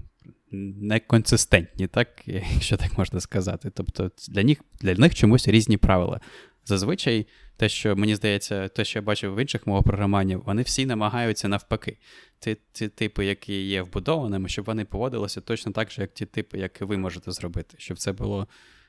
неконсистентні, 0.51 1.87
так, 1.87 2.07
якщо 2.25 2.77
так 2.77 2.97
можна 2.97 3.19
сказати. 3.19 3.71
Тобто 3.75 4.11
для 4.27 4.43
них 4.43 4.61
для 4.81 4.95
них 4.95 5.15
чомусь 5.15 5.47
різні 5.47 5.77
правила. 5.77 6.19
Зазвичай, 6.65 7.27
те, 7.57 7.69
що 7.69 7.95
мені 7.95 8.15
здається, 8.15 8.67
те, 8.67 8.85
що 8.85 8.99
я 8.99 9.03
бачив 9.03 9.35
в 9.35 9.41
інших 9.41 9.67
мовах 9.67 9.83
програмування, 9.83 10.37
вони 10.37 10.61
всі 10.61 10.85
намагаються 10.85 11.47
навпаки. 11.47 11.97
Ті, 12.39 12.57
ті 12.71 12.87
типи, 12.87 13.25
які 13.25 13.67
є 13.67 13.81
вбудованими, 13.81 14.49
щоб 14.49 14.65
вони 14.65 14.85
поводилися 14.85 15.41
точно 15.41 15.71
так 15.71 15.91
же, 15.91 16.01
як 16.01 16.13
ті 16.13 16.25
типи, 16.25 16.57
які 16.57 16.85
ви 16.85 16.97
можете 16.97 17.31
зробити, 17.31 17.75
щоб 17.77 17.97
це 17.97 18.11
було 18.11 18.47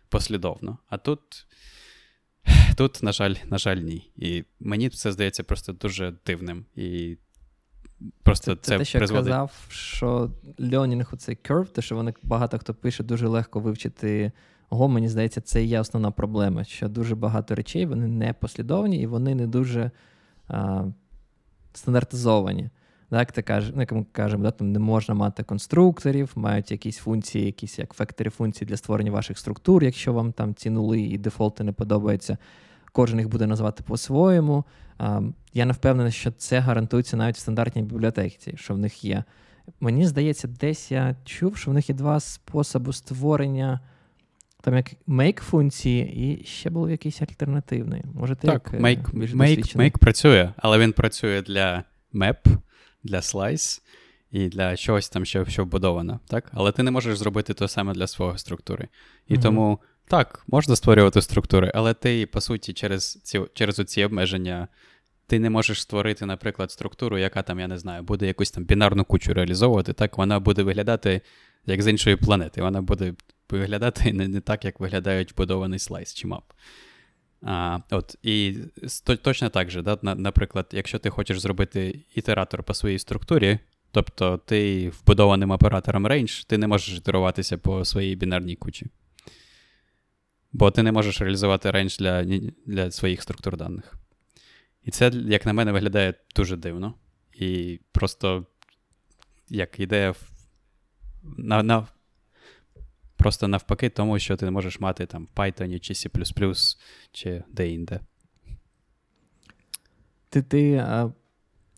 послідовно. 0.08 0.78
А 0.88 0.98
тут, 0.98 1.20
тут, 2.76 3.02
на 3.02 3.12
жаль, 3.12 3.34
на 3.44 3.58
жаль, 3.58 3.76
ні. 3.76 4.11
І 4.16 4.44
мені 4.61 4.90
це 4.90 5.12
здається 5.12 5.42
просто 5.42 5.72
дуже 5.72 6.14
дивним. 6.26 6.64
І 6.76 7.16
Просто 8.22 8.55
це, 8.55 8.61
це 8.61 8.78
те, 8.78 8.84
що 8.84 8.98
призводить... 8.98 9.26
я 9.26 9.32
казав, 9.32 9.66
що 9.68 10.30
learning– 10.59 11.16
це 11.16 11.32
curve, 11.32 11.66
те, 11.66 11.82
що 11.82 11.96
вони 11.96 12.14
багато 12.22 12.59
хто 12.59 12.74
пише, 12.74 13.05
дуже 13.05 13.28
легко 13.28 13.61
вивчити 13.61 14.32
Го, 14.72 14.88
мені 14.88 15.09
здається, 15.09 15.40
це 15.40 15.64
і 15.64 15.66
є 15.66 15.80
основна 15.80 16.11
проблема, 16.11 16.64
що 16.64 16.88
дуже 16.88 17.14
багато 17.14 17.55
речей 17.55 17.86
вони 17.86 18.07
не 18.07 18.32
послідовні 18.32 19.03
і 19.03 19.07
вони 19.07 19.34
не 19.34 19.46
дуже 19.46 19.90
а, 20.48 20.84
стандартизовані. 21.72 22.70
Так, 23.09 23.32
ти 23.32 23.42
кажеш, 23.42 23.72
ну, 23.74 23.80
як 23.80 23.92
ми 23.92 24.07
кажемо, 24.12 24.44
да, 24.44 24.51
там 24.51 24.72
не 24.72 24.78
можна 24.78 25.14
мати 25.14 25.42
конструкторів, 25.42 26.32
мають 26.34 26.70
якісь 26.70 26.96
функції, 26.96 27.46
якісь 27.46 27.78
як 27.78 27.94
фекторі 27.94 28.28
функції 28.28 28.68
для 28.68 28.76
створення 28.76 29.11
ваших 29.11 29.38
структур, 29.38 29.84
якщо 29.84 30.12
вам 30.12 30.32
там 30.32 30.55
ці 30.55 30.70
нули 30.70 31.01
і 31.01 31.18
дефолти 31.18 31.64
не 31.64 31.72
подобаються. 31.72 32.38
Кожен 32.93 33.18
їх 33.18 33.28
буде 33.28 33.47
назвати 33.47 33.82
по-своєму. 33.82 34.64
Я 35.55 35.64
не 35.64 35.72
впевнений, 35.72 36.12
що 36.12 36.30
це 36.30 36.59
гарантується 36.59 37.16
навіть 37.16 37.36
в 37.36 37.41
стандартній 37.41 37.82
бібліотеці, 37.82 38.55
що 38.57 38.74
в 38.74 38.78
них 38.78 39.05
є. 39.05 39.24
Мені 39.80 40.07
здається, 40.07 40.49
десь 40.49 40.91
я 40.91 41.16
чув, 41.24 41.57
що 41.57 41.70
в 41.70 41.74
них 41.74 41.88
є 41.88 41.95
два 41.95 42.20
способи 42.20 42.93
створення 42.93 43.80
там 44.61 44.76
як 44.76 44.86
make 45.09 45.41
функції, 45.41 46.14
і 46.14 46.45
ще 46.45 46.70
був 46.70 46.91
якийсь 46.91 47.22
альтернативний. 47.22 48.03
Може, 48.14 48.34
ти 48.34 48.47
так, 48.47 48.70
як 48.72 48.82
make, 48.82 49.18
більш 49.18 49.32
make, 49.32 49.76
make 49.76 49.99
працює, 49.99 50.53
але 50.57 50.78
він 50.78 50.93
працює 50.93 51.43
для 51.43 51.84
map, 52.14 52.36
для 53.05 53.18
slice 53.18 53.80
і 54.30 54.49
для 54.49 54.76
чогось 54.76 55.09
там, 55.09 55.24
що 55.24 55.45
що 55.45 55.64
вбудовано. 55.64 56.20
так? 56.26 56.51
Але 56.53 56.72
ти 56.72 56.82
не 56.82 56.91
можеш 56.91 57.18
зробити 57.18 57.55
те 57.55 57.68
саме 57.68 57.93
для 57.93 58.07
свого 58.07 58.38
структури. 58.38 58.88
І 59.28 59.34
mm 59.34 59.43
тому 59.43 59.78
так, 60.11 60.44
можна 60.48 60.76
створювати 60.76 61.22
структури, 61.22 61.72
але 61.74 61.94
ти, 61.94 62.26
по 62.26 62.40
суті, 62.40 62.72
через 62.72 63.20
ці 63.22 63.40
через 63.54 63.76
ці 63.76 64.04
обмеження. 64.04 64.68
Ти 65.26 65.38
не 65.38 65.50
можеш 65.50 65.82
створити, 65.82 66.26
наприклад, 66.26 66.70
структуру, 66.70 67.18
яка 67.18 67.42
там, 67.42 67.61
я 67.61 67.68
не 67.68 67.78
знаю, 67.78 68.02
буде 68.02 68.26
якусь 68.26 68.50
там 68.50 68.64
бінарну 68.64 69.04
кучу 69.04 69.34
реалізовувати, 69.34 69.92
так 69.92 70.18
вона 70.18 70.40
буде 70.40 70.62
виглядати 70.62 71.20
як 71.66 71.82
з 71.82 71.86
іншої 71.86 72.16
планети. 72.16 72.62
Вона 72.62 72.82
буде 72.82 73.14
виглядати 73.50 74.12
не, 74.12 74.28
не 74.28 74.40
так, 74.40 74.64
як 74.64 74.80
виглядають 74.80 75.32
вбудований 75.32 75.78
слайс 75.78 76.14
чи 76.14 76.26
мап. 76.26 76.52
А, 77.42 77.78
от, 77.90 78.16
І 78.22 78.56
точно 79.22 79.48
так 79.48 79.70
же, 79.70 79.82
да, 79.82 79.98
наприклад, 80.02 80.66
якщо 80.72 80.98
ти 80.98 81.11
хочеш 81.11 81.40
зробити 81.40 82.00
ітератор 82.14 82.62
по 82.62 82.74
своїй 82.74 82.98
структурі, 82.98 83.58
тобто 83.90 84.38
ти 84.38 84.90
вбудованим 84.90 85.50
оператором 85.50 86.06
range, 86.06 86.46
ти 86.46 86.58
не 86.58 86.66
можеш 86.66 86.96
ітеруватися 86.96 87.58
по 87.58 87.84
своїй 87.84 88.16
бінарній 88.16 88.56
кучі. 88.56 88.86
Бо 90.53 90.70
ти 90.70 90.82
не 90.82 90.92
можеш 90.92 91.20
реалізувати 91.20 91.70
рейндж 91.70 91.96
для 91.98 92.24
для 92.66 92.90
своїх 92.90 93.22
структур 93.22 93.57
даних. 93.57 93.94
І 94.82 94.90
це, 94.90 95.11
як 95.14 95.46
на 95.46 95.53
мене, 95.53 95.72
виглядає 95.72 96.14
дуже 96.36 96.57
дивно. 96.57 96.94
І 97.32 97.80
просто 97.92 98.46
як 99.48 99.80
ідея 99.80 100.14
на, 101.22 101.62
на, 101.62 101.86
Просто 103.20 103.48
навпаки, 103.48 103.88
тому 103.88 104.18
що 104.18 104.36
ти 104.36 104.44
не 104.44 104.51
можеш 104.51 104.80
мати 104.80 105.07
там 105.07 105.28
в 105.34 105.38
Python 105.40 105.78
чи 105.80 105.94
C, 105.94 106.76
чи 107.12 107.44
де-інде. 107.48 108.01
Ти 110.28 110.42
ти 110.42 110.76
а, 110.76 111.12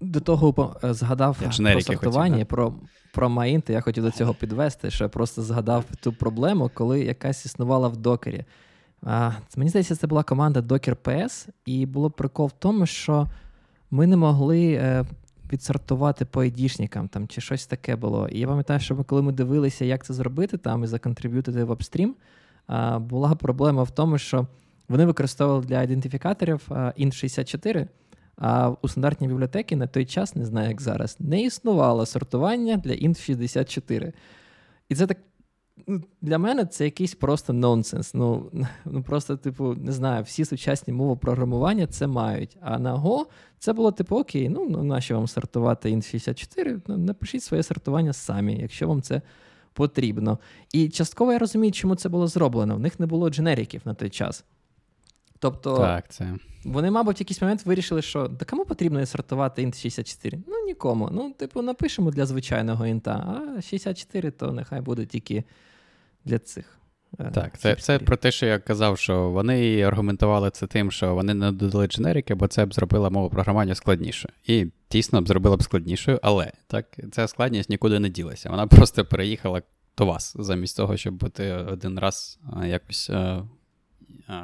до 0.01 0.21
того 0.21 0.77
згадав 0.83 1.39
про 1.39 1.81
сортування, 1.81 2.45
про 2.45 2.81
про 3.13 3.29
Маїнти. 3.29 3.73
Я 3.73 3.81
хотів 3.81 4.05
до 4.05 4.11
цього 4.11 4.35
підвести, 4.35 4.91
що 4.91 5.05
я 5.05 5.09
просто 5.09 5.43
згадав 5.43 5.85
ту 6.01 6.13
проблему, 6.13 6.71
коли 6.75 7.05
якась 7.05 7.47
існувала 7.47 7.89
в 7.89 7.97
докері. 7.97 8.45
А, 9.03 9.33
Мені 9.57 9.71
здається, 9.71 9.97
це 9.97 10.07
була 10.07 10.23
команда 10.23 10.61
Docker 10.61 10.97
PS, 11.05 11.49
і 11.67 11.87
було 11.87 12.11
прикол 12.11 12.47
в 12.47 12.53
тому, 12.53 12.87
що 12.87 13.29
ми 13.91 14.07
не 14.07 14.17
могли. 14.17 14.73
Е, 14.73 15.05
відсортувати 15.53 16.25
по 16.25 16.41
айдішникам 16.41 17.09
там, 17.09 17.29
чи 17.29 17.41
щось 17.41 17.67
таке 17.67 17.97
було. 17.97 18.29
І 18.29 18.39
я 18.39 18.47
пам'ятаю, 18.47 18.81
що 18.81 18.95
ми, 18.95 19.05
коли 19.05 19.23
ми 19.23 19.33
дивилися, 19.33 19.85
як 19.85 20.05
це 20.05 20.15
зробити 20.15 20.59
там 20.59 20.85
і 20.85 20.87
законтриб'ютити 20.87 21.65
в 21.65 21.73
апстрім, 21.73 22.15
була 22.99 23.35
проблема 23.35 23.83
в 23.83 23.91
тому, 23.91 24.19
що 24.19 24.47
вони 24.89 25.07
використовували 25.07 25.65
для 25.67 25.83
ідентифікаторів 25.83 26.61
int64, 26.71 27.89
а 28.45 28.75
у 28.83 28.89
стандартній 28.89 29.29
бібліотеці 29.29 29.77
на 29.77 29.87
той 29.87 30.05
час, 30.05 30.37
не 30.37 30.45
знаю, 30.45 30.69
як 30.69 30.81
зараз, 30.81 31.17
не 31.21 31.43
існувало 31.43 32.07
сортування 32.07 32.77
для 32.77 32.93
int64. 32.93 34.13
І 34.89 34.95
це 34.95 35.07
так 35.07 35.19
Ну, 35.87 36.03
для 36.21 36.39
мене 36.39 36.65
це 36.65 36.85
якийсь 36.85 37.15
просто 37.15 37.53
нонсенс. 37.53 38.15
Ну, 38.15 38.51
ну 38.85 39.03
просто, 39.03 39.37
типу, 39.37 39.75
не 39.75 39.93
знаю, 39.93 40.25
всі 40.25 40.45
сучасні 40.45 40.93
мови 40.95 41.17
програмування 41.17 41.87
це 41.87 42.07
мають. 42.07 42.57
А 42.61 42.79
на 42.79 42.97
Go 42.97 43.25
це 43.59 43.73
було 43.73 43.93
типу, 43.93 44.17
окей, 44.17 44.49
ну, 44.49 44.67
ну 44.71 44.83
нащо 44.83 45.15
вам 45.15 45.29
сортувати 45.29 45.89
int64? 45.89 46.81
Ну, 46.87 46.97
напишіть 46.97 47.43
своє 47.43 47.63
сортування 47.63 48.13
самі, 48.13 48.59
якщо 48.61 48.89
вам 48.89 49.03
це 49.03 49.23
потрібно. 49.73 50.39
І 50.73 50.89
частково 50.89 51.33
я 51.33 51.39
розумію, 51.39 51.73
чому 51.73 51.95
це 51.95 52.09
було 52.09 52.27
зроблено. 52.27 52.77
В 52.77 52.81
них 52.81 53.01
не 53.01 53.07
було 53.07 53.31
дженериків 53.31 53.83
на 53.85 53.95
той 53.95 54.11
час. 54.11 54.45
Тобто 55.43 55.77
так, 55.77 56.09
це. 56.09 56.35
вони, 56.65 56.91
мабуть, 56.91 57.19
в 57.19 57.21
якийсь 57.21 57.43
момент 57.43 57.67
вирішили, 57.67 58.03
що 58.03 58.29
да 58.29 58.45
кому 58.45 58.65
потрібно 58.65 59.07
сортувати 59.07 59.67
int 59.67 59.83
64? 59.83 60.39
Ну, 60.47 60.55
нікому. 60.67 61.09
Ну, 61.13 61.33
типу, 61.39 61.63
напишемо 61.63 62.11
для 62.11 62.27
звичайного 62.27 62.87
інта, 62.87 63.43
а 63.59 63.61
64 63.63 64.31
то 64.31 64.53
нехай 64.53 64.81
буде 64.81 65.07
тільки 65.07 65.45
для 66.25 66.39
цих. 66.39 66.79
Е, 67.21 67.31
так, 67.35 67.59
це 67.59 67.75
це 67.75 67.99
про 67.99 68.17
те, 68.17 68.31
що 68.31 68.47
я 68.47 68.59
казав, 68.59 68.99
що 68.99 69.31
вони 69.31 69.83
аргументували 69.83 70.51
це 70.51 70.67
тим, 70.67 70.91
що 70.91 71.15
вони 71.15 71.35
не 71.35 71.53
додали 71.53 71.87
дженерики, 71.87 72.35
бо 72.35 72.49
це 72.49 72.67
б 72.67 72.75
зробило 72.75 73.11
мову 73.11 73.31
програмування 73.31 73.75
складніше. 73.75 74.33
І 74.47 74.67
дійсно 74.91 75.23
б 75.23 75.29
зробила 75.29 75.57
б 75.57 75.63
складнішою, 75.63 76.19
але 76.23 76.53
так, 76.67 76.87
ця 77.13 77.29
складність 77.29 77.71
нікуди 77.71 77.99
не 77.99 78.09
ділася. 78.09 78.51
Вона 78.51 78.67
просто 78.67 79.05
переїхала 79.05 79.63
до 79.99 80.07
вас, 80.07 80.37
замість 80.39 80.77
того, 80.77 80.97
щоб 80.97 81.15
бути 81.15 81.53
один 81.53 81.99
раз 81.99 82.39
якось 82.67 83.11
а, 83.11 83.15
а, 83.15 83.45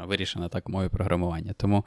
вирішена 0.04 0.48
так 0.48 0.68
мовою 0.68 0.90
програмування. 0.90 1.52
Тому 1.52 1.84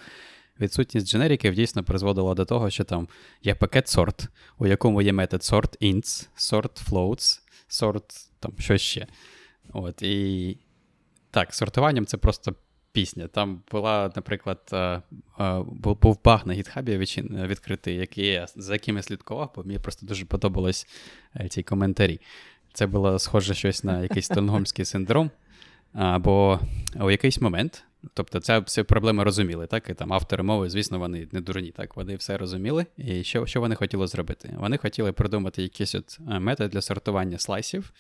відсутність 0.60 1.08
дженериків 1.08 1.54
дійсно 1.54 1.84
призводила 1.84 2.34
до 2.34 2.46
того, 2.46 2.70
що 2.70 2.84
там 2.84 3.08
є 3.44 3.56
пакет 3.56 3.88
сорт, 3.88 4.28
у 4.58 4.68
якому 4.68 5.02
є 5.02 5.14
метод 5.14 5.42
sort 5.42 5.94
ints, 5.94 6.28
sort 6.38 6.90
floats, 6.90 7.40
sort 7.70 8.28
там 8.40 8.54
щось 8.60 8.82
ще. 8.82 9.08
От, 9.74 10.02
І 10.02 10.58
так, 11.32 11.54
сортуванням 11.54 12.06
це 12.06 12.18
просто 12.18 12.56
пісня. 12.92 13.28
Там 13.28 13.62
була, 13.72 14.12
наприклад, 14.16 14.60
е, 14.74 15.02
е, 15.40 15.64
був 16.02 16.20
баг 16.24 16.48
на 16.48 16.54
гітхабі 16.54 16.98
відкритий, 16.98 17.96
який, 17.96 18.46
за 18.56 18.74
яким 18.74 18.96
я 18.98 19.04
слідкував, 19.04 19.52
бо 19.56 19.64
мені 19.64 19.80
просто 19.80 20.06
дуже 20.06 20.26
подобались 20.26 20.88
е, 21.36 21.48
ці 21.48 21.64
коментарі. 21.64 22.20
Це 22.74 22.88
було 22.88 23.20
схоже 23.20 23.54
щось 23.54 23.84
на 23.84 24.02
якийсь 24.02 24.26
стонгомський 24.32 24.86
синдром. 24.86 25.32
Бо 25.94 26.60
у 27.02 27.12
якийсь 27.12 27.42
момент, 27.42 27.84
тобто 28.14 28.40
це 28.40 28.60
всі 28.60 28.84
проблеми 28.84 29.24
розуміли, 29.24 29.68
так? 29.68 29.90
І 29.90 29.94
там 29.94 30.14
автори 30.14 30.44
мови, 30.44 30.70
звісно, 30.70 31.00
вони 31.00 31.28
не 31.32 31.42
дурні, 31.42 31.72
так, 31.72 31.96
вони 31.96 32.16
все 32.16 32.38
розуміли. 32.38 32.86
І 32.98 33.24
що 33.24 33.46
що 33.46 33.60
вони 33.60 33.76
хотіли 33.76 34.08
зробити? 34.08 34.56
Вони 34.60 34.78
хотіли 34.78 35.12
придумати 35.12 35.62
якийсь 35.62 35.96
от 35.96 36.20
метод 36.20 36.72
для 36.72 36.82
сортування 36.82 37.38
слайсів, 37.38 37.94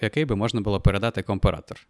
який 0.00 0.24
би 0.24 0.36
можна 0.36 0.60
було 0.60 0.80
передати 0.80 1.22
компаратор. 1.22 1.86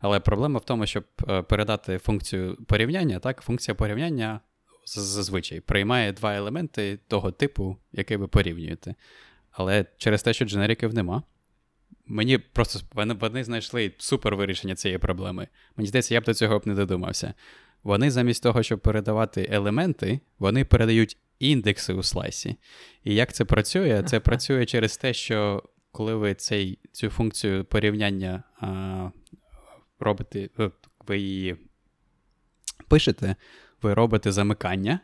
Але 0.00 0.20
проблема 0.20 0.58
в 0.58 0.64
тому, 0.64 0.86
щоб 0.86 1.04
е, 1.28 1.42
передати 1.42 1.98
функцію 1.98 2.56
порівняння, 2.68 3.18
так, 3.18 3.40
функція 3.40 3.74
порівняння 3.74 4.40
зазвичай 4.86 5.60
приймає 5.60 6.12
два 6.12 6.34
елементи 6.34 6.98
того 7.08 7.30
типу, 7.30 7.76
який 7.92 8.16
ви 8.16 8.28
порівнюєте. 8.28 8.94
Але 9.50 9.86
через 9.96 10.22
те, 10.22 10.32
що 10.32 10.44
дженериків 10.44 10.94
нема, 10.94 11.22
мені 12.06 12.38
просто 12.38 12.80
вони, 12.92 13.14
вони 13.14 13.44
знайшли 13.44 13.92
супер 13.98 14.36
вирішення 14.36 14.74
цієї 14.74 14.98
проблеми. 14.98 15.48
Мені 15.76 15.88
здається, 15.88 16.14
я 16.14 16.20
б 16.20 16.24
до 16.24 16.34
цього 16.34 16.58
б 16.58 16.66
не 16.66 16.74
додумався. 16.74 17.34
Вони 17.82 18.10
замість 18.10 18.42
того, 18.42 18.62
щоб 18.62 18.80
передавати 18.80 19.48
елементи, 19.50 20.20
вони 20.38 20.64
передають 20.64 21.16
індекси 21.38 21.92
у 21.92 22.02
слайсі. 22.02 22.56
І 23.04 23.14
як 23.14 23.32
це 23.32 23.44
працює? 23.44 24.02
Це 24.06 24.20
працює 24.20 24.66
через 24.66 24.96
те, 24.96 25.14
що 25.14 25.62
коли 25.92 26.14
ви 26.14 26.34
цей, 26.34 26.78
цю 26.92 27.10
функцію 27.10 27.64
порівняння 27.64 28.42
а, 28.60 29.10
робите, 30.00 30.48
е, 30.58 30.70
ви 31.06 31.18
її 31.18 31.56
пишете, 32.88 33.36
ви 33.82 33.94
робите 33.94 34.32
замикання. 34.32 35.00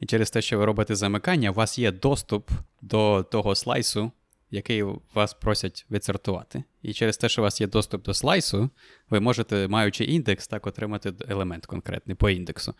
І 0.00 0.06
через 0.06 0.30
те, 0.30 0.42
що 0.42 0.58
ви 0.58 0.64
робите 0.64 0.94
замикання, 0.94 1.50
у 1.50 1.54
вас 1.54 1.78
є 1.78 1.92
доступ 1.92 2.50
до 2.80 3.22
того 3.22 3.54
слайсу, 3.54 4.12
який 4.52 4.84
вас 5.14 5.34
просять 5.34 5.86
відсортувати. 5.90 6.64
І 6.82 6.92
через 6.92 7.16
те, 7.16 7.28
що 7.28 7.42
у 7.42 7.44
вас 7.44 7.60
є 7.60 7.66
доступ 7.66 8.04
до 8.04 8.14
слайсу, 8.14 8.70
ви 9.10 9.20
можете, 9.20 9.68
маючи 9.68 10.04
індекс, 10.04 10.48
так 10.48 10.66
отримати 10.66 11.12
елемент 11.28 11.66
конкретний 11.66 12.16
по 12.16 12.30
індексу. 12.30 12.74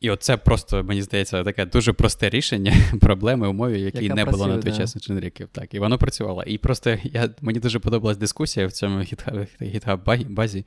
І 0.00 0.10
оце 0.10 0.36
просто, 0.36 0.84
мені 0.84 1.02
здається, 1.02 1.44
таке 1.44 1.66
дуже 1.66 1.92
просте 1.92 2.30
рішення 2.30 2.72
проблеми 3.00 3.48
умові, 3.48 3.80
які 3.80 4.04
Яка 4.04 4.14
не 4.14 4.24
працює, 4.24 4.44
було 4.44 4.56
на 4.56 4.62
той 4.62 4.72
да. 4.72 4.78
час 4.78 4.96
дженериків. 4.98 5.48
Так, 5.52 5.74
і 5.74 5.78
воно 5.78 5.98
працювало. 5.98 6.42
І 6.42 6.58
просто 6.58 6.98
я, 7.02 7.30
мені 7.40 7.60
дуже 7.60 7.78
подобалась 7.78 8.16
дискусія 8.16 8.66
в 8.66 8.72
цьому 8.72 8.98
GitHub 8.98 10.28
базі. 10.28 10.66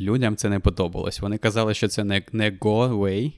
Людям 0.00 0.36
це 0.36 0.48
не 0.48 0.58
подобалось. 0.58 1.20
Вони 1.20 1.38
казали, 1.38 1.74
що 1.74 1.88
це 1.88 2.04
не, 2.04 2.22
не 2.32 2.50
go 2.50 2.98
way, 2.98 3.32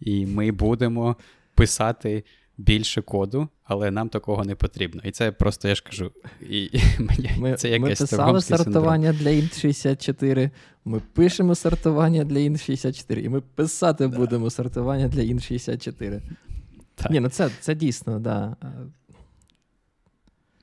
і 0.00 0.26
ми 0.26 0.52
будемо 0.52 1.16
писати 1.54 2.24
більше 2.58 3.02
коду, 3.02 3.48
але 3.64 3.90
нам 3.90 4.08
такого 4.08 4.44
не 4.44 4.54
потрібно. 4.54 5.02
І 5.04 5.10
це 5.10 5.32
просто 5.32 5.68
я 5.68 5.74
ж 5.74 5.82
кажу. 5.82 6.12
І, 6.48 6.62
і 6.64 6.82
мені, 6.98 7.30
Ми 7.38 7.54
це 7.54 7.68
якесь 7.68 8.00
ми 8.00 8.06
писали 8.06 8.40
сортування 8.40 9.12
синдром. 9.12 9.34
для 9.34 9.40
int64, 9.40 10.50
ми 10.84 11.00
пишемо 11.00 11.54
сортування 11.54 12.24
для 12.24 12.38
int64, 12.38 13.18
і 13.18 13.28
ми 13.28 13.40
писати 13.40 14.08
да. 14.08 14.16
будемо 14.16 14.50
сортування 14.50 15.08
для 15.08 15.22
int64. 15.22 16.20
Так. 16.94 17.10
Ні, 17.10 17.20
ну 17.20 17.28
це 17.28 17.50
це 17.60 17.74
дійсно, 17.74 18.18
да. 18.18 18.56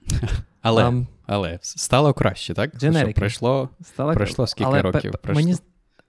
Але 0.61 0.83
um, 0.83 1.07
але 1.25 1.59
стало 1.61 2.13
краще, 2.13 2.53
так? 2.53 2.71
Що 2.77 3.11
Пройшло 3.15 3.69
стало... 3.81 4.13
пройшло 4.13 4.47
скільки 4.47 4.69
але, 4.69 4.81
років? 4.81 5.13
Пройшло? 5.21 5.43
Мені... 5.43 5.57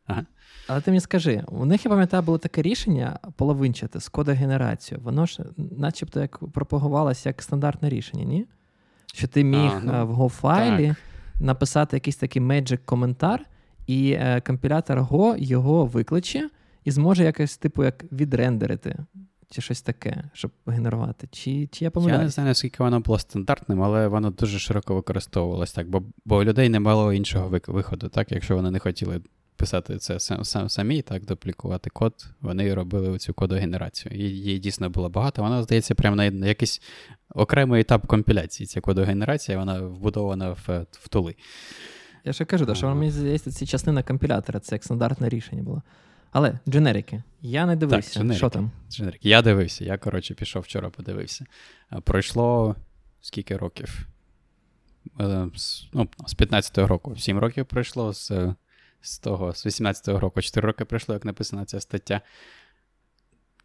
Ага. 0.06 0.26
Але 0.70 0.80
ти 0.80 0.90
мені 0.90 1.00
скажи, 1.00 1.44
у 1.48 1.64
них, 1.64 1.84
я 1.84 1.90
пам'ятаю, 1.90 2.22
було 2.22 2.38
таке 2.38 2.62
рішення 2.62 3.18
половинчате 3.36 4.00
з 4.00 4.08
кодогенерацією. 4.08 5.04
Воно 5.04 5.26
ж 5.26 5.44
начебто 5.56 6.20
як 6.20 6.38
пропагувалося 6.52 7.28
як 7.28 7.42
стандартне 7.42 7.88
рішення, 7.88 8.24
ні? 8.24 8.46
Що 9.14 9.28
ти 9.28 9.44
міг 9.44 9.70
а, 9.72 9.80
ну, 9.84 10.06
в 10.06 10.20
Go-файлі 10.20 10.94
написати 11.40 11.96
якийсь 11.96 12.16
такий 12.16 12.42
magic 12.42 12.78
коментар, 12.84 13.46
і 13.86 14.12
е, 14.12 14.40
компілятор 14.46 14.98
Go 14.98 15.34
його 15.38 15.86
викличе 15.86 16.50
і 16.84 16.90
зможе 16.90 17.24
якось, 17.24 17.56
типу, 17.56 17.84
як 17.84 18.12
відрендерити. 18.12 18.96
Чи 19.50 19.62
щось 19.62 19.82
таке, 19.82 20.24
щоб 20.32 20.50
генерувати? 20.66 21.28
Чи 21.30 21.66
чи 21.72 21.84
я 21.84 21.90
помиляюсь? 21.90 22.18
Я 22.18 22.24
не 22.24 22.30
знаю, 22.30 22.48
наскільки 22.48 22.82
воно 22.82 23.00
було 23.00 23.18
стандартним, 23.18 23.82
але 23.82 24.08
воно 24.08 24.30
дуже 24.30 24.58
широко 24.58 24.94
використовувалось 24.94 25.72
так, 25.72 25.90
бо 25.90 26.02
бо 26.24 26.38
у 26.38 26.44
людей 26.44 26.68
не 26.68 26.80
було 26.80 27.12
іншого 27.12 27.60
виходу, 27.66 28.08
так, 28.08 28.32
якщо 28.32 28.56
вони 28.56 28.70
не 28.70 28.78
хотіли 28.78 29.20
писати 29.60 29.98
це 29.98 30.20
сам, 30.20 30.68
самі, 30.68 31.02
так, 31.02 31.24
дуплікувати 31.24 31.90
код, 31.90 32.26
вони 32.40 32.74
робили 32.74 33.18
цю 33.18 33.34
кодогенерацію. 33.34 34.16
Її 34.16 34.58
дійсно 34.58 34.90
було 34.90 35.08
багато. 35.08 35.42
Вона, 35.42 35.62
здається, 35.62 35.94
прямо 35.94 36.16
на 36.16 36.46
якийсь 36.46 36.82
окремий 37.34 37.80
етап 37.80 38.06
компіляції. 38.06 38.66
Ця 38.66 38.80
кодогенерація, 38.80 39.58
вона 39.58 39.80
вбудована 39.80 40.50
в, 40.50 40.86
в 40.90 41.08
тули. 41.08 41.34
Я 42.24 42.32
ще 42.32 42.44
кажу, 42.44 42.74
що 42.74 42.94
мені 42.94 43.10
здається, 43.10 43.50
це 43.50 43.66
частина 43.66 44.02
компілятора, 44.02 44.60
це 44.60 44.74
як 44.74 44.84
стандартне 44.84 45.28
рішення 45.28 45.62
було. 45.62 45.82
Але 46.32 46.58
дженерики. 46.68 47.22
Я 47.40 47.66
не 47.66 47.76
дивився. 47.76 48.14
Так, 48.14 48.18
дженерики. 48.18 48.38
Що 48.38 48.48
там? 48.48 48.70
Дженерики. 48.90 49.28
Я 49.28 49.42
дивився. 49.42 49.84
Я, 49.84 49.98
коротше, 49.98 50.34
пішов 50.34 50.62
вчора, 50.62 50.90
подивився. 50.90 51.44
Пройшло 52.04 52.76
скільки 53.20 53.56
років? 53.56 54.06
Е, 55.20 55.48
ну, 55.92 56.08
З 56.26 56.36
15-го 56.36 56.86
року. 56.86 57.16
Сім 57.16 57.38
років 57.38 57.66
пройшло 57.66 58.12
з 58.12 58.32
з 59.00 59.18
того, 59.18 59.54
з 59.54 59.66
18-го 59.66 60.20
року, 60.20 60.42
4 60.42 60.66
роки 60.66 60.84
пройшло, 60.84 61.14
як 61.14 61.24
написана 61.24 61.64
ця 61.64 61.80
стаття. 61.80 62.20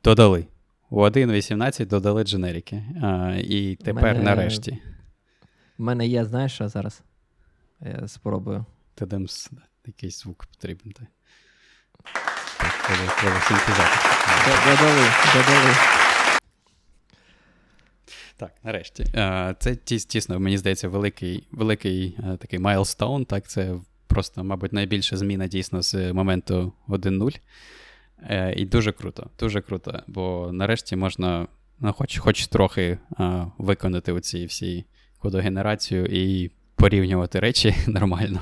Додали. 0.03 0.47
У 0.89 1.01
1.18 1.01 1.88
додали 1.88 2.23
generic 2.23 2.70
и. 2.70 2.84
А, 3.03 3.36
І 3.43 3.75
тепер 3.75 4.03
мене... 4.03 4.19
нарешті. 4.19 4.77
У 5.77 5.83
мене 5.83 6.07
є, 6.07 6.25
знаєш, 6.25 6.53
що 6.53 6.69
зараз? 6.69 7.01
Я 7.81 8.07
спробую. 8.07 8.65
Тедемс, 8.95 9.49
якийсь 9.86 10.21
звук 10.21 10.45
потрібен. 10.45 10.91
Так. 10.91 11.07
Додали, 14.65 15.09
додали. 15.36 15.75
Так, 18.38 18.51
нарешті. 18.63 19.05
Це 19.59 19.75
дійсно, 19.86 20.39
мені 20.39 20.57
здається, 20.57 20.88
великий 20.88 21.47
великий 21.51 22.17
такий 22.39 22.59
milestone. 22.59 23.26
Так, 23.25 23.47
це 23.47 23.75
просто, 24.16 24.43
мабуть, 24.43 24.74
найбільша 24.74 25.18
зміна 25.18 25.47
дійсно 25.47 25.82
з 25.82 26.13
моменту 26.13 26.74
1.0. 26.88 27.39
Е, 28.24 28.53
І 28.57 28.66
дуже 28.66 28.91
круто, 28.91 29.30
дуже 29.39 29.61
круто. 29.61 30.03
Бо 30.07 30.49
нарешті 30.53 30.95
можна, 30.95 31.47
ну, 31.80 31.93
хоч 31.93 32.18
хоч 32.18 32.47
трохи 32.47 32.97
а, 33.18 33.45
виконати 33.57 34.11
оці 34.11 34.45
всі 34.45 34.86
кодогенерацію 35.20 36.05
і 36.05 36.51
порівнювати 36.76 37.39
речі 37.39 37.76
нормально. 37.88 38.39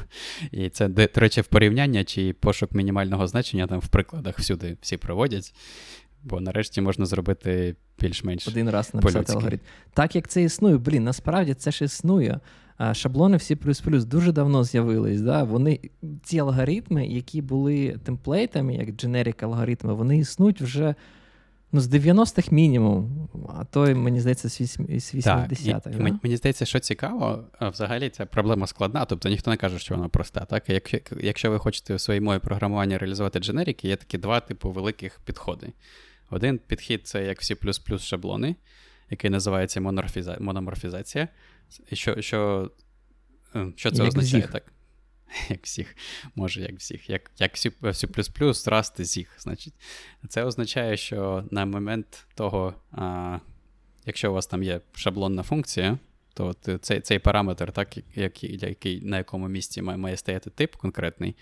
І 0.51 0.69
це, 0.69 0.87
до 0.87 1.07
речі, 1.15 1.41
в 1.41 1.47
порівняння 1.47 2.03
чи 2.03 2.33
пошук 2.33 2.71
мінімального 2.71 3.27
значення 3.27 3.67
там 3.67 3.79
в 3.79 3.87
прикладах 3.87 4.39
всюди 4.39 4.77
всі 4.81 4.97
проводять. 4.97 5.53
Бо 6.23 6.41
нарешті 6.41 6.81
можна 6.81 7.05
зробити 7.05 7.75
більш-менш. 7.99 8.47
Один 8.47 8.69
раз 8.69 8.93
написати 8.93 9.33
алгоритм. 9.33 9.59
Так 9.93 10.15
як 10.15 10.27
це 10.27 10.43
існує, 10.43 10.77
блін, 10.77 11.03
насправді 11.03 11.53
це 11.53 11.71
ж 11.71 11.85
існує. 11.85 12.39
Шаблони 12.93 13.37
всі 13.37 13.55
плюс-плюс 13.55 14.05
дуже 14.05 14.31
давно 14.31 14.63
з'явились. 14.63 15.21
Да? 15.21 15.43
Вони, 15.43 15.79
Ці 16.23 16.39
алгоритми, 16.39 17.07
які 17.07 17.41
були 17.41 17.99
темплейтами, 18.03 18.75
як 18.75 18.89
дженерик 18.89 19.43
алгоритми, 19.43 19.93
вони 19.93 20.17
існують 20.17 20.61
вже 20.61 20.95
ну, 21.71 21.79
з 21.79 21.87
90-х 21.87 22.51
мінімум, 22.51 23.29
а 23.59 23.65
то, 23.65 23.95
мені 23.95 24.19
здається, 24.19 24.49
з 24.49 24.61
80-х. 24.61 25.79
Так, 25.79 25.97
да? 25.97 26.19
Мені 26.23 26.37
здається, 26.37 26.65
що 26.65 26.79
цікаво, 26.79 27.43
взагалі 27.61 28.09
ця 28.09 28.25
проблема 28.25 28.67
складна, 28.67 29.05
тобто 29.05 29.29
ніхто 29.29 29.51
не 29.51 29.57
каже, 29.57 29.79
що 29.79 29.95
вона 29.95 30.07
проста. 30.07 30.45
Так? 30.45 30.69
Якщо 30.69 30.99
якщо 31.21 31.51
ви 31.51 31.59
хочете 31.59 31.95
у 31.95 31.99
своїй 31.99 32.21
мові 32.21 32.39
програмування 32.39 32.97
реалізувати 32.97 33.39
дженерики, 33.39 33.87
є 33.87 33.95
такі 33.95 34.17
два 34.17 34.39
типу 34.39 34.71
великих 34.71 35.19
підходи. 35.25 35.67
Один 36.33 36.59
підхід 36.67 37.07
це 37.07 37.25
як 37.25 37.41
всі 37.41 37.55
плюс-плюс 37.55 38.03
шаблони, 38.03 38.55
який 39.09 39.29
називається 39.29 39.81
мономорфізація. 40.39 41.27
Що 41.93 42.21
що, 42.21 42.71
е, 43.55 43.73
що 43.75 43.91
це 43.91 43.97
як 43.97 44.07
означає 44.07 44.43
всіх. 44.43 44.51
так? 44.51 44.73
Як 45.49 45.63
всіх, 45.63 45.95
може, 46.35 46.61
як 46.61 46.79
всіх, 46.79 47.09
як 47.09 47.31
як 47.37 47.55
всі, 47.55 47.71
всі 47.81 48.07
плюс-плюс, 48.07 48.67
расти 48.67 49.05
зіх. 49.05 49.35
Значить, 49.39 49.73
Це 50.29 50.43
означає, 50.43 50.97
що 50.97 51.45
на 51.51 51.65
момент 51.65 52.27
того, 52.35 52.75
а, 52.91 53.39
якщо 54.05 54.31
у 54.31 54.33
вас 54.33 54.47
там 54.47 54.63
є 54.63 54.81
шаблонна 54.93 55.43
функція, 55.43 55.97
то 56.33 56.53
цей 56.81 57.01
цей 57.01 57.19
параметр, 57.19 57.71
так, 57.71 57.97
який, 58.15 58.57
який, 58.57 59.01
на 59.01 59.17
якому 59.17 59.47
місці 59.47 59.81
має, 59.81 59.97
має 59.97 60.17
стояти 60.17 60.49
тип 60.49 60.75
конкретний, 60.75 61.35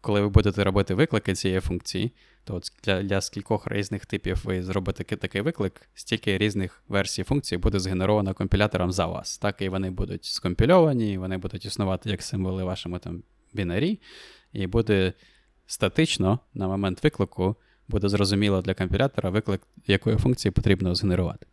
коли 0.00 0.20
ви 0.20 0.28
будете 0.28 0.64
робити 0.64 0.94
виклики 0.94 1.34
цієї 1.34 1.60
функції, 1.60 2.12
то 2.44 2.60
для 2.84 3.02
для 3.02 3.20
скількох 3.20 3.66
різних 3.66 4.06
типів 4.06 4.40
ви 4.44 4.62
зробите 4.62 5.04
такий 5.04 5.40
виклик, 5.40 5.88
стільки 5.94 6.38
різних 6.38 6.82
версій 6.88 7.22
функцій 7.22 7.56
буде 7.56 7.80
згенеровано 7.80 8.34
компілятором 8.34 8.92
за 8.92 9.06
вас. 9.06 9.38
Так, 9.38 9.62
і 9.62 9.68
вони 9.68 9.90
будуть 9.90 10.24
скомпільовані, 10.24 11.18
вони 11.18 11.38
будуть 11.38 11.64
існувати 11.64 12.10
як 12.10 12.22
символи 12.22 12.64
вашому 12.64 12.98
там 12.98 13.22
бінарі, 13.52 14.00
і 14.52 14.66
буде 14.66 15.12
статично 15.66 16.38
на 16.54 16.68
момент 16.68 17.04
виклику, 17.04 17.56
буде 17.88 18.08
зрозуміло 18.08 18.62
для 18.62 18.74
компілятора 18.74 19.30
виклик, 19.30 19.60
якої 19.86 20.16
функції 20.16 20.52
потрібно 20.52 20.94
згенерувати. 20.94 21.46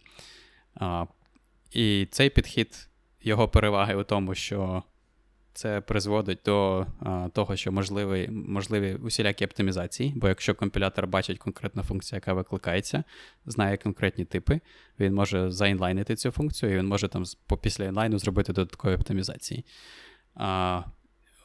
А, 0.75 1.05
І 1.71 2.07
цей 2.11 2.29
підхід, 2.29 2.89
його 3.23 3.47
переваги 3.47 3.95
у 3.95 4.03
тому, 4.03 4.35
що 4.35 4.83
це 5.57 5.81
призводить 5.81 6.39
до 6.45 6.85
а, 6.99 7.29
того, 7.33 7.55
що 7.55 7.71
можливі 7.71 8.29
можливі 8.31 8.93
усілякі 8.93 9.45
оптимізації, 9.45 10.13
бо 10.15 10.27
якщо 10.27 10.55
компілятор 10.55 11.07
бачить 11.07 11.39
конкретну 11.39 11.83
функцію, 11.83 12.17
яка 12.17 12.33
викликається, 12.33 13.03
знає 13.45 13.77
конкретні 13.77 14.25
типи, 14.25 14.59
він 14.99 15.13
може 15.13 15.51
заінлайнити 15.51 16.15
цю 16.15 16.31
функцію, 16.31 16.73
і 16.73 16.77
він 16.77 16.87
може 16.87 17.07
там 17.07 17.23
після 17.61 17.85
інлайну 17.85 18.19
зробити 18.19 18.53
додаткові 18.53 18.95
оптимізації. 18.95 19.65
А, 20.35 20.81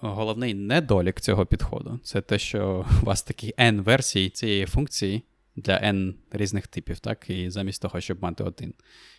Головний 0.00 0.54
недолік 0.54 1.20
цього 1.20 1.46
підходу 1.46 2.00
це 2.02 2.20
те, 2.20 2.38
що 2.38 2.86
у 3.02 3.06
вас 3.06 3.22
такі 3.22 3.54
N 3.58 3.82
версій 3.82 4.30
цієї 4.30 4.66
функції 4.66 5.22
для 5.56 5.78
N 5.78 6.14
різних 6.30 6.66
типів, 6.66 7.00
так, 7.00 7.30
і 7.30 7.50
замість 7.50 7.82
того, 7.82 8.00
щоб 8.00 8.22
мати 8.22 8.44
один. 8.44 8.74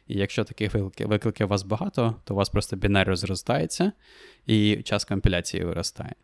І 0.07 0.17
якщо 0.17 0.43
таких 0.43 0.73
викликів 0.99 1.47
у 1.47 1.49
вас 1.49 1.63
багато, 1.63 2.15
то 2.23 2.33
у 2.33 2.37
вас 2.37 2.49
просто 2.49 2.75
бінар 2.75 3.07
розростається 3.07 3.91
і 4.45 4.75
час 4.75 5.05
компіляції 5.05 5.63
виростає. 5.63 6.15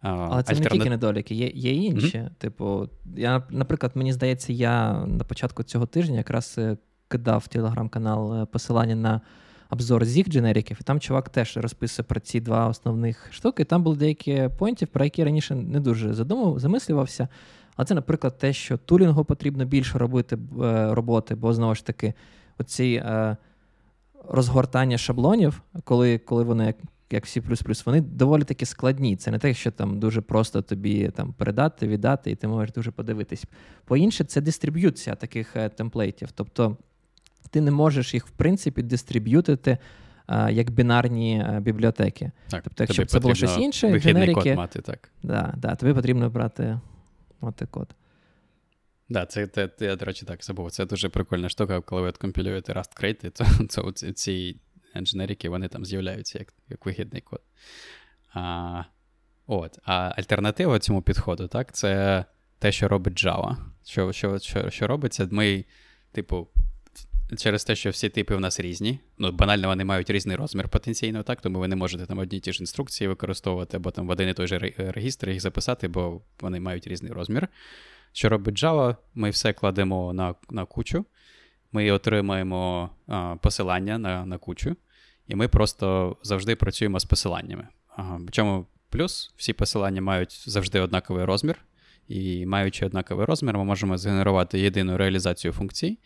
Але 0.00 0.42
це 0.42 0.52
Альтерна... 0.52 0.60
не 0.60 0.70
тільки 0.70 0.90
недоліки, 0.90 1.34
є 1.34 1.50
є 1.54 1.72
інші. 1.72 2.18
Mm-hmm. 2.18 2.30
Типу, 2.38 2.88
я, 3.16 3.42
наприклад, 3.50 3.92
мені 3.94 4.12
здається, 4.12 4.52
я 4.52 5.06
на 5.06 5.24
початку 5.24 5.62
цього 5.62 5.86
тижня 5.86 6.16
якраз 6.16 6.54
е, 6.58 6.76
кидав 7.08 7.42
в 7.44 7.48
телеграм-канал 7.48 8.42
е, 8.42 8.46
посилання 8.46 8.94
на 8.94 9.20
обзор 9.70 10.04
зіх 10.04 10.28
дженериків, 10.28 10.78
і 10.80 10.84
там 10.84 11.00
чувак 11.00 11.28
теж 11.28 11.56
розписує 11.56 12.06
про 12.08 12.20
ці 12.20 12.40
два 12.40 12.68
основних 12.68 13.28
штуки. 13.32 13.64
Там 13.64 13.82
були 13.82 13.96
деякі 13.96 14.48
поінтів, 14.58 14.88
про 14.88 15.04
які 15.04 15.24
раніше 15.24 15.54
не 15.54 15.80
дуже 15.80 16.14
задумав, 16.14 16.58
замислювався. 16.58 17.28
А 17.76 17.84
це, 17.84 17.94
наприклад, 17.94 18.38
те, 18.38 18.52
що 18.52 18.76
тулінгу 18.76 19.24
потрібно 19.24 19.64
більше 19.64 19.98
робити 19.98 20.38
е, 20.62 20.94
роботи, 20.94 21.34
бо 21.34 21.54
знову 21.54 21.74
ж 21.74 21.86
таки, 21.86 22.14
оці 22.58 23.02
е, 23.04 23.36
розгортання 24.28 24.98
шаблонів, 24.98 25.62
коли 25.84 26.18
коли 26.18 26.44
вони, 26.44 26.66
як 26.66 26.76
як 27.10 27.24
C++, 27.24 27.42
вони 27.86 28.00
доволі 28.00 28.42
таки 28.42 28.66
складні. 28.66 29.16
Це 29.16 29.30
не 29.30 29.38
те, 29.38 29.54
що 29.54 29.70
там 29.70 29.98
дуже 29.98 30.20
просто 30.20 30.62
тобі 30.62 31.08
там 31.08 31.32
передати, 31.32 31.88
віддати, 31.88 32.30
і 32.30 32.36
ти 32.36 32.48
можеш 32.48 32.72
дуже 32.72 32.90
подивитись. 32.90 33.44
По-інше, 33.84 34.24
це 34.24 34.40
дистриб'юція 34.40 35.16
таких 35.16 35.56
е, 35.56 35.68
темплейтів. 35.68 36.28
Тобто 36.34 36.76
ти 37.50 37.60
не 37.60 37.70
можеш 37.70 38.14
їх, 38.14 38.26
в 38.26 38.30
принципі, 38.30 38.82
дистриб'ютити 38.82 39.78
як 40.50 40.70
бінарні 40.70 41.46
бібліотеки. 41.60 42.30
Так, 42.48 42.62
Тобто, 42.64 42.84
якщо 42.84 43.02
б 43.02 43.06
це 43.06 43.20
було 43.20 43.34
щось 43.34 43.58
інше, 43.58 43.88
генерики, 43.88 44.40
код 44.40 44.56
мати, 44.56 44.80
так. 44.80 45.10
Да, 45.22 45.54
да, 45.56 45.74
тобі 45.74 45.94
потрібно 45.94 46.30
брати 46.30 46.78
мати 47.42 47.68
от. 47.72 47.94
Да, 49.08 49.26
це, 49.26 49.46
це, 49.46 49.70
я, 49.80 49.96
до 49.96 50.04
речі, 50.04 50.26
так 50.26 50.44
забув. 50.44 50.70
Це 50.70 50.86
дуже 50.86 51.08
прикольна 51.08 51.48
штука, 51.48 51.80
коли 51.80 52.02
ви 52.02 52.08
откомпілюєте 52.08 52.72
Rust 52.72 53.02
Crate, 53.02 53.30
то, 53.30 53.66
то 53.92 54.12
ці 54.12 54.60
інженерики, 54.94 55.48
вони 55.48 55.68
там 55.68 55.84
з'являються 55.84 56.38
як 56.38 56.52
як 56.68 56.86
вигідний 56.86 57.20
код. 57.20 57.40
А, 58.32 58.82
от, 59.46 59.78
А 59.84 60.12
альтернатива 60.16 60.78
цьому 60.78 61.02
підходу, 61.02 61.48
так, 61.48 61.72
це 61.72 62.24
те, 62.58 62.72
що 62.72 62.88
робить 62.88 63.24
Java. 63.24 63.56
Що 63.84 64.12
що, 64.12 64.38
що, 64.38 64.70
що 64.70 64.86
робиться? 64.86 65.28
Ми, 65.30 65.64
типу, 66.12 66.48
через 67.36 67.64
те, 67.64 67.76
що 67.76 67.90
всі 67.90 68.08
типи 68.08 68.36
в 68.36 68.40
нас 68.40 68.60
різні. 68.60 68.98
Ну, 69.18 69.32
банально, 69.32 69.68
вони 69.68 69.84
мають 69.84 70.10
різний 70.10 70.36
розмір 70.36 70.68
потенційно, 70.68 71.22
так, 71.22 71.40
тому 71.40 71.58
ви 71.58 71.68
не 71.68 71.76
можете 71.76 72.06
там 72.06 72.18
одні 72.18 72.38
і 72.38 72.40
ті 72.40 72.52
ж 72.52 72.60
інструкції 72.60 73.08
використовувати, 73.08 73.76
або 73.76 73.90
там 73.90 74.06
в 74.06 74.10
один 74.10 74.28
і 74.28 74.34
той 74.34 74.46
же 74.46 74.58
регістр 74.78 75.30
їх 75.30 75.40
записати, 75.40 75.88
бо 75.88 76.20
вони 76.40 76.60
мають 76.60 76.86
різний 76.86 77.12
розмір. 77.12 77.48
Що 78.12 78.28
робить 78.28 78.62
Java? 78.62 78.96
Ми 79.14 79.30
все 79.30 79.52
кладемо 79.52 80.12
на 80.12 80.34
на 80.50 80.64
кучу, 80.64 81.04
ми 81.72 81.90
отримаємо 81.90 82.90
а, 83.06 83.36
посилання 83.42 83.98
на 83.98 84.26
на 84.26 84.38
кучу, 84.38 84.76
і 85.28 85.34
ми 85.34 85.48
просто 85.48 86.16
завжди 86.22 86.56
працюємо 86.56 87.00
з 87.00 87.04
посиланнями. 87.04 87.68
Ага. 87.96 88.20
Чому 88.30 88.66
плюс 88.90 89.32
всі 89.36 89.52
посилання 89.52 90.02
мають 90.02 90.50
завжди 90.50 90.80
однаковий 90.80 91.24
розмір. 91.24 91.58
І 92.08 92.46
маючи 92.46 92.86
однаковий 92.86 93.26
розмір, 93.26 93.58
ми 93.58 93.64
можемо 93.64 93.98
згенерувати 93.98 94.60
єдину 94.60 94.96
реалізацію 94.96 95.52
функцій. 95.52 95.98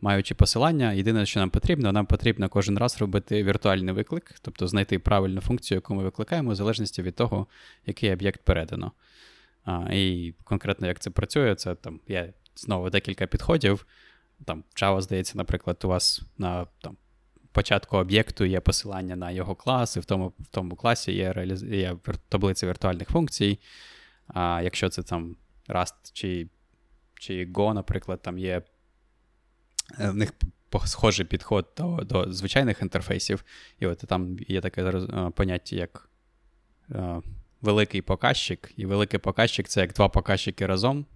Маючи 0.00 0.34
посилання, 0.34 0.92
єдине, 0.92 1.26
що 1.26 1.40
нам 1.40 1.50
потрібно, 1.50 1.92
нам 1.92 2.06
потрібно 2.06 2.48
кожен 2.48 2.78
раз 2.78 3.00
робити 3.00 3.44
віртуальний 3.44 3.94
виклик, 3.94 4.34
тобто 4.42 4.68
знайти 4.68 4.98
правильну 4.98 5.40
функцію, 5.40 5.76
яку 5.76 5.94
ми 5.94 6.02
викликаємо, 6.02 6.50
в 6.50 6.54
залежності 6.54 7.02
від 7.02 7.16
того, 7.16 7.46
який 7.86 8.12
об'єкт 8.12 8.40
передано. 8.44 8.92
А, 9.64 9.88
І 9.92 10.34
конкретно 10.44 10.86
як 10.86 11.00
це 11.00 11.10
працює, 11.10 11.54
це 11.54 11.74
там 11.74 12.00
є 12.08 12.32
знову 12.56 12.90
декілька 12.90 13.26
підходів. 13.26 13.86
Там 14.44 14.64
Java, 14.76 15.00
здається, 15.00 15.38
наприклад, 15.38 15.80
у 15.84 15.88
вас 15.88 16.22
на 16.38 16.66
там, 16.82 16.96
початку 17.52 17.96
об'єкту 17.96 18.44
є 18.44 18.60
посилання 18.60 19.16
на 19.16 19.30
його 19.30 19.54
клас, 19.54 19.96
і 19.96 20.00
в 20.00 20.04
тому 20.04 20.32
в 20.38 20.46
тому 20.50 20.76
класі 20.76 21.12
є 21.12 21.32
реаліз... 21.32 21.62
є 21.62 21.96
таблиця 22.28 22.66
віртуальних 22.66 23.08
функцій. 23.08 23.58
А 24.26 24.60
якщо 24.64 24.88
це 24.88 25.02
там 25.02 25.36
Rust 25.68 26.12
чи 26.12 26.48
чи 27.14 27.46
Go, 27.46 27.72
наприклад, 27.72 28.22
там 28.22 28.38
є 28.38 28.62
е, 30.00 30.10
в 30.10 30.14
них 30.14 30.32
схожий 30.86 31.26
підход 31.26 31.68
до 31.76 31.96
до 31.96 32.32
звичайних 32.32 32.82
інтерфейсів. 32.82 33.44
І 33.80 33.86
от 33.86 33.98
там 33.98 34.36
є 34.48 34.60
таке 34.60 34.82
е, 34.82 35.30
поняття, 35.34 35.76
як 35.76 36.08
е, 36.90 37.20
великий 37.60 38.02
показчик, 38.02 38.72
і 38.76 38.86
великий 38.86 39.20
показчик 39.20 39.68
це 39.68 39.80
як 39.80 39.92
два 39.92 40.08
показчики 40.08 40.66
разом. 40.66 41.06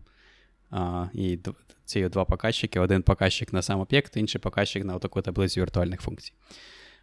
А, 0.71 1.07
І 1.13 1.39
ці 1.85 2.09
два 2.09 2.25
показчики: 2.25 2.81
один 2.81 3.03
показчик 3.03 3.53
на 3.53 3.63
сам 3.63 3.81
об'єкт, 3.81 4.17
інший 4.17 4.41
показчик 4.41 4.85
на 4.85 4.99
таку 4.99 5.23
таблицю 5.23 5.61
віртуальних 5.61 6.01
функцій. 6.01 6.33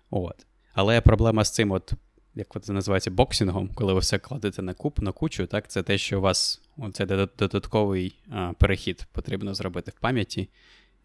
От. 0.09 0.45
Але 0.73 1.01
проблема 1.01 1.43
з 1.43 1.53
цим, 1.53 1.71
от, 1.71 1.93
як 2.35 2.47
це 2.61 2.73
називається, 2.73 3.11
боксингом, 3.11 3.69
коли 3.75 3.93
ви 3.93 3.99
все 3.99 4.19
кладете 4.19 4.61
на 4.61 4.73
куб, 4.73 4.99
на 5.01 5.11
кучу, 5.11 5.45
так, 5.45 5.67
це 5.67 5.83
те, 5.83 5.97
що 5.97 6.17
у 6.17 6.21
вас 6.21 6.61
це 6.93 7.05
додатковий 7.39 8.15
а, 8.29 8.53
перехід 8.53 9.07
потрібно 9.11 9.53
зробити 9.53 9.91
в 9.95 9.99
пам'яті. 9.99 10.49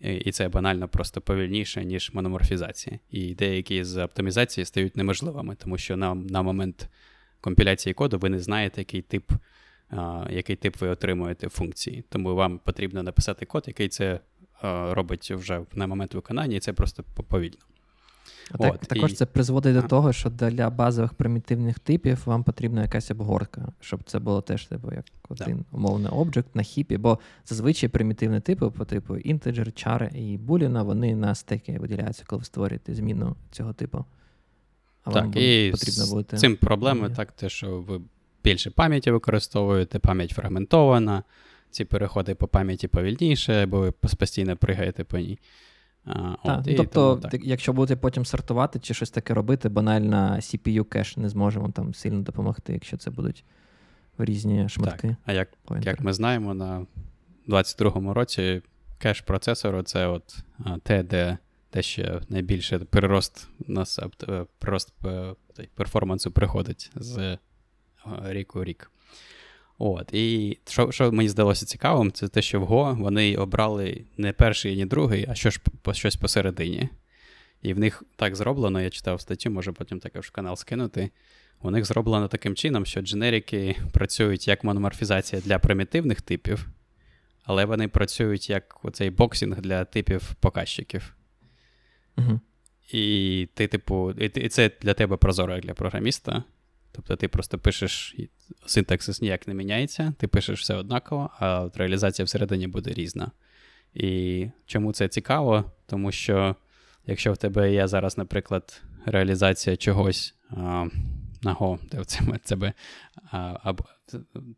І 0.00 0.32
це 0.32 0.48
банально 0.48 0.88
просто 0.88 1.20
повільніше, 1.20 1.84
ніж 1.84 2.10
мономорфізація. 2.14 2.98
І 3.10 3.34
деякі 3.34 3.84
з 3.84 4.04
оптимізації 4.04 4.64
стають 4.64 4.96
неможливими, 4.96 5.54
тому 5.54 5.78
що 5.78 5.96
на 5.96 6.14
на 6.14 6.42
момент 6.42 6.88
компіляції 7.40 7.94
коду 7.94 8.18
ви 8.18 8.28
не 8.28 8.38
знаєте, 8.38 8.80
який 8.80 9.02
тип 9.02 9.32
який 10.30 10.56
тип 10.56 10.80
ви 10.80 10.88
отримуєте 10.88 11.48
функції. 11.48 12.04
Тому 12.08 12.34
вам 12.34 12.58
потрібно 12.58 13.02
написати 13.02 13.46
код, 13.46 13.64
який 13.66 13.88
це 13.88 14.20
робить 14.90 15.30
вже 15.30 15.60
на 15.74 15.86
момент 15.86 16.14
виконання, 16.14 16.56
і 16.56 16.60
це 16.60 16.72
просто 16.72 17.02
повільно. 17.02 17.58
Так, 18.58 18.74
От, 18.74 18.80
Також 18.80 19.12
і... 19.12 19.14
це 19.14 19.26
призводить 19.26 19.74
до 19.74 19.82
того, 19.82 20.12
що 20.12 20.30
для 20.30 20.70
базових 20.70 21.14
примітивних 21.14 21.78
типів 21.78 22.22
вам 22.24 22.44
потрібна 22.44 22.82
якась 22.82 23.10
обгортка, 23.10 23.72
щоб 23.80 24.00
це 24.04 24.18
було 24.18 24.40
теж 24.40 24.66
типу, 24.66 24.92
як 24.92 25.04
один 25.28 25.56
да. 25.56 25.76
умовний 25.76 26.12
об'єкт 26.12 26.56
на 26.56 26.62
хіпі, 26.62 26.96
бо 26.96 27.18
зазвичай 27.46 27.88
примітивні 27.88 28.40
типи, 28.40 28.70
по 28.70 28.84
типу 28.84 29.16
інтеджер, 29.16 29.66
char 29.66 30.16
і 30.16 30.38
boolean, 30.38 30.84
вони 30.84 31.14
на 31.14 31.34
стеки 31.34 31.78
виділяються, 31.78 32.24
коли 32.26 32.38
ви 32.38 32.44
створюєте 32.44 32.94
зміну 32.94 33.36
цього 33.50 33.72
типу. 33.72 34.04
А 35.04 35.10
так, 35.10 35.24
вам 35.24 35.32
і 35.36 35.70
потрібно 35.70 36.06
бути. 36.06 36.36
Цим 36.36 36.56
проблеми, 36.56 37.10
так, 37.16 37.32
те, 37.32 37.48
що 37.48 37.80
ви 37.80 38.00
більше 38.44 38.70
пам'яті 38.70 39.10
використовуєте, 39.10 39.98
пам'ять 39.98 40.30
фрагментована, 40.30 41.22
ці 41.70 41.84
переходи 41.84 42.34
по 42.34 42.48
пам'яті 42.48 42.88
повільніше, 42.88 43.66
бо 43.66 43.80
ви 43.80 43.90
постійно 43.90 44.56
пригаєте 44.56 45.04
по 45.04 45.18
ній. 45.18 45.38
А, 46.08 46.36
так, 46.44 46.58
от, 46.58 46.66
ну, 46.66 46.74
Тобто, 46.76 47.16
тому, 47.16 47.30
так. 47.30 47.44
якщо 47.44 47.72
будете 47.72 48.00
потім 48.00 48.24
сортувати 48.24 48.78
чи 48.78 48.94
щось 48.94 49.10
таке 49.10 49.34
робити, 49.34 49.68
банально 49.68 50.36
CPU 50.36 50.84
кеш 50.84 51.16
не 51.16 51.28
зможемо 51.28 51.70
там 51.70 51.94
сильно 51.94 52.20
допомогти, 52.20 52.72
якщо 52.72 52.96
це 52.96 53.10
будуть 53.10 53.44
різні 54.18 54.68
шматки. 54.68 55.08
Так. 55.08 55.16
А 55.24 55.32
як 55.32 55.48
як 55.82 56.00
ми 56.00 56.12
знаємо, 56.12 56.54
на 56.54 56.86
22-му 57.48 58.14
році 58.14 58.62
кеш 58.98 59.20
процесору 59.20 59.82
це 59.82 60.06
от 60.06 60.38
те, 60.82 61.02
де 61.02 61.38
те, 61.70 61.82
що 61.82 62.20
найбільше 62.28 62.78
прирост 62.78 63.48
нас 63.66 63.98
е, 64.28 64.44
прирост 64.58 64.92
е, 65.04 65.34
перформансу 65.74 66.30
приходить 66.30 66.90
з 66.94 67.38
рік 68.24 68.56
у 68.56 68.64
рік. 68.64 68.90
От, 69.78 70.14
І 70.14 70.58
що 70.66 70.92
що 70.92 71.12
мені 71.12 71.28
здалося 71.28 71.66
цікавим, 71.66 72.12
це 72.12 72.28
те, 72.28 72.42
що 72.42 72.60
в 72.60 72.64
Go 72.64 73.02
вони 73.02 73.36
обрали 73.36 74.04
не 74.16 74.32
перший, 74.32 74.76
ні 74.76 74.86
другий, 74.86 75.26
а 75.28 75.34
що 75.34 75.50
ж, 75.50 75.60
щось 75.92 76.16
посередині. 76.16 76.88
І 77.62 77.74
в 77.74 77.78
них 77.78 78.02
так 78.16 78.36
зроблено, 78.36 78.80
я 78.80 78.90
читав 78.90 79.20
статтю, 79.20 79.50
може 79.50 79.72
потім 79.72 80.00
також 80.00 80.26
в 80.26 80.30
канал 80.30 80.56
скинути. 80.56 81.10
У 81.62 81.70
них 81.70 81.84
зроблено 81.84 82.28
таким 82.28 82.54
чином, 82.54 82.86
що 82.86 83.00
дженерики 83.00 83.76
працюють 83.92 84.48
як 84.48 84.64
мономорфізація 84.64 85.42
для 85.42 85.58
примітивних 85.58 86.20
типів, 86.20 86.68
але 87.44 87.64
вони 87.64 87.88
працюють 87.88 88.50
як 88.50 88.84
оцей 88.84 89.10
боксинг 89.10 89.60
для 89.60 89.84
типів 89.84 90.34
показчиків. 90.40 91.14
Угу. 92.16 92.40
І 92.92 93.48
ти, 93.54 93.66
типу, 93.66 94.10
і 94.12 94.48
це 94.48 94.70
для 94.80 94.94
тебе 94.94 95.16
прозоро, 95.16 95.54
як 95.54 95.64
для 95.64 95.74
програміста. 95.74 96.44
Тобто 96.92 97.16
ти 97.16 97.28
просто 97.28 97.58
пишеш, 97.58 98.16
синтаксис 98.66 99.22
ніяк 99.22 99.48
не 99.48 99.54
міняється, 99.54 100.14
ти 100.18 100.28
пишеш 100.28 100.60
все 100.60 100.74
однаково, 100.74 101.30
а 101.38 101.68
реалізація 101.74 102.26
всередині 102.26 102.66
буде 102.66 102.92
різна. 102.92 103.30
І 103.94 104.46
чому 104.66 104.92
це 104.92 105.08
цікаво? 105.08 105.72
Тому 105.86 106.12
що 106.12 106.56
якщо 107.06 107.32
в 107.32 107.36
тебе 107.36 107.72
є 107.72 107.88
зараз, 107.88 108.18
наприклад, 108.18 108.82
реалізація 109.06 109.76
чогось 109.76 110.34
а, 110.50 110.86
на 111.42 111.54
Go, 111.54 111.78
де 111.90 112.00
в 112.00 112.38
тебе, 112.38 112.72
а, 113.32 113.74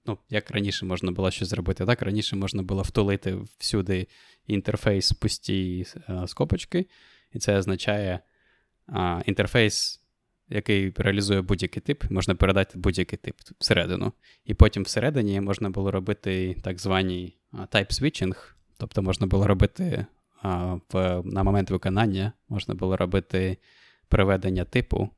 ну, 0.07 0.19
як 0.31 0.51
раніше 0.51 0.87
можна 0.87 1.13
було 1.13 1.31
щось 1.31 1.49
зробити, 1.49 1.87
так 1.87 2.03
раніше 2.03 2.37
можна 2.37 2.63
було 2.63 2.83
втулити 2.83 3.39
всюди 3.59 4.07
інтерфейс 4.47 5.13
пусті 5.13 5.87
а, 6.07 6.27
скобочки, 6.27 6.87
і 7.33 7.39
це 7.39 7.57
означає 7.57 8.21
а, 8.87 9.23
інтерфейс 9.27 10.00
який 10.51 10.93
реалізує 10.97 11.43
будь-який 11.43 11.83
тип, 11.83 12.05
можна 12.11 12.35
передати 12.35 12.79
будь-який 12.79 13.19
тип 13.19 13.35
всередину. 13.59 14.13
І 14.45 14.55
потім 14.55 14.83
всередині 14.83 15.41
можна 15.41 15.71
було 15.71 15.91
робити 15.91 16.57
так 16.63 16.79
званий 16.79 17.37
type 17.53 18.03
switching, 18.03 18.37
тобто 18.77 19.03
можна 19.03 19.27
було 19.27 19.47
робити 19.47 20.07
а, 20.43 20.77
в, 20.93 21.23
на 21.25 21.43
момент 21.43 21.71
виконання, 21.71 22.33
можна 22.49 22.75
було 22.75 22.97
робити 22.97 23.57
переведення 24.09 24.65
типу, 24.65 25.11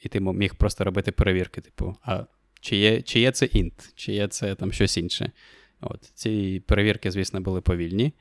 і 0.00 0.08
ти 0.08 0.20
міг 0.20 0.54
просто 0.54 0.84
робити 0.84 1.12
перевірки, 1.12 1.60
типу, 1.60 1.96
а 2.02 2.24
чи 2.60 2.76
є 2.76 3.02
чи 3.02 3.20
є 3.20 3.32
це 3.32 3.46
int, 3.46 3.92
чи 3.94 4.12
є 4.12 4.28
це 4.28 4.54
там 4.54 4.72
щось 4.72 4.96
інше. 4.96 5.32
От, 5.80 6.02
Ці 6.14 6.62
перевірки, 6.66 7.10
звісно, 7.10 7.40
були 7.40 7.60
повільні, 7.60 8.12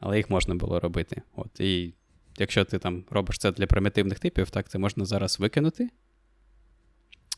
але 0.00 0.16
їх 0.16 0.30
можна 0.30 0.54
було 0.54 0.80
робити. 0.80 1.22
От, 1.36 1.60
І 1.60 1.94
якщо 2.38 2.64
ти 2.64 2.78
там 2.78 3.04
робиш 3.10 3.38
це 3.38 3.52
для 3.52 3.66
примітивних 3.66 4.18
типів, 4.18 4.50
так 4.50 4.68
це 4.68 4.78
можна 4.78 5.04
зараз 5.04 5.40
викинути. 5.40 5.88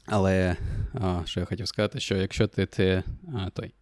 Але 0.07 0.57
а, 0.95 1.23
що 1.25 1.41
я 1.41 1.47
хотів 1.47 1.69
сказати, 1.69 2.01
що 2.01 2.17
якщо 2.17 2.47
ти 2.47 2.67
ти 2.67 3.03
а, 3.35 3.51
той, 3.51 3.75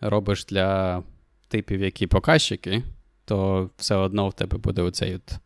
робиш 0.00 0.44
для 0.44 1.02
типів, 1.48 1.80
які 1.80 2.06
показчики, 2.06 2.82
то 3.24 3.70
все 3.76 3.94
одно 3.94 4.28
в 4.28 4.32
тебе 4.32 4.58
буде 4.58 4.82
оцей 4.82 5.14
от 5.14 5.38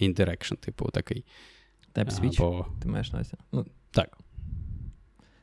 indirection, 0.00 0.56
типу, 0.56 0.90
такий. 0.90 1.24
Type-switch? 1.94 2.42
Або... 2.42 2.66
Ти 2.82 2.88
маєш 2.88 3.12
на 3.12 3.18
увазі? 3.18 3.32
Ну, 3.52 3.66
Так. 3.90 4.18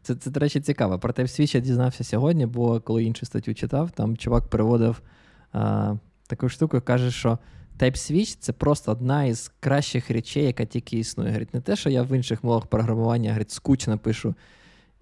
Це, 0.01 0.15
це, 0.15 0.31
до 0.31 0.39
речі, 0.39 0.61
цікаво. 0.61 0.99
Про 0.99 1.13
TypeSwitch 1.13 1.55
я 1.55 1.61
дізнався 1.61 2.03
сьогодні, 2.03 2.45
бо 2.45 2.79
коли 2.79 3.03
іншу 3.03 3.25
статтю 3.25 3.53
читав, 3.53 3.91
там 3.91 4.17
чувак 4.17 4.47
переводив 4.47 5.01
а, 5.51 5.95
таку 6.27 6.49
штуку, 6.49 6.81
каже, 6.81 7.11
що 7.11 7.39
TypeSwitch 7.79 8.37
це 8.39 8.53
просто 8.53 8.91
одна 8.91 9.23
із 9.23 9.51
кращих 9.59 10.11
речей, 10.11 10.45
яка 10.45 10.65
тільки 10.65 10.97
існує. 10.97 11.29
Говорить, 11.29 11.53
не 11.53 11.61
те, 11.61 11.75
що 11.75 11.89
я 11.89 12.03
в 12.03 12.15
інших 12.15 12.43
мовах 12.43 12.65
програмування 12.65 13.29
говорить, 13.29 13.51
скучно 13.51 13.97
пишу. 13.97 14.35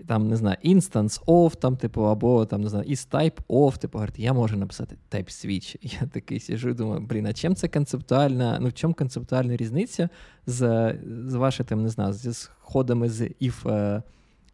Там, 0.07 0.27
не 0.27 0.35
знаю, 0.35 0.57
instance 0.65 1.25
of, 1.25 1.55
там, 1.55 1.77
типу, 1.77 2.01
або 2.01 2.45
там, 2.45 2.61
не 2.61 2.69
знаю, 2.69 2.85
is 2.85 3.11
type 3.11 3.37
of, 3.49 3.77
типу, 3.77 3.97
говорить, 3.97 4.19
я 4.19 4.33
можу 4.33 4.57
написати 4.57 4.95
type 5.11 5.27
switch. 5.27 5.75
Я 6.01 6.07
такий 6.07 6.39
сижу 6.39 6.69
і 6.69 6.73
думаю, 6.73 7.01
блін, 7.01 7.25
а 7.25 7.33
чим 7.33 7.55
це 7.55 7.67
концептуальна, 7.67 8.57
ну 8.61 8.67
в 8.69 8.73
чому 8.73 8.93
концептуальна 8.93 9.55
різниця 9.55 10.09
з 10.45 10.93
з 11.27 11.33
вашими, 11.33 11.69
там, 11.69 11.83
не 11.83 11.89
знаю, 11.89 12.13
зі 12.13 12.33
сходами 12.33 13.09
з 13.09 13.21
if, 13.21 13.63
uh, 13.63 14.01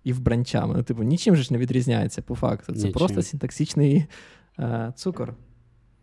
if 0.06 0.20
бранчами? 0.20 0.74
Ну, 0.78 0.84
типу, 0.84 1.04
нічим 1.04 1.36
же 1.36 1.44
ж 1.44 1.54
не 1.54 1.60
відрізняється 1.60 2.22
по 2.22 2.36
факту. 2.36 2.74
Це 2.74 2.78
Нічим. 2.78 2.92
просто 2.92 3.22
синтаксичний 3.22 4.06
uh, 4.58 4.94
цукор. 4.94 5.36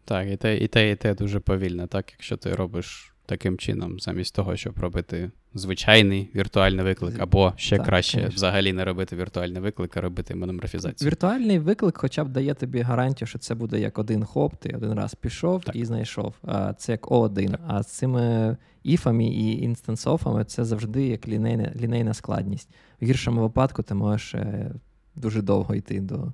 Так, 0.05 0.29
і 0.29 0.37
те, 0.37 0.57
і 0.57 0.69
те, 0.69 0.91
і 0.91 0.97
те 0.97 1.15
дуже 1.15 1.41
повільно, 1.41 1.87
так, 1.87 2.13
якщо 2.13 2.37
ти 2.37 2.55
робиш 2.55 3.13
таким 3.31 3.59
чином, 3.59 4.01
замість 4.01 4.35
того, 4.35 4.57
щоб 4.57 4.79
робити 4.79 5.31
звичайний 5.55 6.31
віртуальний 6.35 6.85
виклик, 6.85 7.21
або 7.21 7.53
ще 7.57 7.77
так, 7.77 7.87
краще 7.87 8.17
конечно. 8.17 8.37
взагалі 8.37 8.73
не 8.73 8.85
робити 8.85 9.17
віртуальний 9.17 9.63
виклик, 9.63 9.97
а 9.97 10.01
робити 10.01 10.35
мономорфізацію. 10.35 11.11
Віртуальний 11.11 11.59
виклик, 11.59 11.99
хоча 11.99 12.25
б 12.25 12.29
дає 12.29 12.55
тобі 12.55 12.81
гарантію, 12.81 13.29
що 13.29 13.39
це 13.39 13.55
буде 13.55 13.81
як 13.81 13.99
один 13.99 14.25
хоп, 14.25 14.55
ти 14.55 14.75
один 14.77 14.93
раз 14.93 15.15
пішов 15.15 15.65
так. 15.65 15.77
і 15.77 15.85
знайшов. 15.85 16.35
А 16.43 16.73
Це 16.73 16.93
як 16.93 17.07
О1. 17.07 17.57
А 17.67 17.83
з 17.83 17.87
цими 17.87 18.57
іфами 18.83 19.25
і 19.25 19.63
інстансофами 19.63 20.45
це 20.45 20.65
завжди 20.65 21.07
як 21.07 21.29
лінейна, 21.29 21.73
лінейна 21.81 22.15
складність. 22.15 22.69
В 23.01 23.05
гіршому 23.05 23.41
випадку 23.41 23.83
ти 23.83 23.95
можеш 23.95 24.35
е, 24.35 24.71
дуже 25.17 25.43
довго 25.43 25.75
йти 25.75 26.01
до 26.01 26.33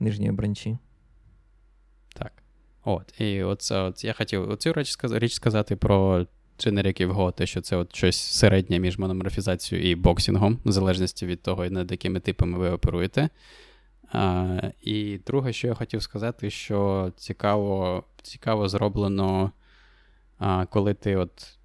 нижньої 0.00 0.32
бранчі. 0.32 0.78
От, 2.88 3.20
І 3.20 3.42
оце, 3.42 3.80
от 3.80 4.04
я 4.04 4.12
хотів 4.12 4.50
оцю 4.50 4.72
річ, 4.72 4.96
річ 5.02 5.32
сказати 5.32 5.76
про 5.76 6.26
дженериків 6.58 7.12
Go, 7.12 7.32
те, 7.32 7.46
що 7.46 7.60
це 7.60 7.76
от 7.76 7.96
щось 7.96 8.16
середнє 8.16 8.78
між 8.78 8.98
мономорфізацією 8.98 9.90
і 9.90 9.94
боксингом, 9.94 10.58
в 10.64 10.72
залежності 10.72 11.26
від 11.26 11.42
того, 11.42 11.66
над 11.66 11.90
якими 11.90 12.20
типами 12.20 12.58
ви 12.58 12.70
оперуєте. 12.70 13.28
А, 14.12 14.58
І 14.82 15.18
друге, 15.26 15.52
що 15.52 15.68
я 15.68 15.74
хотів 15.74 16.02
сказати, 16.02 16.50
що 16.50 17.12
цікаво 17.16 18.04
цікаво 18.22 18.68
зроблено, 18.68 19.52
а, 20.38 20.66
коли 20.66 20.94
ти 20.94 21.16
от 21.16 21.56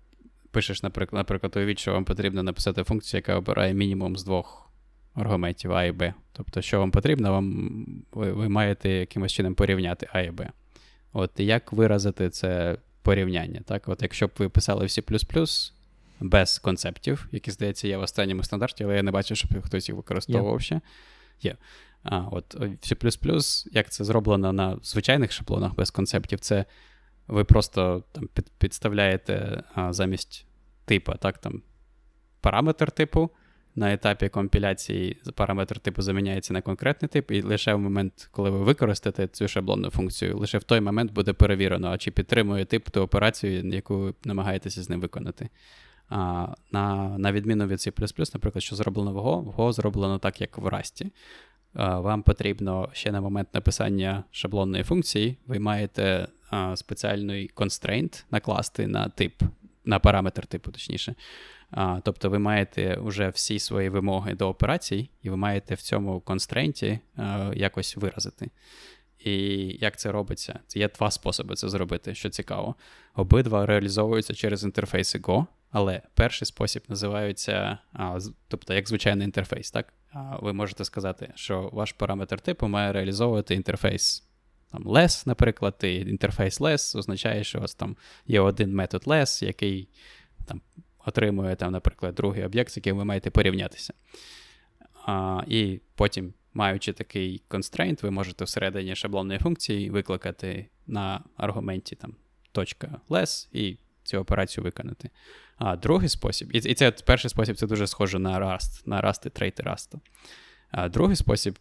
пишеш, 0.52 0.84
наприклад, 0.84 1.20
наприклад, 1.20 1.56
уявіть, 1.56 1.80
що 1.80 1.94
вам 1.94 2.06
потрібно 2.06 2.44
написати 2.44 2.84
функцію, 2.84 3.18
яка 3.18 3.36
обирає 3.36 3.74
мінімум 3.74 4.18
з 4.18 4.24
двох 4.24 4.72
аргументів 5.14 5.74
А 5.74 5.84
і 5.84 5.92
Б. 5.92 6.14
Тобто, 6.34 6.62
що 6.62 6.80
вам 6.80 6.92
потрібно, 6.92 7.32
вам 7.32 7.76
ви, 8.12 8.32
ви 8.32 8.50
маєте 8.50 8.90
якимось 8.90 9.32
чином 9.32 9.56
порівняти 9.56 10.08
А 10.14 10.22
і 10.22 10.32
Б. 10.32 10.50
От 11.14 11.32
як 11.38 11.74
виразити 11.74 12.30
це 12.30 12.78
порівняння? 13.02 13.62
Так, 13.66 13.88
от 13.88 14.02
Якщо 14.02 14.28
б 14.28 14.32
ви 14.38 14.50
писали 14.50 14.86
в 14.86 14.90
C 14.90 15.72
без 16.20 16.60
концептів, 16.60 17.28
які, 17.32 17.52
здається, 17.52 17.88
є 17.88 17.98
в 17.98 18.02
останньому 18.02 18.44
стандарті, 18.44 18.84
але 18.84 18.96
я 18.96 19.04
не 19.04 19.12
бачу, 19.12 19.36
щоб 19.36 19.62
хтось 19.62 19.90
їх 19.90 19.96
використовував 19.96 20.56
yeah. 20.56 20.60
ще. 20.60 20.82
Є. 21.42 21.56
А, 22.04 22.18
от 22.18 22.56
C, 22.56 23.68
як 23.72 23.90
це 23.90 24.04
зроблено 24.04 24.54
на 24.54 24.78
звичайних 24.84 25.32
шаблонах 25.32 25.76
без 25.76 25.92
концептів, 25.92 26.40
це 26.40 26.66
ви 27.28 27.44
просто 27.44 28.04
там 28.12 28.30
під, 28.34 28.50
підставляєте 28.58 29.64
а, 29.76 29.94
замість 29.94 30.46
типа, 30.86 31.16
так, 31.16 31.38
там, 31.38 31.62
параметр 32.42 32.92
типу, 32.92 33.32
на 33.76 33.94
етапі 33.94 34.30
компіляції 34.30 35.18
параметр 35.36 35.80
типу 35.80 36.02
заміняється 36.02 36.54
на 36.54 36.62
конкретний 36.62 37.10
тип, 37.10 37.32
і 37.32 37.42
лише 37.42 37.74
в 37.74 37.80
момент, 37.80 38.30
коли 38.32 38.50
ви 38.50 38.58
використаєте 38.58 39.28
цю 39.28 39.48
шаблонну 39.48 39.90
функцію, 39.90 40.38
лише 40.38 40.58
в 40.58 40.64
той 40.64 40.82
момент 40.82 41.14
буде 41.14 41.34
перевірено, 41.34 41.88
а 41.88 41.98
чи 41.98 42.12
підтримує 42.12 42.66
тип 42.66 42.90
ту 42.90 43.02
операцію, 43.02 43.70
яку 43.70 43.98
ви 43.98 44.14
намагаєтеся 44.26 44.84
з 44.84 44.90
ним 44.90 45.02
виконати. 45.02 45.50
А, 46.10 46.48
На 46.72 47.18
на 47.18 47.32
відміну 47.32 47.68
від 47.68 47.80
C, 47.80 48.34
наприклад, 48.34 48.64
що 48.64 48.76
зроблено 48.76 49.14
в 49.14 49.18
Go, 49.18 49.44
в 49.44 49.60
Go 49.60 49.74
зроблено 49.74 50.20
так, 50.20 50.42
як 50.42 50.58
в 50.58 50.68
Rust. 50.68 51.06
Вам 51.74 52.24
потрібно 52.24 52.90
ще 52.94 53.12
на 53.12 53.22
момент 53.22 53.48
написання 53.54 54.24
шаблонної 54.32 54.84
функції, 54.84 55.38
ви 55.48 55.60
маєте 55.60 56.28
а, 56.50 56.76
спеціальний 56.76 57.52
constraint 57.56 58.24
накласти 58.32 58.88
на 58.88 59.10
тип, 59.10 59.42
на 59.86 60.00
параметр 60.00 60.48
типу, 60.48 60.72
точніше. 60.72 61.16
А, 61.72 62.00
Тобто 62.04 62.30
ви 62.30 62.40
маєте 62.40 62.98
вже 63.02 63.30
всі 63.30 63.60
свої 63.60 63.90
вимоги 63.90 64.34
до 64.34 64.50
операцій, 64.50 65.10
і 65.24 65.30
ви 65.30 65.38
маєте 65.38 65.76
в 65.76 65.82
цьому 65.82 66.20
constraint 66.20 66.92
і 66.92 67.00
а, 67.16 67.52
якось 67.56 67.98
виразити. 67.98 68.50
І 69.20 69.34
як 69.82 70.00
це 70.00 70.12
робиться? 70.12 70.60
Це 70.68 70.80
є 70.80 70.90
два 70.90 71.12
способи 71.12 71.56
це 71.56 71.70
зробити, 71.70 72.16
що 72.16 72.30
цікаво. 72.30 72.76
Обидва 73.16 73.66
реалізовуються 73.66 74.34
через 74.34 74.64
інтерфейси 74.64 75.20
Go, 75.20 75.46
але 75.72 76.02
перший 76.14 76.46
спосіб 76.46 76.84
називається, 76.88 77.78
а, 77.94 78.20
тобто 78.48 78.74
як 78.74 78.88
звичайний 78.88 79.26
інтерфейс. 79.26 79.72
так? 79.72 79.94
А, 80.14 80.38
Ви 80.42 80.54
можете 80.54 80.86
сказати, 80.86 81.32
що 81.36 81.70
ваш 81.74 81.92
параметр 81.92 82.40
типу 82.40 82.68
має 82.68 82.94
реалізовувати 82.94 83.56
інтерфейс 83.56 84.28
там 84.72 84.84
less, 84.84 85.28
наприклад, 85.28 85.76
і 85.84 85.96
інтерфейс 85.96 86.62
less 86.62 86.98
означає, 86.98 87.44
що 87.44 87.58
у 87.58 87.62
вас 87.62 87.76
там 87.76 87.96
є 88.28 88.40
один 88.40 88.76
метод 88.76 89.04
less, 89.04 89.44
який 89.46 89.90
там 90.46 90.62
отримує, 91.06 91.56
там, 91.56 91.72
наприклад, 91.72 92.16
другий 92.16 92.44
об'єкт, 92.46 92.72
з 92.72 92.78
яким 92.78 92.98
ви 92.98 93.06
маєте 93.06 93.30
порівнятися. 93.30 93.94
А, 95.06 95.44
І 95.48 95.80
потім, 95.96 96.34
маючи 96.54 96.94
такий 96.94 97.42
constraint, 97.50 98.04
ви 98.04 98.12
можете 98.12 98.46
всередині 98.46 98.96
шаблонної 98.96 99.40
функції 99.40 99.90
викликати 99.90 100.66
на 100.88 101.24
аргументі 101.38 101.96
там, 101.96 102.16
.less 103.10 103.48
і 103.52 103.78
цю 104.04 104.18
операцію 104.18 104.64
виконати. 104.64 105.10
А 105.58 105.76
другий 105.76 106.10
спосіб, 106.10 106.50
і 106.54 106.58
і 106.58 106.74
це 106.74 106.92
перший 106.92 107.30
спосіб 107.30 107.56
це 107.56 107.68
дуже 107.68 107.88
схоже 107.88 108.20
на 108.20 108.40
Rust, 108.40 108.82
на 108.86 109.02
Rust 109.02 109.28
і 109.28 109.30
трейти 109.30 109.64
Rust. 109.64 109.94
А 110.72 110.90
другий 110.90 111.16
спосіб 111.16 111.60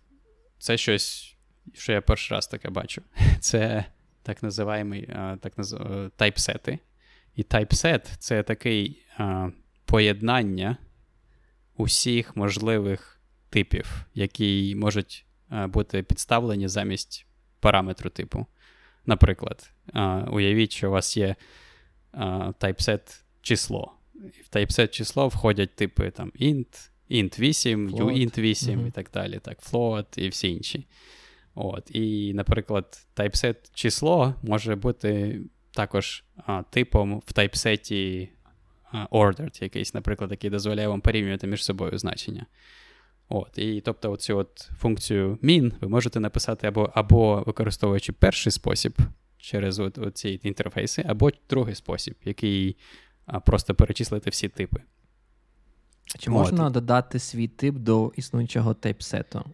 це 0.59 0.76
щось, 0.76 1.36
що 1.74 1.93
я 1.93 2.01
перший 2.01 2.34
раз 2.34 2.47
таке 2.47 2.70
бачу. 2.70 3.03
Це 3.41 3.84
так 4.22 4.43
називаємо 4.43 4.97
так 5.41 5.59
наз... 5.59 5.76
тайпсети. 6.16 6.78
І 7.37 7.43
typeset— 7.43 8.01
це 8.18 8.43
такий 8.43 9.03
а, 9.16 9.51
поєднання 9.85 10.76
усіх 11.76 12.37
можливих 12.37 13.20
типів, 13.51 14.07
які 14.14 14.74
можуть 14.76 15.26
а, 15.49 15.66
бути 15.66 16.03
підставлені 16.03 16.68
замість 16.68 17.26
параметру 17.61 18.11
типу. 18.11 18.47
Наприклад, 19.07 19.72
а, 19.93 20.26
уявіть, 20.31 20.72
що 20.72 20.89
у 20.89 20.93
вас 20.93 21.16
є 21.16 21.37
typeset 22.61 23.22
число. 23.43 23.93
В 24.14 24.57
typeset 24.57 24.89
число 24.89 25.28
входять 25.28 25.76
типи 25.76 26.11
там 26.11 26.33
int, 26.41 26.91
int 27.11 27.39
8, 27.39 27.91
uint 27.91 28.39
8 28.39 28.81
mm-hmm. 28.81 28.89
і 28.89 28.91
так 28.91 29.11
далі, 29.14 29.39
так, 29.39 29.62
float 29.62 30.18
і 30.18 30.28
всі 30.28 30.49
інші. 30.49 30.87
От, 31.55 31.91
І, 31.91 32.35
наприклад, 32.35 33.07
typeset 33.16 33.70
число 33.74 34.35
може 34.43 34.76
бути 34.76 35.41
також 35.72 36.24
а, 36.36 36.62
типом 36.62 37.22
в 37.26 37.32
тайпсеті 37.32 38.30
ordered 38.92 39.62
якийсь, 39.62 39.94
наприклад, 39.94 40.30
який 40.30 40.50
дозволяє 40.50 40.88
вам 40.88 41.00
порівнювати 41.00 41.46
між 41.46 41.64
собою 41.64 41.98
значення. 41.98 42.46
От, 43.28 43.58
І 43.58 43.80
тобто 43.80 44.12
оцю 44.12 44.36
от 44.36 44.58
функцію 44.58 45.38
min 45.42 45.72
ви 45.80 45.88
можете 45.88 46.20
написати 46.20 46.66
або 46.66 46.90
або 46.94 47.42
використовуючи 47.46 48.12
перший 48.12 48.52
спосіб 48.52 48.98
через 49.38 49.78
от, 49.78 49.98
оці 49.98 50.40
інтерфейси, 50.42 51.04
або 51.08 51.30
другий 51.50 51.74
спосіб, 51.74 52.14
який 52.24 52.76
а, 53.26 53.40
просто 53.40 53.74
перечислити 53.74 54.30
всі 54.30 54.48
типи. 54.48 54.80
Чи 56.18 56.30
можна 56.30 56.66
от. 56.66 56.72
додати 56.72 57.18
свій 57.18 57.48
тип 57.48 57.74
до 57.74 58.12
існуючого 58.16 58.74
тайпсету? 58.74 59.44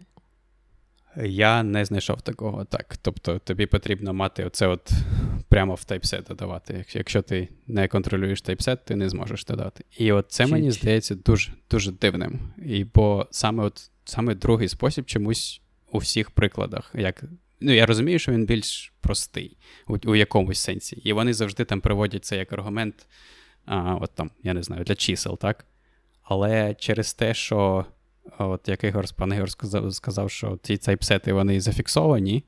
Я 1.24 1.62
не 1.62 1.84
знайшов 1.84 2.22
такого 2.22 2.64
так. 2.64 2.96
Тобто 3.02 3.38
тобі 3.38 3.66
потрібно 3.66 4.14
мати 4.14 4.44
оце 4.44 4.66
от 4.66 4.90
прямо 5.48 5.74
в 5.74 5.84
type 5.84 6.07
set 6.07 6.24
додавати. 6.24 6.84
Якщо 6.92 7.22
ти 7.22 7.48
не 7.66 7.88
контролюєш 7.88 8.42
type 8.42 8.63
set, 8.63 8.84
ти 8.84 8.96
не 8.96 9.08
зможеш 9.08 9.44
додати. 9.44 9.84
І 9.98 10.12
от 10.12 10.26
це 10.28 10.46
мені 10.46 10.70
здається 10.70 11.14
дуже 11.14 11.52
дуже 11.70 11.92
дивним. 11.92 12.40
І 12.66 12.84
Бо 12.84 13.26
саме 13.30 13.64
от 13.64 13.90
саме 14.04 14.34
другий 14.34 14.68
спосіб 14.68 15.04
чомусь 15.04 15.60
у 15.92 15.98
всіх 15.98 16.30
прикладах. 16.30 16.90
як 16.94 17.24
Ну, 17.60 17.72
я 17.72 17.86
розумію, 17.86 18.18
що 18.18 18.32
він 18.32 18.46
більш 18.46 18.92
простий 19.00 19.56
у, 19.86 20.10
у 20.10 20.14
якомусь 20.14 20.58
сенсі. 20.58 20.96
І 20.96 21.12
вони 21.12 21.34
завжди 21.34 21.64
там 21.64 21.80
приводять 21.80 22.24
це 22.24 22.36
як 22.36 22.52
аргумент, 22.52 23.06
а, 23.64 23.94
от 23.94 24.10
там, 24.14 24.30
я 24.42 24.54
не 24.54 24.62
знаю, 24.62 24.84
для 24.84 24.94
чисел, 24.94 25.38
так? 25.38 25.66
Але 26.22 26.74
через 26.74 27.14
те, 27.14 27.34
що 27.34 27.86
от 28.38 28.68
як 28.68 28.84
Ігор 28.84 29.04
пан 29.16 29.32
Ігор 29.32 29.50
сказав, 29.90 30.30
що 30.30 30.58
ці 30.62 30.76
тайпсети 30.76 31.32
вони 31.32 31.60
зафіксовані, 31.60 32.44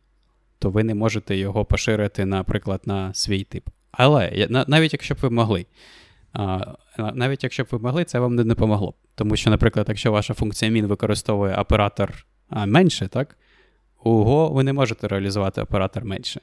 то 0.58 0.70
ви 0.70 0.84
не 0.84 0.94
можете 0.94 1.36
його 1.36 1.64
поширити, 1.64 2.24
наприклад, 2.24 2.80
на 2.84 3.14
свій 3.14 3.44
тип. 3.44 3.68
Але 3.90 4.46
навіть 4.48 4.92
якщо 4.92 5.14
б 5.14 5.18
ви 5.20 5.30
могли, 5.30 5.66
Навіть 7.14 7.42
якщо 7.44 7.64
б 7.64 7.66
ви 7.70 7.78
могли, 7.78 8.04
це 8.04 8.18
вам 8.18 8.34
не 8.34 8.44
допомогло. 8.44 8.94
Тому 9.14 9.36
що, 9.36 9.50
наприклад, 9.50 9.86
якщо 9.88 10.12
ваша 10.12 10.34
функція 10.34 10.70
min 10.70 10.86
використовує 10.86 11.56
оператор 11.56 12.26
менше, 12.50 13.08
так, 13.08 13.36
Go 14.04 14.52
ви 14.52 14.64
не 14.64 14.72
можете 14.72 15.08
реалізувати 15.08 15.62
оператор 15.62 16.04
менше 16.04 16.40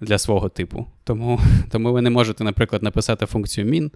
для 0.00 0.18
свого 0.18 0.48
типу. 0.48 0.86
Тому 1.04 1.40
тому 1.70 1.92
ви 1.92 2.02
не 2.02 2.10
можете, 2.10 2.44
наприклад, 2.44 2.82
написати 2.82 3.26
функцію 3.26 3.66
min, 3.66 3.90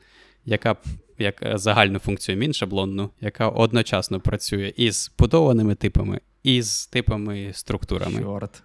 яка 0.47 0.77
як 1.19 1.53
загальну 1.55 1.99
функцію 1.99 2.39
min 2.39 2.53
шаблонну, 2.53 3.11
яка 3.21 3.49
одночасно 3.49 4.21
працює 4.21 4.73
із 4.77 5.13
будованими 5.19 5.75
типами, 5.75 6.21
і 6.43 6.63
з 6.63 6.87
типами 6.87 7.51
структурами. 7.53 8.23
Чорт. 8.23 8.63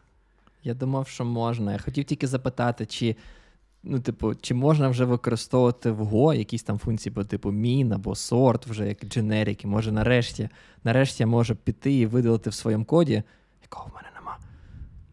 Я 0.63 0.73
думав, 0.73 1.07
що 1.07 1.25
можна. 1.25 1.71
Я 1.71 1.79
хотів 1.79 2.05
тільки 2.05 2.27
запитати, 2.27 2.86
чи 2.86 3.15
ну, 3.84 3.99
типу, 3.99 4.36
чи 4.36 4.53
можна 4.53 4.89
вже 4.89 5.05
використовувати 5.05 5.91
в 5.91 6.01
Go 6.01 6.36
якісь 6.36 6.63
там 6.63 6.77
функції 6.77 7.13
по 7.13 7.23
типу 7.23 7.49
min 7.49 7.93
або 7.93 8.11
sort, 8.11 8.69
вже 8.69 8.88
як 8.88 9.05
дженерики. 9.05 9.67
Може, 9.67 9.91
нарешті 9.91 10.49
нарешті 10.84 11.23
я 11.23 11.27
можу 11.27 11.55
піти 11.55 11.93
і 11.93 12.05
видалити 12.05 12.49
в 12.49 12.53
своєму 12.53 12.86
коді, 12.86 13.23
якого 13.61 13.89
в 13.89 13.95
мене 13.95 14.07
нема. 14.15 14.38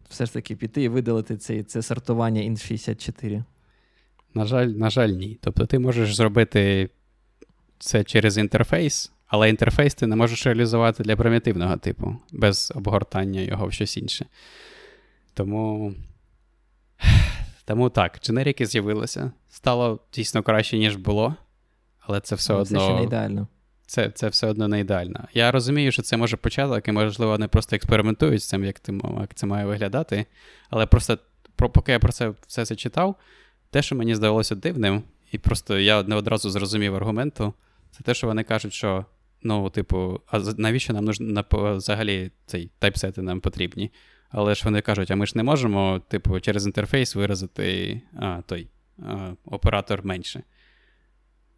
Все 0.09 0.25
ж 0.25 0.33
таки 0.33 0.55
піти 0.55 0.83
і 0.83 0.89
видалити 0.89 1.37
це, 1.37 1.63
це 1.63 1.81
сортування 1.81 2.41
int64. 2.41 3.43
На 4.33 4.45
жаль, 4.45 4.67
на 4.67 4.89
жаль, 4.89 5.09
ні. 5.09 5.37
Тобто 5.41 5.65
ти 5.65 5.79
можеш 5.79 6.15
зробити 6.15 6.89
це 7.79 8.03
через 8.03 8.37
інтерфейс, 8.37 9.11
але 9.27 9.49
інтерфейс 9.49 9.95
ти 9.95 10.07
не 10.07 10.15
можеш 10.15 10.45
реалізувати 10.45 11.03
для 11.03 11.15
примітивного 11.15 11.77
типу, 11.77 12.15
без 12.31 12.73
обгортання 12.75 13.41
його 13.41 13.67
в 13.67 13.73
щось 13.73 13.97
інше. 13.97 14.25
Тому 15.33 15.93
тому 17.65 17.89
так, 17.89 18.19
дженерики 18.23 18.65
з'явилися. 18.65 19.31
Стало 19.49 19.99
дійсно 20.13 20.43
краще, 20.43 20.77
ніж 20.77 20.95
було, 20.95 21.35
але 21.99 22.19
це 22.19 22.35
все 22.35 22.53
одно. 22.53 22.79
Це 22.79 22.85
ще 22.85 22.95
не 22.95 23.03
ідеально. 23.03 23.47
Це 23.85 24.09
це 24.09 24.27
все 24.27 24.47
одно 24.47 24.67
не 24.67 24.79
ідеально. 24.79 25.27
Я 25.33 25.51
розумію, 25.51 25.91
що 25.91 26.01
це 26.01 26.17
може 26.17 26.37
початок, 26.37 26.87
і, 26.87 26.91
можливо, 26.91 27.31
вони 27.31 27.47
просто 27.47 27.75
експериментують 27.75 28.43
з 28.43 28.47
цим, 28.47 28.63
як 28.63 28.81
як 29.19 29.33
це 29.33 29.45
має 29.45 29.65
виглядати. 29.65 30.25
Але 30.69 30.85
просто, 30.85 31.17
поки 31.55 31.91
я 31.91 31.99
про 31.99 32.11
це 32.11 32.33
все 32.47 32.65
це 32.65 32.75
читав, 32.75 33.15
те, 33.71 33.81
що 33.81 33.95
мені 33.95 34.15
здавалося 34.15 34.55
дивним, 34.55 35.03
і 35.31 35.37
просто 35.37 35.79
я 35.79 36.03
не 36.03 36.15
одразу 36.15 36.49
зрозумів 36.49 36.95
аргументу, 36.95 37.53
це 37.91 38.03
те, 38.03 38.13
що 38.13 38.27
вони 38.27 38.43
кажуть, 38.43 38.73
що 38.73 39.05
ну, 39.43 39.69
типу, 39.69 40.21
а 40.27 40.39
навіщо 40.57 40.93
нам 40.93 41.05
нужно 41.05 41.45
взагалі 41.51 42.31
цей 42.45 42.71
тайпсети 42.79 43.21
нам 43.21 43.41
потрібні? 43.41 43.91
Але 44.29 44.55
ж 44.55 44.61
вони 44.65 44.81
кажуть, 44.81 45.11
а 45.11 45.15
ми 45.15 45.25
ж 45.25 45.33
не 45.35 45.43
можемо, 45.43 46.01
типу, 46.07 46.39
через 46.39 46.65
інтерфейс 46.65 47.15
виразити 47.15 48.01
а, 48.15 48.41
той 48.41 48.67
а, 48.99 49.31
оператор 49.45 50.05
менше. 50.05 50.43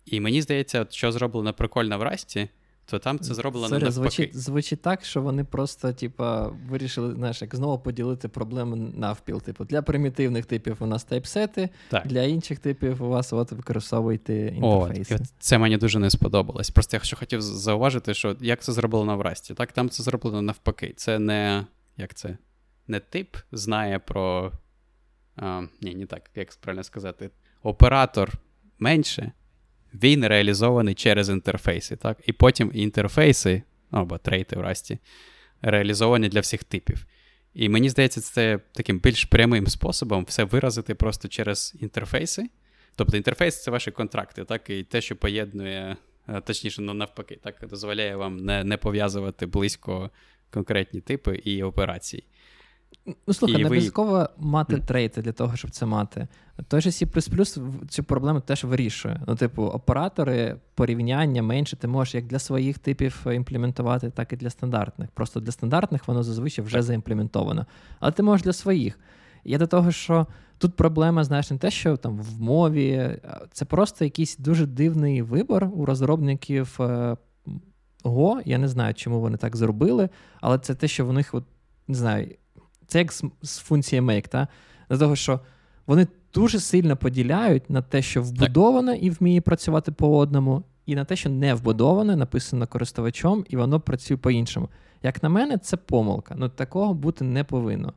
І 0.05 0.19
мені 0.19 0.41
здається, 0.41 0.87
що 0.89 1.11
зроблено 1.11 1.53
прикольно 1.53 1.97
в 1.97 2.01
Расті, 2.01 2.49
то 2.91 2.99
там 2.99 3.19
це 3.19 3.33
зроблено 3.33 3.67
Sorry, 3.67 3.71
навпаки. 3.71 3.91
Звучить, 3.91 4.37
звучить 4.37 4.81
так, 4.81 5.05
що 5.05 5.21
вони 5.21 5.43
просто, 5.43 5.93
типа, 5.93 6.47
вирішили, 6.47 7.15
знаєш, 7.15 7.41
як 7.41 7.55
знову 7.55 7.79
поділити 7.79 8.27
проблему 8.27 8.75
навпіл. 8.75 9.41
Типу, 9.41 9.65
для 9.65 9.81
примітивних 9.81 10.45
типів 10.45 10.77
у 10.79 10.85
нас 10.85 11.03
тайпсети, 11.03 11.69
так. 11.89 12.07
для 12.07 12.23
інших 12.23 12.59
типів 12.59 13.03
у 13.03 13.09
вас 13.09 13.33
от 13.33 13.51
використовуйте 13.51 14.33
інтерфейси. 14.33 15.15
От, 15.15 15.21
Це 15.39 15.57
мені 15.57 15.77
дуже 15.77 15.99
не 15.99 16.09
сподобалось. 16.09 16.69
Просто 16.69 16.97
я 16.97 17.03
що 17.03 17.17
хотів 17.17 17.41
зауважити, 17.41 18.13
що 18.13 18.35
як 18.41 18.63
це 18.63 18.73
зроблено 18.73 19.17
в 19.17 19.21
Расті. 19.21 19.53
Так, 19.53 19.71
там 19.71 19.89
це 19.89 20.03
зроблено 20.03 20.41
навпаки. 20.41 20.93
Це 20.97 21.19
не 21.19 21.65
як 21.97 22.13
це? 22.13 22.37
Не 22.87 22.99
тип 22.99 23.35
знає 23.51 23.99
про. 23.99 24.51
А, 25.35 25.61
Ні, 25.81 25.95
не 25.95 26.05
так, 26.05 26.31
як 26.35 26.55
правильно 26.55 26.83
сказати. 26.83 27.29
Оператор 27.63 28.31
менше 28.79 29.31
він 29.93 30.27
реалізований 30.27 30.93
через 30.93 31.29
інтерфейси. 31.29 31.95
так? 31.95 32.17
І 32.25 32.33
потім 32.33 32.71
інтерфейси, 32.73 33.61
або 33.91 34.17
трейти 34.17 34.55
в 34.55 34.61
Расті, 34.61 34.99
реалізовані 35.61 36.29
для 36.29 36.39
всіх 36.39 36.63
типів. 36.63 37.05
І 37.53 37.69
мені 37.69 37.89
здається, 37.89 38.21
це 38.21 38.59
таким 38.73 38.99
більш 38.99 39.25
прямим 39.25 39.67
способом 39.67 40.23
все 40.23 40.43
виразити 40.43 40.95
просто 40.95 41.27
через 41.27 41.75
інтерфейси. 41.79 42.49
Тобто 42.95 43.17
інтерфейс 43.17 43.63
це 43.63 43.71
ваші 43.71 43.91
контракти, 43.91 44.43
так, 44.43 44.69
і 44.69 44.83
те, 44.83 45.01
що 45.01 45.15
поєднує, 45.15 45.97
е, 46.27 46.41
точніше, 46.41 46.81
ну 46.81 46.93
навпаки, 46.93 47.39
так 47.43 47.67
дозволяє 47.69 48.15
вам 48.15 48.37
не 48.37 48.63
не 48.63 48.77
пов'язувати 48.77 49.45
близько 49.45 50.11
конкретні 50.49 51.01
типи 51.01 51.35
і 51.35 51.63
операції. 51.63 52.23
Ну, 53.05 53.33
слухай, 53.33 53.57
не 53.57 53.63
ви... 53.63 53.65
обов'язково 53.65 54.29
мати 54.37 54.75
mm. 54.75 54.85
трейти 54.85 55.21
для 55.21 55.31
того, 55.31 55.55
щоб 55.55 55.71
це 55.71 55.85
мати. 55.85 56.27
Той 56.67 56.81
же 56.81 56.89
C 56.89 57.61
цю 57.89 58.03
проблему 58.03 58.39
теж 58.39 58.63
вирішує. 58.63 59.21
Ну, 59.27 59.35
типу, 59.35 59.63
оператори 59.63 60.55
порівняння 60.75 61.43
менше 61.43 61.75
ти 61.75 61.87
можеш 61.87 62.15
як 62.15 62.27
для 62.27 62.39
своїх 62.39 62.79
типів 62.79 63.25
імплементувати, 63.31 64.09
так 64.09 64.33
і 64.33 64.35
для 64.35 64.49
стандартних. 64.49 65.09
Просто 65.11 65.39
для 65.39 65.51
стандартних 65.51 66.07
воно 66.07 66.23
зазвичай 66.23 66.65
вже 66.65 66.81
заімплементовано. 66.81 67.65
Але 67.99 68.11
ти 68.11 68.23
можеш 68.23 68.43
для 68.43 68.53
своїх. 68.53 68.99
Я 69.43 69.57
до 69.57 69.67
того, 69.67 69.91
що 69.91 70.27
тут 70.57 70.75
проблема, 70.75 71.23
знаєш, 71.23 71.51
не 71.51 71.57
те, 71.57 71.71
що 71.71 71.97
там 71.97 72.17
в 72.17 72.41
мові, 72.41 73.19
це 73.51 73.65
просто 73.65 74.05
якийсь 74.05 74.37
дуже 74.37 74.65
дивний 74.65 75.21
вибор 75.21 75.69
у 75.73 75.85
розробників 75.85 76.77
е, 76.79 77.17
Go. 78.03 78.41
Я 78.45 78.57
не 78.57 78.67
знаю, 78.67 78.93
чому 78.93 79.19
вони 79.19 79.37
так 79.37 79.55
зробили, 79.55 80.09
але 80.41 80.59
це 80.59 80.75
те, 80.75 80.87
що 80.87 81.05
в 81.05 81.13
них, 81.13 81.33
от, 81.33 81.43
не 81.87 81.95
знаю. 81.95 82.27
Це 82.91 82.99
як 82.99 83.13
з, 83.13 83.23
з 83.41 83.57
функції 83.57 84.01
make, 84.01 84.27
та? 84.27 84.47
Для 84.89 84.97
того, 84.97 85.15
що 85.15 85.39
вони 85.87 86.07
дуже 86.33 86.59
сильно 86.59 86.97
поділяють 86.97 87.69
на 87.69 87.81
те, 87.81 88.01
що 88.01 88.21
вбудоване 88.21 88.97
і 88.97 89.09
вміє 89.09 89.41
працювати 89.41 89.91
по 89.91 90.17
одному, 90.17 90.63
і 90.85 90.95
на 90.95 91.05
те, 91.05 91.15
що 91.15 91.29
не 91.29 91.53
вбудоване, 91.53 92.15
написано 92.15 92.67
користувачом, 92.67 93.45
і 93.49 93.57
воно 93.57 93.79
працює 93.79 94.17
по-іншому. 94.17 94.69
Як 95.03 95.23
на 95.23 95.29
мене, 95.29 95.57
це 95.57 95.77
помилка. 95.77 96.35
Ну 96.37 96.49
такого 96.49 96.93
бути 96.93 97.23
не 97.23 97.43
повинно. 97.43 97.93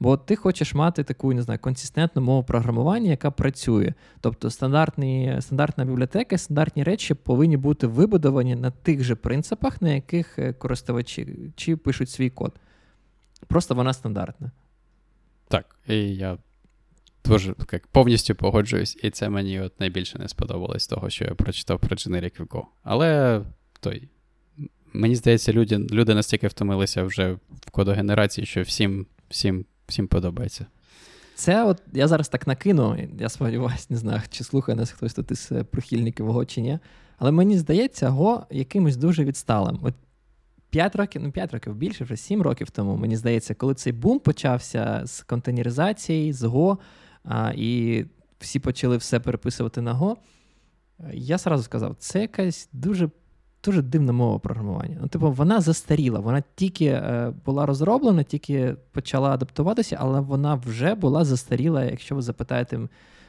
Бо 0.00 0.16
ти 0.16 0.36
хочеш 0.36 0.74
мати 0.74 1.04
таку, 1.04 1.32
не 1.32 1.42
знаю, 1.42 1.60
консистентну 1.60 2.22
мову 2.22 2.44
програмування, 2.44 3.10
яка 3.10 3.30
працює. 3.30 3.92
Тобто 4.20 4.50
стандартна 4.50 5.84
бібліотека, 5.84 6.38
стандартні 6.38 6.82
речі 6.82 7.14
повинні 7.14 7.56
бути 7.56 7.86
вибудовані 7.86 8.54
на 8.54 8.70
тих 8.70 9.02
же 9.02 9.14
принципах, 9.14 9.82
на 9.82 9.90
яких 9.94 10.38
е, 10.38 10.52
користувачі 10.52 11.26
пишуть 11.84 12.10
свій 12.10 12.30
код. 12.30 12.52
Просто 13.50 13.74
вона 13.74 13.92
стандартна. 13.92 14.50
Так, 15.48 15.76
і 15.88 15.94
я 15.96 16.38
дуже 17.24 17.54
як, 17.72 17.86
повністю 17.86 18.34
погоджуюсь, 18.34 18.98
і 19.02 19.10
це 19.10 19.28
мені 19.28 19.60
от 19.60 19.80
найбільше 19.80 20.18
не 20.18 20.28
сподобалось 20.28 20.86
того, 20.86 21.10
що 21.10 21.24
я 21.24 21.30
прочитав 21.30 21.80
про 21.80 21.96
Generic 21.96 22.46
Go. 22.46 22.62
Але 22.82 23.40
той. 23.80 24.08
Мені 24.92 25.16
здається, 25.16 25.52
люди 25.52 25.78
люди 25.78 26.14
настільки 26.14 26.48
втомилися 26.48 27.02
вже 27.02 27.32
в 27.66 27.70
кодогенерації, 27.70 28.46
що 28.46 28.62
всім 28.62 29.06
всім, 29.28 29.64
всім 29.88 30.06
подобається. 30.06 30.66
Це 31.34 31.64
от 31.64 31.82
я 31.92 32.08
зараз 32.08 32.28
так 32.28 32.46
накину, 32.46 33.08
я 33.18 33.28
сподіваюся, 33.28 33.86
не 33.90 33.96
знаю, 33.96 34.22
чи 34.30 34.44
слухає 34.44 34.76
нас 34.76 34.90
хтось 34.90 35.14
тут 35.14 35.30
із 35.30 35.48
е, 35.52 35.64
прихильників 35.64 36.32
Го 36.32 36.44
чи 36.44 36.60
ні. 36.60 36.78
Але 37.18 37.30
мені 37.30 37.58
здається, 37.58 38.08
Го 38.08 38.46
якимось 38.50 38.96
дуже 38.96 39.24
відсталим. 39.24 39.78
От 39.82 39.94
5 40.70 40.96
років, 40.96 41.22
ну 41.22 41.32
5 41.32 41.52
років 41.52 41.74
більше, 41.74 42.04
вже 42.04 42.16
7 42.16 42.42
років 42.42 42.70
тому, 42.70 42.96
мені 42.96 43.16
здається, 43.16 43.54
коли 43.54 43.74
цей 43.74 43.92
бум 43.92 44.18
почався 44.18 45.02
з 45.04 45.22
контейнеризації, 45.22 46.32
з 46.32 46.42
Go, 46.42 46.78
а, 47.24 47.52
і 47.56 48.04
всі 48.38 48.58
почали 48.58 48.96
все 48.96 49.20
переписувати 49.20 49.80
на 49.80 49.94
Go, 49.94 50.16
я 51.12 51.38
сразу 51.38 51.62
сказав, 51.62 51.96
це 51.98 52.20
якась 52.20 52.68
дуже 52.72 53.10
дуже 53.64 53.82
дивна 53.82 54.12
мова 54.12 54.38
програмування. 54.38 54.98
Ну, 55.00 55.08
типу, 55.08 55.32
вона 55.32 55.60
застаріла, 55.60 56.20
вона 56.20 56.42
тільки 56.54 56.86
е, 56.86 57.32
була 57.44 57.66
розроблена, 57.66 58.22
тільки 58.22 58.76
почала 58.92 59.30
адаптуватися, 59.30 59.96
але 60.00 60.20
вона 60.20 60.54
вже 60.54 60.94
була 60.94 61.24
застаріла, 61.24 61.84
якщо 61.84 62.14
ви 62.14 62.22
запитаєте 62.22 62.80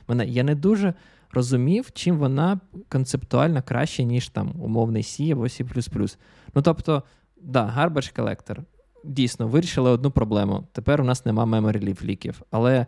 мене. 0.07 0.27
Я 0.27 0.43
не 0.43 0.55
дуже 0.55 0.93
розумів, 1.31 1.91
чим 1.93 2.17
вона 2.17 2.59
концептуально 2.89 3.63
краще, 3.63 4.03
ніж 4.03 4.29
там 4.29 4.53
умовний 4.61 5.03
C 5.03 5.31
або 5.31 5.43
C. 5.43 6.17
Ну, 6.55 6.61
тобто. 6.61 7.03
Да, 7.43 7.73
Garbage 7.77 8.19
Collector. 8.19 8.57
Дійсно, 9.03 9.47
вирішили 9.47 9.89
одну 9.89 10.11
проблему. 10.11 10.63
Тепер 10.71 11.01
у 11.01 11.03
нас 11.03 11.25
нема 11.25 11.45
memory 11.45 12.03
ліків. 12.03 12.41
Але 12.51 12.85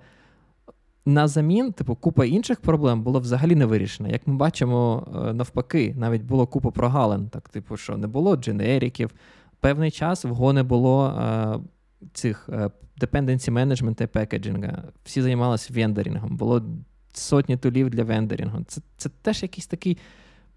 на 1.06 1.28
замін, 1.28 1.72
типу, 1.72 1.95
купа 1.95 2.26
інших 2.26 2.60
проблем 2.60 3.04
було 3.04 3.20
взагалі 3.20 3.56
не 3.56 3.66
вирішено. 3.66 4.10
Як 4.10 4.28
ми 4.28 4.36
бачимо, 4.36 5.08
е, 5.30 5.34
навпаки, 5.34 5.95
навіть 5.97 6.24
було 6.24 6.47
купа 6.47 6.72
прогалин. 6.72 7.30
Так, 7.30 7.49
типу, 7.49 7.78
що 7.78 7.97
не 7.97 8.08
було 8.08 8.36
дженериків. 8.36 9.12
Певний 9.60 9.91
час 9.91 10.26
в 10.26 10.32
Go 10.32 10.54
не 10.54 10.64
було 10.64 11.08
е, 11.08 11.60
цих 12.14 12.49
е, 12.49 12.70
dependency 13.01 13.51
management 13.51 14.04
і 14.04 14.08
пекеджинга. 14.08 14.84
Всі 15.04 15.22
займалися 15.22 15.74
вендорінгом. 15.74 16.38
Було 16.38 16.64
сотні 17.14 17.58
тулів 17.58 17.89
для 17.89 18.04
вендорінгу. 18.04 18.64
Це 18.68 18.82
це 18.97 19.10
теж 19.22 19.43
якийсь 19.43 19.68
такий 19.68 19.97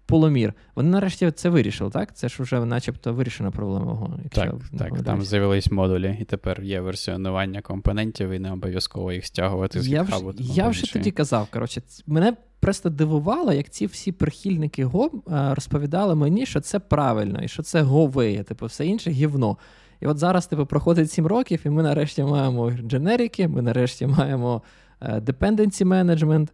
полумір. 0.07 0.53
Вони 0.75 0.89
нарешті 0.89 1.31
це 1.31 1.49
вирішили, 1.49 1.89
так? 1.89 2.15
Це 2.15 2.29
ж 2.29 2.43
вже 2.43 2.65
начебто 2.65 3.13
вирішена 3.13 3.51
проблема. 3.51 4.09
Так, 4.31 4.53
так, 4.77 5.01
там 5.01 5.21
з'явились 5.21 5.71
модулі, 5.71 6.17
і 6.21 6.23
тепер 6.23 6.63
є 6.63 6.81
версіонування 6.81 7.61
компонентів, 7.61 8.29
і 8.29 8.39
не 8.39 8.51
обов'язково 8.51 9.11
їх 9.11 9.25
стягувати 9.25 9.81
з 9.81 9.87
Я 9.87 10.03
GitHub. 10.03 10.29
вже, 10.29 10.53
я 10.53 10.67
вже 10.67 10.93
тоді 10.93 11.11
казав. 11.11 11.47
коротше, 11.51 11.81
Мене 12.07 12.33
просто 12.59 12.89
дивувало, 12.89 13.53
як 13.53 13.69
ці 13.69 13.85
всі 13.85 14.11
прихильники 14.11 14.85
Go 14.85 15.09
е, 15.33 15.55
розповідали 15.55 16.15
мені, 16.15 16.45
що 16.45 16.61
це 16.61 16.79
правильно, 16.79 17.43
і 17.43 17.47
що 17.47 17.63
це 17.63 17.83
Go 17.83 18.43
типу, 18.43 18.65
все 18.65 18.85
інше 18.85 19.11
гівно. 19.11 19.57
І 20.01 20.07
от 20.07 20.17
зараз, 20.17 20.47
типу, 20.47 20.65
проходить 20.65 21.11
7 21.11 21.27
років, 21.27 21.61
і 21.65 21.69
ми 21.69 21.83
нарешті 21.83 22.23
маємо 22.23 22.71
дженерики, 22.71 23.47
ми 23.47 23.61
нарешті 23.61 24.07
маємо 24.07 24.61
е, 25.01 25.19
dependency 25.19 25.85
management. 25.85 26.47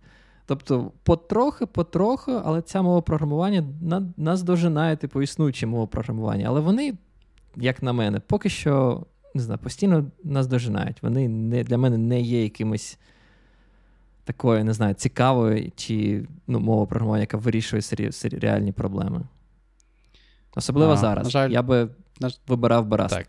Тобто, 0.46 0.92
потрохи-потрохи, 1.04 2.32
але 2.46 2.62
ця 2.62 2.82
мова 2.82 3.02
програмування 3.02 3.64
нас 4.18 4.44
дожинає, 4.44 4.96
типу, 4.96 5.22
існуючі 5.22 5.66
мови 5.66 5.88
програмування. 5.88 6.46
Але 6.48 6.60
вони, 6.60 6.94
як 7.56 7.84
на 7.84 7.94
мене, 7.94 8.20
поки 8.20 8.50
що 8.50 9.04
не 9.34 9.42
знаю, 9.42 9.60
постійно 9.64 10.06
нас 10.24 10.48
дожинають. 10.48 11.04
Вони 11.04 11.28
не, 11.30 11.64
для 11.64 11.78
мене 11.78 11.98
не 11.98 12.22
є 12.22 12.44
якимось 12.44 12.98
такою, 14.24 14.66
не 14.66 14.74
знаю, 14.74 14.94
цікавою 14.94 15.72
чи 15.76 16.26
ну, 16.48 16.60
мова 16.60 16.86
програмування, 16.86 17.22
яка 17.22 17.38
вирішує 17.38 17.82
сері, 17.82 18.12
сері, 18.12 18.38
реальні 18.38 18.72
проблеми. 18.72 19.22
Особливо 20.56 20.92
а, 20.92 20.98
зараз. 20.98 21.30
Жаль, 21.30 21.50
Я 21.50 21.62
би 21.62 21.90
на... 22.20 22.32
вибирав 22.48 22.86
би 22.86 22.98
раз. 22.98 23.12
Так. 23.12 23.28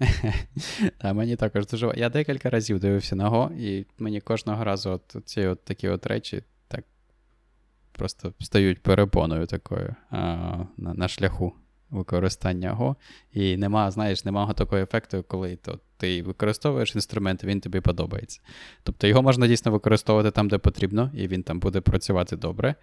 А 0.98 1.12
Мені 1.12 1.36
також 1.36 1.66
дуже. 1.66 1.92
Я 1.96 2.08
декілька 2.08 2.50
разів 2.50 2.80
дивився 2.80 3.16
на 3.16 3.28
Го, 3.28 3.50
і 3.58 3.86
мені 3.98 4.20
кожного 4.20 4.64
разу 4.64 4.90
от 4.90 5.16
ці 5.24 5.46
от 5.46 5.64
такі 5.64 5.88
от 5.88 6.06
речі 6.06 6.42
так 6.68 6.84
просто 7.92 8.32
стають 8.40 8.82
перепоною 8.82 9.46
такою 9.46 9.94
а, 10.10 10.16
на, 10.76 10.94
на 10.94 11.08
шляху 11.08 11.52
використання 11.90 12.72
Го. 12.72 12.96
І 13.32 13.56
нема, 13.56 13.90
знаєш, 13.90 14.24
немає 14.24 14.54
такого 14.54 14.82
ефекту, 14.82 15.24
коли 15.28 15.56
то 15.56 15.80
ти 15.96 16.22
використовуєш 16.22 16.94
інструмент, 16.94 17.44
він 17.44 17.60
тобі 17.60 17.80
подобається. 17.80 18.40
Тобто 18.82 19.06
його 19.06 19.22
можна 19.22 19.46
дійсно 19.46 19.72
використовувати 19.72 20.30
там, 20.30 20.48
де 20.48 20.58
потрібно, 20.58 21.10
і 21.14 21.28
він 21.28 21.42
там 21.42 21.60
буде 21.60 21.80
працювати 21.80 22.36
добре. 22.36 22.74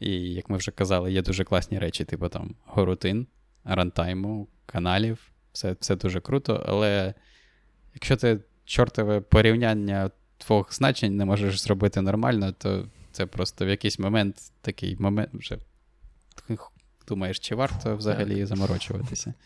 І, 0.00 0.10
як 0.10 0.50
ми 0.50 0.56
вже 0.56 0.70
казали, 0.70 1.12
є 1.12 1.22
дуже 1.22 1.44
класні 1.44 1.78
речі, 1.78 2.04
типу 2.04 2.28
там 2.28 2.54
горутин, 2.66 3.26
рантайму, 3.64 4.48
каналів. 4.66 5.31
Все, 5.52 5.76
все 5.80 5.96
дуже 5.96 6.20
круто, 6.20 6.64
але 6.68 7.14
якщо 7.94 8.16
ти 8.16 8.38
чортове 8.64 9.20
порівняння 9.20 10.10
двох 10.46 10.74
значень 10.74 11.16
не 11.16 11.24
можеш 11.24 11.60
зробити 11.60 12.00
нормально, 12.00 12.52
то 12.52 12.88
це 13.12 13.26
просто 13.26 13.66
в 13.66 13.68
якийсь 13.68 13.98
момент 13.98 14.36
такий 14.60 14.96
момент 14.98 15.30
вже 15.34 15.58
думаєш, 17.08 17.38
чи 17.38 17.54
варто 17.54 17.96
взагалі 17.96 18.38
так. 18.38 18.46
заморочуватися. 18.46 19.34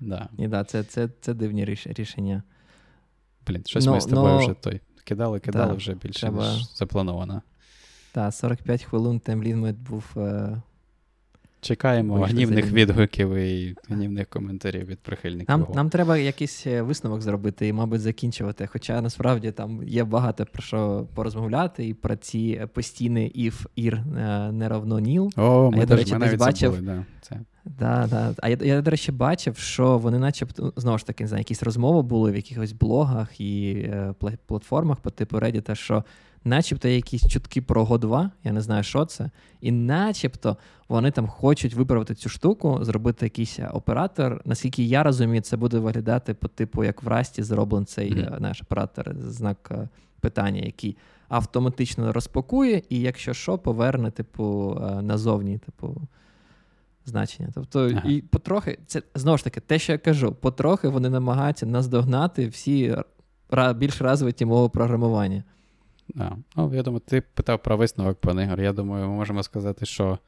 Да. 0.00 0.28
І 0.38 0.48
да, 0.48 0.64
це 0.64 0.84
це, 0.84 1.08
це 1.20 1.34
дивні 1.34 1.64
рішення. 1.84 2.42
Блін, 3.46 3.62
щось 3.66 3.84
no, 3.84 3.90
ми 3.90 4.00
з 4.00 4.06
тобою 4.06 4.34
no, 4.34 4.38
вже 4.38 4.54
той 4.54 4.80
кидали, 5.04 5.40
кидали 5.40 5.66
да, 5.66 5.72
вже 5.74 5.94
більше, 5.94 6.20
треба... 6.20 6.52
ніж 6.52 6.74
заплановано. 6.74 7.42
Так, 8.12 8.34
45 8.34 8.82
хвилин 8.82 9.20
темлімит 9.20 9.76
був. 9.76 10.04
Е... 10.16 10.62
Чекаємо 11.62 12.14
Вийшли 12.14 12.34
гнівних 12.34 12.72
відгуків 12.72 13.34
і 13.34 13.74
гнівних 13.88 14.28
коментарів 14.28 14.86
від 14.86 14.98
прихильників. 14.98 15.48
Нам 15.48 15.66
нам 15.74 15.90
треба 15.90 16.18
якийсь 16.18 16.66
е, 16.66 16.82
висновок 16.82 17.22
зробити 17.22 17.68
і, 17.68 17.72
мабуть, 17.72 18.00
закінчувати. 18.00 18.68
Хоча 18.72 19.00
насправді 19.00 19.52
там 19.52 19.82
є 19.84 20.04
багато 20.04 20.46
про 20.52 20.62
що 20.62 21.06
порозмовляти, 21.14 21.88
і 21.88 21.94
про 21.94 22.16
ці 22.16 22.66
постійні 22.74 23.32
if, 23.36 23.66
ір 23.76 23.94
е, 23.94 24.52
не 24.52 24.68
равно 24.68 24.98
ніл. 24.98 25.32
О, 25.36 25.70
ми, 25.70 25.76
а 25.76 25.80
я, 25.80 25.86
до 25.86 25.96
речі, 25.96 26.16
десь 26.20 26.34
бачив. 26.34 26.74
Забули, 26.74 26.92
да, 26.92 27.04
це. 27.20 27.40
Да, 27.64 28.06
да. 28.10 28.34
А 28.38 28.48
я, 28.48 28.58
я, 28.60 28.82
до 28.82 28.90
речі, 28.90 29.12
бачив, 29.12 29.56
що 29.56 29.98
вони, 29.98 30.18
начебто, 30.18 30.62
ну, 30.62 30.72
знову 30.76 30.98
ж 30.98 31.06
таки, 31.06 31.24
не 31.24 31.28
знаю, 31.28 31.40
якісь 31.40 31.62
розмови 31.62 32.02
були 32.02 32.32
в 32.32 32.36
якихось 32.36 32.72
блогах 32.72 33.40
і 33.40 33.72
е, 33.72 34.14
платформах 34.46 35.00
по 35.00 35.10
типу 35.10 35.36
Reddit, 35.36 35.74
що 35.74 36.04
начебто 36.44 36.88
є 36.88 36.94
якісь 36.96 37.28
чутки 37.28 37.62
про 37.62 37.84
го 37.84 37.98
2, 37.98 38.30
я 38.44 38.52
не 38.52 38.60
знаю, 38.60 38.82
що 38.82 39.04
це. 39.04 39.30
І 39.60 39.72
начебто 39.72 40.56
вони 40.88 41.10
там 41.10 41.26
хочуть 41.26 41.74
виправити 41.74 42.14
цю 42.14 42.28
штуку, 42.28 42.78
зробити 42.82 43.26
якийсь 43.26 43.58
оператор. 43.72 44.42
Наскільки 44.44 44.82
я 44.82 45.02
розумію, 45.02 45.42
це 45.42 45.56
буде 45.56 45.78
виглядати 45.78 46.34
по 46.34 46.48
типу, 46.48 46.84
як 46.84 47.02
в 47.02 47.08
Расті 47.08 47.42
зроблений 47.42 47.86
цей 47.86 48.14
mm-hmm. 48.14 48.40
наш 48.40 48.62
оператор, 48.62 49.14
знак 49.18 49.68
е, 49.70 49.88
питання, 50.20 50.60
який 50.60 50.96
автоматично 51.28 52.12
розпакує, 52.12 52.82
і 52.88 53.00
якщо 53.00 53.34
що, 53.34 53.58
поверне, 53.58 54.10
типу, 54.10 54.78
е, 54.82 55.02
назовні, 55.02 55.58
типу. 55.58 55.96
Значення. 57.04 57.48
Тобто, 57.54 57.90
ага. 57.90 58.08
і 58.08 58.20
потрохи, 58.20 58.78
це 58.86 59.02
знову 59.14 59.38
ж 59.38 59.44
таки, 59.44 59.60
те, 59.60 59.78
що 59.78 59.92
я 59.92 59.98
кажу, 59.98 60.32
потрохи 60.32 60.88
вони 60.88 61.10
намагаються 61.10 61.66
наздогнати 61.66 62.48
всі 62.48 62.96
більш 63.76 64.00
розвиті 64.00 64.44
мови 64.44 64.68
програмування. 64.68 65.44
Да. 66.08 66.36
Ну, 66.56 66.74
Я 66.74 66.82
думаю, 66.82 67.02
ти 67.06 67.20
питав 67.20 67.62
про 67.62 67.76
висновок, 67.76 68.20
пане 68.20 68.44
Ігор. 68.44 68.60
Я 68.60 68.72
думаю, 68.72 69.08
ми 69.08 69.14
можемо 69.14 69.42
сказати, 69.42 69.86
що 69.86 70.18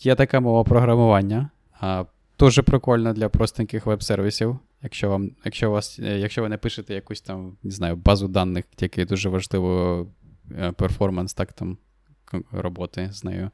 є 0.00 0.14
така 0.14 0.40
мова 0.40 0.64
програмування. 0.64 1.50
А, 1.80 2.04
Дуже 2.38 2.62
прикольна 2.62 3.12
для 3.12 3.28
простеньких 3.28 3.86
веб-сервісів. 3.86 4.58
Якщо 4.82 5.08
вам, 5.08 5.30
якщо, 5.44 5.68
у 5.68 5.72
вас, 5.72 5.98
е, 5.98 6.18
якщо 6.18 6.42
ви 6.42 6.48
не 6.48 6.56
пишете 6.56 6.94
якусь 6.94 7.20
там, 7.20 7.56
не 7.62 7.70
знаю, 7.70 7.96
базу 7.96 8.28
даних, 8.28 8.64
тільки 8.76 9.04
дуже 9.04 9.28
важливо 9.28 10.06
е, 10.58 10.72
перформанс 10.72 11.34
так 11.34 11.52
там 11.52 11.78
роботи 12.52 13.08
з 13.12 13.24
нею. 13.24 13.50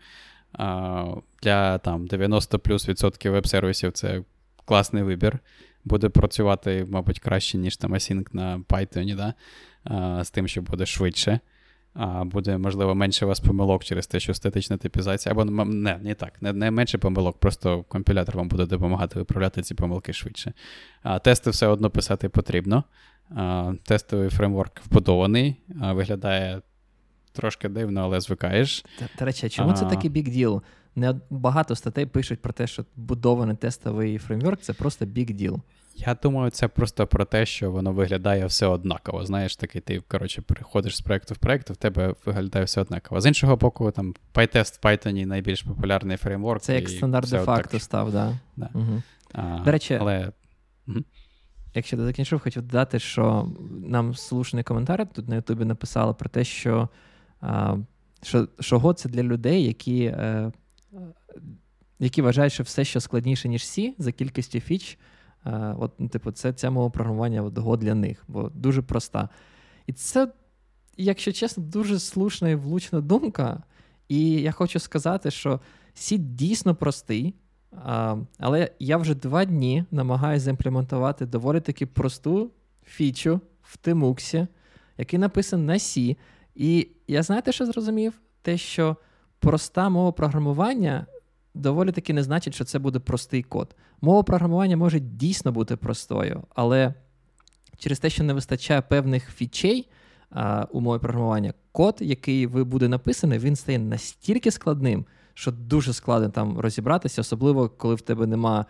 А, 0.52 1.14
Для 1.42 1.78
там 1.78 2.06
90 2.06 2.58
плюс 2.58 2.88
відсотків 2.88 3.32
веб-сервісів 3.32 3.92
це 3.92 4.22
класний 4.64 5.02
вибір. 5.02 5.38
Буде 5.84 6.08
працювати, 6.08 6.86
мабуть, 6.90 7.18
краще, 7.18 7.58
ніж 7.58 7.76
там 7.76 7.94
Async 7.94 8.26
на 8.32 8.58
Python, 8.58 9.16
да? 9.16 9.34
З 10.22 10.30
тим, 10.30 10.48
що 10.48 10.62
буде 10.62 10.86
швидше. 10.86 11.40
Буде, 12.24 12.58
можливо, 12.58 12.94
менше 12.94 13.24
у 13.24 13.28
вас 13.28 13.40
помилок 13.40 13.84
через 13.84 14.06
те, 14.06 14.20
що 14.20 14.34
статична 14.34 14.76
типізація. 14.76 15.32
Або 15.32 15.44
не 15.44 15.98
не 16.02 16.14
так, 16.14 16.42
не 16.42 16.52
не 16.52 16.70
менше 16.70 16.98
помилок, 16.98 17.38
просто 17.38 17.82
компілятор 17.82 18.36
вам 18.36 18.48
буде 18.48 18.66
допомагати 18.66 19.18
виправляти 19.18 19.62
ці 19.62 19.74
помилки 19.74 20.12
швидше. 20.12 20.52
А, 21.02 21.18
Тести 21.18 21.50
все 21.50 21.66
одно 21.66 21.90
писати 21.90 22.28
потрібно. 22.28 22.84
А, 23.30 23.72
Тестовий 23.82 24.28
фреймворк 24.28 24.80
вбудований, 24.86 25.56
а, 25.80 25.92
виглядає 25.92 26.62
трошки 27.32 27.68
дивно, 27.68 28.00
але 28.00 28.20
звикаєш. 28.20 28.84
До 29.18 29.24
речі, 29.24 29.48
чому 29.48 29.72
це 29.72 29.84
такий 29.84 30.10
big 30.10 30.36
deal? 30.36 30.60
Не 30.96 31.14
багато 31.30 31.76
статей 31.76 32.06
пишуть 32.06 32.42
про 32.42 32.52
те, 32.52 32.66
що 32.66 32.84
будований 32.96 33.56
тестовий 33.56 34.18
фреймворк 34.18 34.60
це 34.60 34.72
просто 34.72 35.04
big 35.04 35.34
deal. 35.34 35.60
Я 35.98 36.16
думаю, 36.22 36.50
це 36.50 36.68
просто 36.68 37.06
про 37.06 37.24
те, 37.24 37.46
що 37.46 37.70
воно 37.70 37.92
виглядає 37.92 38.46
все 38.46 38.66
однаково. 38.66 39.26
Знаєш, 39.26 39.56
такий 39.56 39.80
ти, 39.80 40.00
коротше, 40.08 40.42
переходиш 40.42 40.96
з 40.96 41.00
проєкту 41.00 41.34
в 41.34 41.38
проєкт, 41.38 41.70
в 41.70 41.76
тебе 41.76 42.14
виглядає 42.26 42.64
все 42.64 42.80
однаково. 42.80 43.20
З 43.20 43.26
іншого 43.26 43.56
боку, 43.56 43.90
там 43.90 44.14
PyTest 44.34 44.78
в 44.80 44.86
Python 44.86 45.26
найбільш 45.26 45.62
популярний 45.62 46.16
фреймворк. 46.16 46.62
Це 46.62 46.74
як 46.74 46.88
стандарт 46.88 47.30
де-факто 47.30 47.80
став, 47.80 48.12
да. 48.12 48.38
да. 48.56 48.70
Угу. 48.74 49.02
А, 49.32 49.58
До 49.64 49.72
речі, 49.72 49.98
але... 50.00 50.32
якщо 51.74 51.96
ти 51.96 52.04
закінчив, 52.04 52.40
хотів 52.40 52.62
додати, 52.62 52.98
що 52.98 53.52
нам 53.86 54.14
слушний 54.14 54.64
коментар 54.64 55.06
тут 55.12 55.28
на 55.28 55.34
Ютубі 55.34 55.64
написали 55.64 56.14
про 56.14 56.28
те, 56.28 56.44
що 56.44 56.88
а, 57.40 57.76
що, 58.22 58.48
що 58.60 58.78
Go— 58.78 58.94
це 58.94 59.08
для 59.08 59.22
людей, 59.22 59.64
які 59.64 60.04
е, 60.04 60.52
які 61.98 62.22
вважають, 62.22 62.52
що 62.52 62.62
все, 62.62 62.84
що 62.84 63.00
складніше, 63.00 63.48
ніж 63.48 63.62
C, 63.62 63.92
за 63.98 64.12
кількістю 64.12 64.60
фіч. 64.60 64.98
Е, 65.46 65.74
от, 65.78 65.92
ну, 65.98 66.08
типу, 66.08 66.30
це 66.30 66.52
ця 66.52 66.70
мова 66.70 66.90
програмування 66.90 67.42
от, 67.42 67.80
для 67.80 67.94
них, 67.94 68.24
бо 68.28 68.50
дуже 68.54 68.82
проста. 68.82 69.28
І 69.86 69.92
це, 69.92 70.32
якщо 70.96 71.32
чесно, 71.32 71.62
дуже 71.62 71.98
слушна 71.98 72.48
і 72.48 72.54
влучна 72.54 73.00
думка. 73.00 73.62
І 74.08 74.30
я 74.30 74.52
хочу 74.52 74.78
сказати, 74.78 75.30
що 75.30 75.60
C 75.96 76.18
дійсно 76.18 76.74
простий, 76.74 77.34
але 78.38 78.70
я 78.78 78.96
вже 78.96 79.14
два 79.14 79.44
дні 79.44 79.84
намагаюся 79.90 80.44
заімплементувати 80.44 81.26
доволі 81.26 81.60
таки 81.60 81.86
просту 81.86 82.50
фічу 82.84 83.40
в 83.62 83.76
Тимуксі, 83.76 84.46
який 84.98 85.18
написаний 85.18 85.66
на 85.66 85.74
C. 85.74 86.16
І 86.54 86.88
я 87.08 87.22
знаєте, 87.22 87.52
що 87.52 87.66
зрозумів? 87.66 88.20
Те, 88.42 88.58
що 88.58 88.96
проста 89.38 89.88
мова 89.88 90.12
програмування 90.12 91.06
доволі 91.56 91.92
таки 91.92 92.12
не 92.12 92.22
значить, 92.22 92.54
що 92.54 92.64
це 92.64 92.78
буде 92.78 92.98
простий 92.98 93.42
код. 93.42 93.76
Мова 94.00 94.22
програмування 94.22 94.76
може 94.76 95.00
дійсно 95.00 95.52
бути 95.52 95.76
простою, 95.76 96.42
але 96.54 96.94
через 97.78 97.98
те, 97.98 98.10
що 98.10 98.24
не 98.24 98.32
вистачає 98.32 98.82
певних 98.82 99.30
фічей 99.30 99.90
у 100.70 100.80
мові 100.80 101.00
програмування, 101.00 101.54
код, 101.72 101.96
який 102.00 102.46
ви 102.46 102.64
буде 102.64 102.88
написаний, 102.88 103.38
він 103.38 103.56
стає 103.56 103.78
настільки 103.78 104.50
складним, 104.50 105.06
що 105.34 105.52
дуже 105.52 105.92
складно 105.92 106.28
там 106.28 106.58
розібратися, 106.58 107.20
особливо 107.20 107.68
коли 107.68 107.94
в 107.94 108.00
тебе 108.00 108.26
нема 108.26 108.66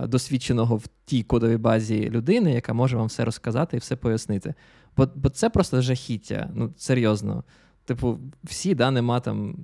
досвідченого 0.00 0.76
в 0.76 0.86
тій 1.04 1.22
кодовій 1.22 1.56
базі 1.56 2.10
людини, 2.10 2.52
яка 2.52 2.72
може 2.72 2.96
вам 2.96 3.06
все 3.06 3.24
розказати 3.24 3.76
і 3.76 3.80
все 3.80 3.96
пояснити. 3.96 4.54
Бо 4.96 5.08
бо 5.14 5.28
це 5.28 5.50
просто 5.50 5.80
жахіття. 5.80 6.50
Ну, 6.54 6.74
серйозно. 6.76 7.44
Типу, 7.88 8.18
всі, 8.44 8.74
да, 8.74 8.90
нема 8.90 9.20
там 9.20 9.56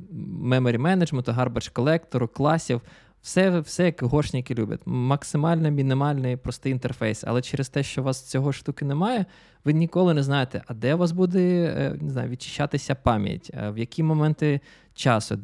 memory 0.42 0.78
менеджменту, 0.78 1.32
garbage 1.32 1.72
колектору, 1.72 2.28
класів. 2.28 2.80
Все, 3.22 3.60
все 3.60 3.84
як 3.84 4.02
горшники 4.02 4.55
люблять. 4.55 4.80
Максимально 4.84 5.70
мінімальний 5.70 6.36
простий 6.36 6.72
інтерфейс. 6.72 7.24
Але 7.26 7.42
через 7.42 7.68
те, 7.68 7.82
що 7.82 8.01
у 8.01 8.05
вас 8.05 8.22
цього 8.22 8.52
штуки 8.52 8.84
немає, 8.84 9.26
ви 9.64 9.72
ніколи 9.72 10.14
не 10.14 10.22
знаєте, 10.22 10.62
а 10.66 10.74
де 10.74 10.94
у 10.94 10.98
вас 10.98 11.12
буде 11.12 11.64
е, 11.64 11.96
не 12.01 12.10
знаю, 12.10 12.28
відчищатися 12.28 12.94
пам'ять, 12.94 13.51
е, 13.55 13.70
в 13.70 13.78
які 13.78 14.02
моменти 14.02 14.60
часу, 14.94 15.38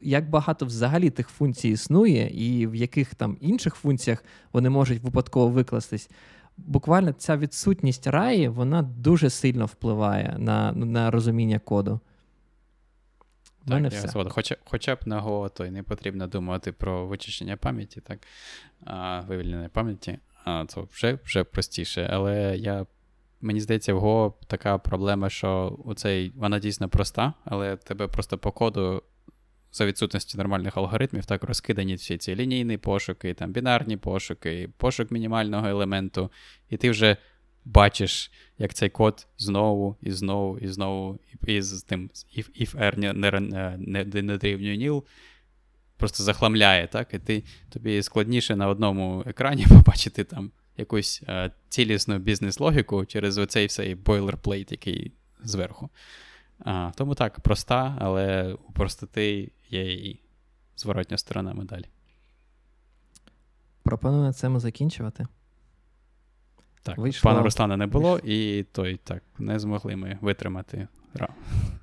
як 0.00 0.30
багато 0.30 0.66
взагалі 0.66 1.10
тих 1.10 1.28
функцій 1.28 1.68
існує, 1.68 2.30
і 2.34 2.66
в 2.66 2.74
яких 2.74 3.14
там 3.14 3.36
інших 3.40 3.74
функціях 3.74 4.24
вони 4.52 4.70
можуть 4.70 5.02
випадково 5.02 5.48
викластись. 5.48 6.10
Буквально 6.56 7.12
ця 7.12 7.36
відсутність 7.36 8.06
раї 8.06 8.48
вона 8.48 8.82
дуже 8.82 9.30
сильно 9.30 9.66
впливає 9.66 10.36
на, 10.38 10.72
на 10.72 11.10
розуміння 11.10 11.58
коду. 11.58 12.00
Так, 13.66 13.74
мене 13.74 13.88
все. 13.88 14.08
Хоча 14.28 14.56
хоча 14.64 14.94
б 14.94 14.98
на 15.06 15.22
Go 15.22 15.50
то 15.50 15.64
й 15.64 15.70
не 15.70 15.82
потрібно 15.82 16.26
думати 16.26 16.72
про 16.72 17.06
вичищення 17.06 17.56
пам'яті, 17.56 18.00
так, 18.00 18.18
а, 18.84 19.20
вивільнення 19.20 19.68
пам'яті, 19.68 20.18
а, 20.44 20.64
це 20.68 20.80
вже 20.92 21.18
вже 21.24 21.44
простіше. 21.44 22.08
Але 22.12 22.56
я, 22.56 22.86
мені 23.40 23.60
здається, 23.60 23.94
в 23.94 24.04
Go 24.04 24.32
така 24.46 24.78
проблема, 24.78 25.30
що 25.30 25.78
оцей, 25.84 26.32
вона 26.36 26.58
дійсно 26.58 26.88
проста, 26.88 27.34
але 27.44 27.76
тебе 27.76 28.08
просто 28.08 28.38
по 28.38 28.52
коду. 28.52 29.02
За 29.72 29.86
відсутності 29.86 30.38
нормальних 30.38 30.76
алгоритмів, 30.76 31.24
так 31.24 31.44
розкидані 31.44 31.94
всі 31.94 32.18
ці 32.18 32.36
лінійні 32.36 32.78
пошуки, 32.78 33.34
там 33.34 33.52
бінарні 33.52 33.96
пошуки, 33.96 34.70
пошук 34.76 35.10
мінімального 35.10 35.68
елементу, 35.68 36.30
і 36.70 36.76
ти 36.76 36.90
вже 36.90 37.16
бачиш, 37.66 38.30
як 38.58 38.74
цей 38.74 38.88
код 38.88 39.26
знову 39.38 39.96
і 40.02 40.10
знову 40.10 40.58
і 40.58 40.68
знову, 40.68 41.18
і 41.46 41.62
з 41.62 41.82
тим 41.82 42.10
if, 42.38 42.62
if 42.62 42.80
err 42.80 42.98
не, 42.98 43.12
не, 43.12 43.40
не, 43.78 44.22
не 44.22 44.38
дорівнює 44.38 44.76
nil, 44.76 45.02
просто 45.96 46.22
захламляє, 46.22 46.86
так? 46.86 47.14
І 47.14 47.18
ти, 47.18 47.44
тобі 47.68 48.02
складніше 48.02 48.56
на 48.56 48.68
одному 48.68 49.24
екрані 49.26 49.66
побачити 49.68 50.24
там 50.24 50.50
якусь 50.76 51.22
е, 51.28 51.50
цілісну 51.68 52.18
бізнес-логіку 52.18 53.04
через 53.04 53.38
оцей 53.38 53.66
всей 53.66 53.94
boilerplate, 53.94 54.72
який 54.72 55.12
зверху. 55.44 55.90
А, 56.58 56.90
Тому 56.96 57.14
так, 57.14 57.40
проста, 57.40 57.96
але 58.00 58.52
у 58.68 58.72
простоти 58.72 59.50
є 59.70 59.92
і 59.92 60.20
зворотня 60.76 61.18
сторона 61.18 61.54
медалі. 61.54 61.84
Пропоную 63.82 64.22
на 64.22 64.32
цьому 64.32 64.60
закінчувати. 64.60 65.26
Так, 66.86 66.98
Вийшло... 66.98 67.30
пана 67.30 67.42
Руслана 67.42 67.76
не 67.76 67.86
було, 67.86 68.18
і 68.18 68.62
той 68.72 69.00
так 69.04 69.22
не 69.38 69.58
змогли 69.58 69.96
ми 69.96 70.18
витримати. 70.20 70.88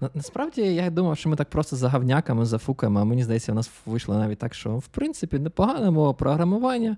На, 0.01 0.09
насправді 0.13 0.61
я 0.61 0.89
думав, 0.89 1.17
що 1.17 1.29
ми 1.29 1.35
так 1.35 1.49
просто 1.49 1.75
загавняками 1.75 2.45
зафукаємо, 2.45 2.99
а 2.99 3.03
мені 3.03 3.23
здається, 3.23 3.51
у 3.51 3.55
нас 3.55 3.71
вийшло 3.85 4.17
навіть 4.17 4.39
так, 4.39 4.53
що 4.53 4.77
в 4.77 4.87
принципі 4.87 5.39
непогане 5.39 5.91
мова 5.91 6.13
програмування. 6.13 6.97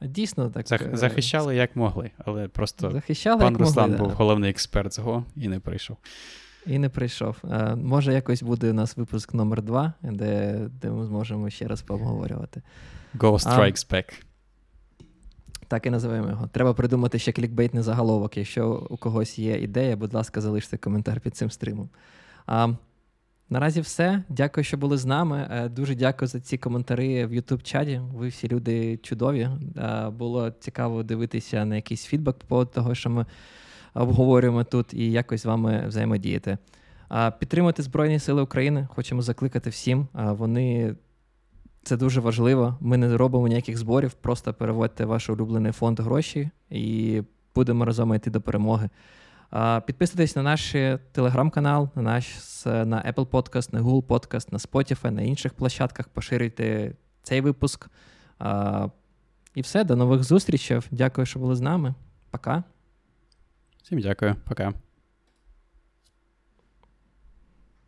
Дійсно, 0.00 0.50
так. 0.50 0.66
Зах- 0.66 0.92
е, 0.92 0.96
захищали 0.96 1.56
як 1.56 1.76
могли, 1.76 2.10
але 2.18 2.48
просто 2.48 2.90
Захищали, 2.90 3.40
пан 3.40 3.52
як 3.52 3.60
Руслан 3.60 3.90
могли, 3.90 4.04
був 4.04 4.08
да. 4.08 4.14
головний 4.14 4.50
експерт 4.50 4.94
з 4.94 4.98
ГО 4.98 5.24
і 5.36 5.48
не 5.48 5.60
прийшов. 5.60 5.96
І 6.66 6.78
не 6.78 6.88
прийшов. 6.88 7.36
А, 7.50 7.76
може, 7.76 8.12
якось 8.12 8.42
буде 8.42 8.70
у 8.70 8.72
нас 8.72 8.96
випуск 8.96 9.34
номер 9.34 9.62
два, 9.62 9.92
де 10.02 10.58
де 10.82 10.90
ми 10.90 11.04
зможемо 11.04 11.50
ще 11.50 11.68
раз 11.68 11.82
пообговорювати. 11.82 12.62
Go 13.14 13.32
Strikes 13.32 13.92
Back. 13.92 14.12
Так 15.70 15.86
і 15.86 15.90
називаємо 15.90 16.28
його. 16.28 16.46
Треба 16.46 16.74
придумати 16.74 17.18
ще 17.18 17.32
клікбейтний 17.32 17.82
заголовок. 17.82 18.36
Якщо 18.36 18.86
у 18.90 18.96
когось 18.96 19.38
є 19.38 19.58
ідея, 19.58 19.96
будь 19.96 20.14
ласка, 20.14 20.40
залиште 20.40 20.76
коментар 20.76 21.20
під 21.20 21.36
цим 21.36 21.50
стримом. 21.50 21.88
А, 22.46 22.68
Наразі 23.50 23.80
все. 23.80 24.22
Дякую, 24.28 24.64
що 24.64 24.76
були 24.76 24.96
з 24.96 25.06
нами. 25.06 25.48
Е, 25.50 25.68
дуже 25.68 25.94
дякую 25.94 26.28
за 26.28 26.40
ці 26.40 26.58
коментарі 26.58 27.24
в 27.24 27.32
youtube 27.32 27.62
чаті 27.62 28.00
Ви 28.14 28.28
всі 28.28 28.48
люди 28.48 28.96
чудові. 28.96 29.48
Е, 29.76 30.10
було 30.10 30.50
цікаво 30.50 31.02
дивитися 31.02 31.64
на 31.64 31.76
якийсь 31.76 32.04
фідбек 32.04 32.36
по 32.36 32.64
того, 32.64 32.94
що 32.94 33.10
ми 33.10 33.26
обговорюємо 33.94 34.64
тут, 34.64 34.94
і 34.94 35.10
якось 35.10 35.42
з 35.42 35.46
вами 35.46 35.84
взаємодіяти. 35.86 36.58
Підтримати 37.38 37.82
Збройні 37.82 38.18
Сили 38.18 38.42
України. 38.42 38.88
Хочемо 38.94 39.22
закликати 39.22 39.70
всім. 39.70 40.08
Вони 40.14 40.94
це 41.82 41.96
дуже 41.96 42.20
важливо. 42.20 42.78
Ми 42.80 42.96
не 42.96 43.16
робимо 43.16 43.48
ніяких 43.48 43.78
зборів, 43.78 44.12
просто 44.12 44.54
переводьте 44.54 45.04
ваш 45.04 45.30
улюблений 45.30 45.72
фонд 45.72 46.00
гроші 46.00 46.50
і 46.70 47.22
будемо 47.54 47.84
разом 47.84 48.14
йти 48.14 48.30
до 48.30 48.40
перемоги. 48.40 48.90
Підписуйтесь 49.86 50.36
на 50.36 50.42
наш 50.42 50.76
телеграм-канал, 51.12 51.88
на 51.94 52.02
наш 52.02 52.36
на 52.66 53.12
Apple 53.12 53.26
Podcast, 53.26 53.74
на 53.74 53.82
Google 53.82 54.06
Podcast, 54.06 54.52
на 54.52 54.58
Spotify, 54.58 55.10
на 55.10 55.22
інших 55.22 55.54
площадках. 55.54 56.08
Поширюйте 56.08 56.92
цей 57.22 57.40
випуск. 57.40 57.88
І 59.54 59.60
все, 59.60 59.84
до 59.84 59.96
нових 59.96 60.24
зустрічей. 60.24 60.80
Дякую, 60.90 61.26
що 61.26 61.38
були 61.38 61.56
з 61.56 61.60
нами. 61.60 61.94
Пока. 62.30 62.64
Всім 63.82 64.00
дякую, 64.00 64.36
пока. 64.48 64.72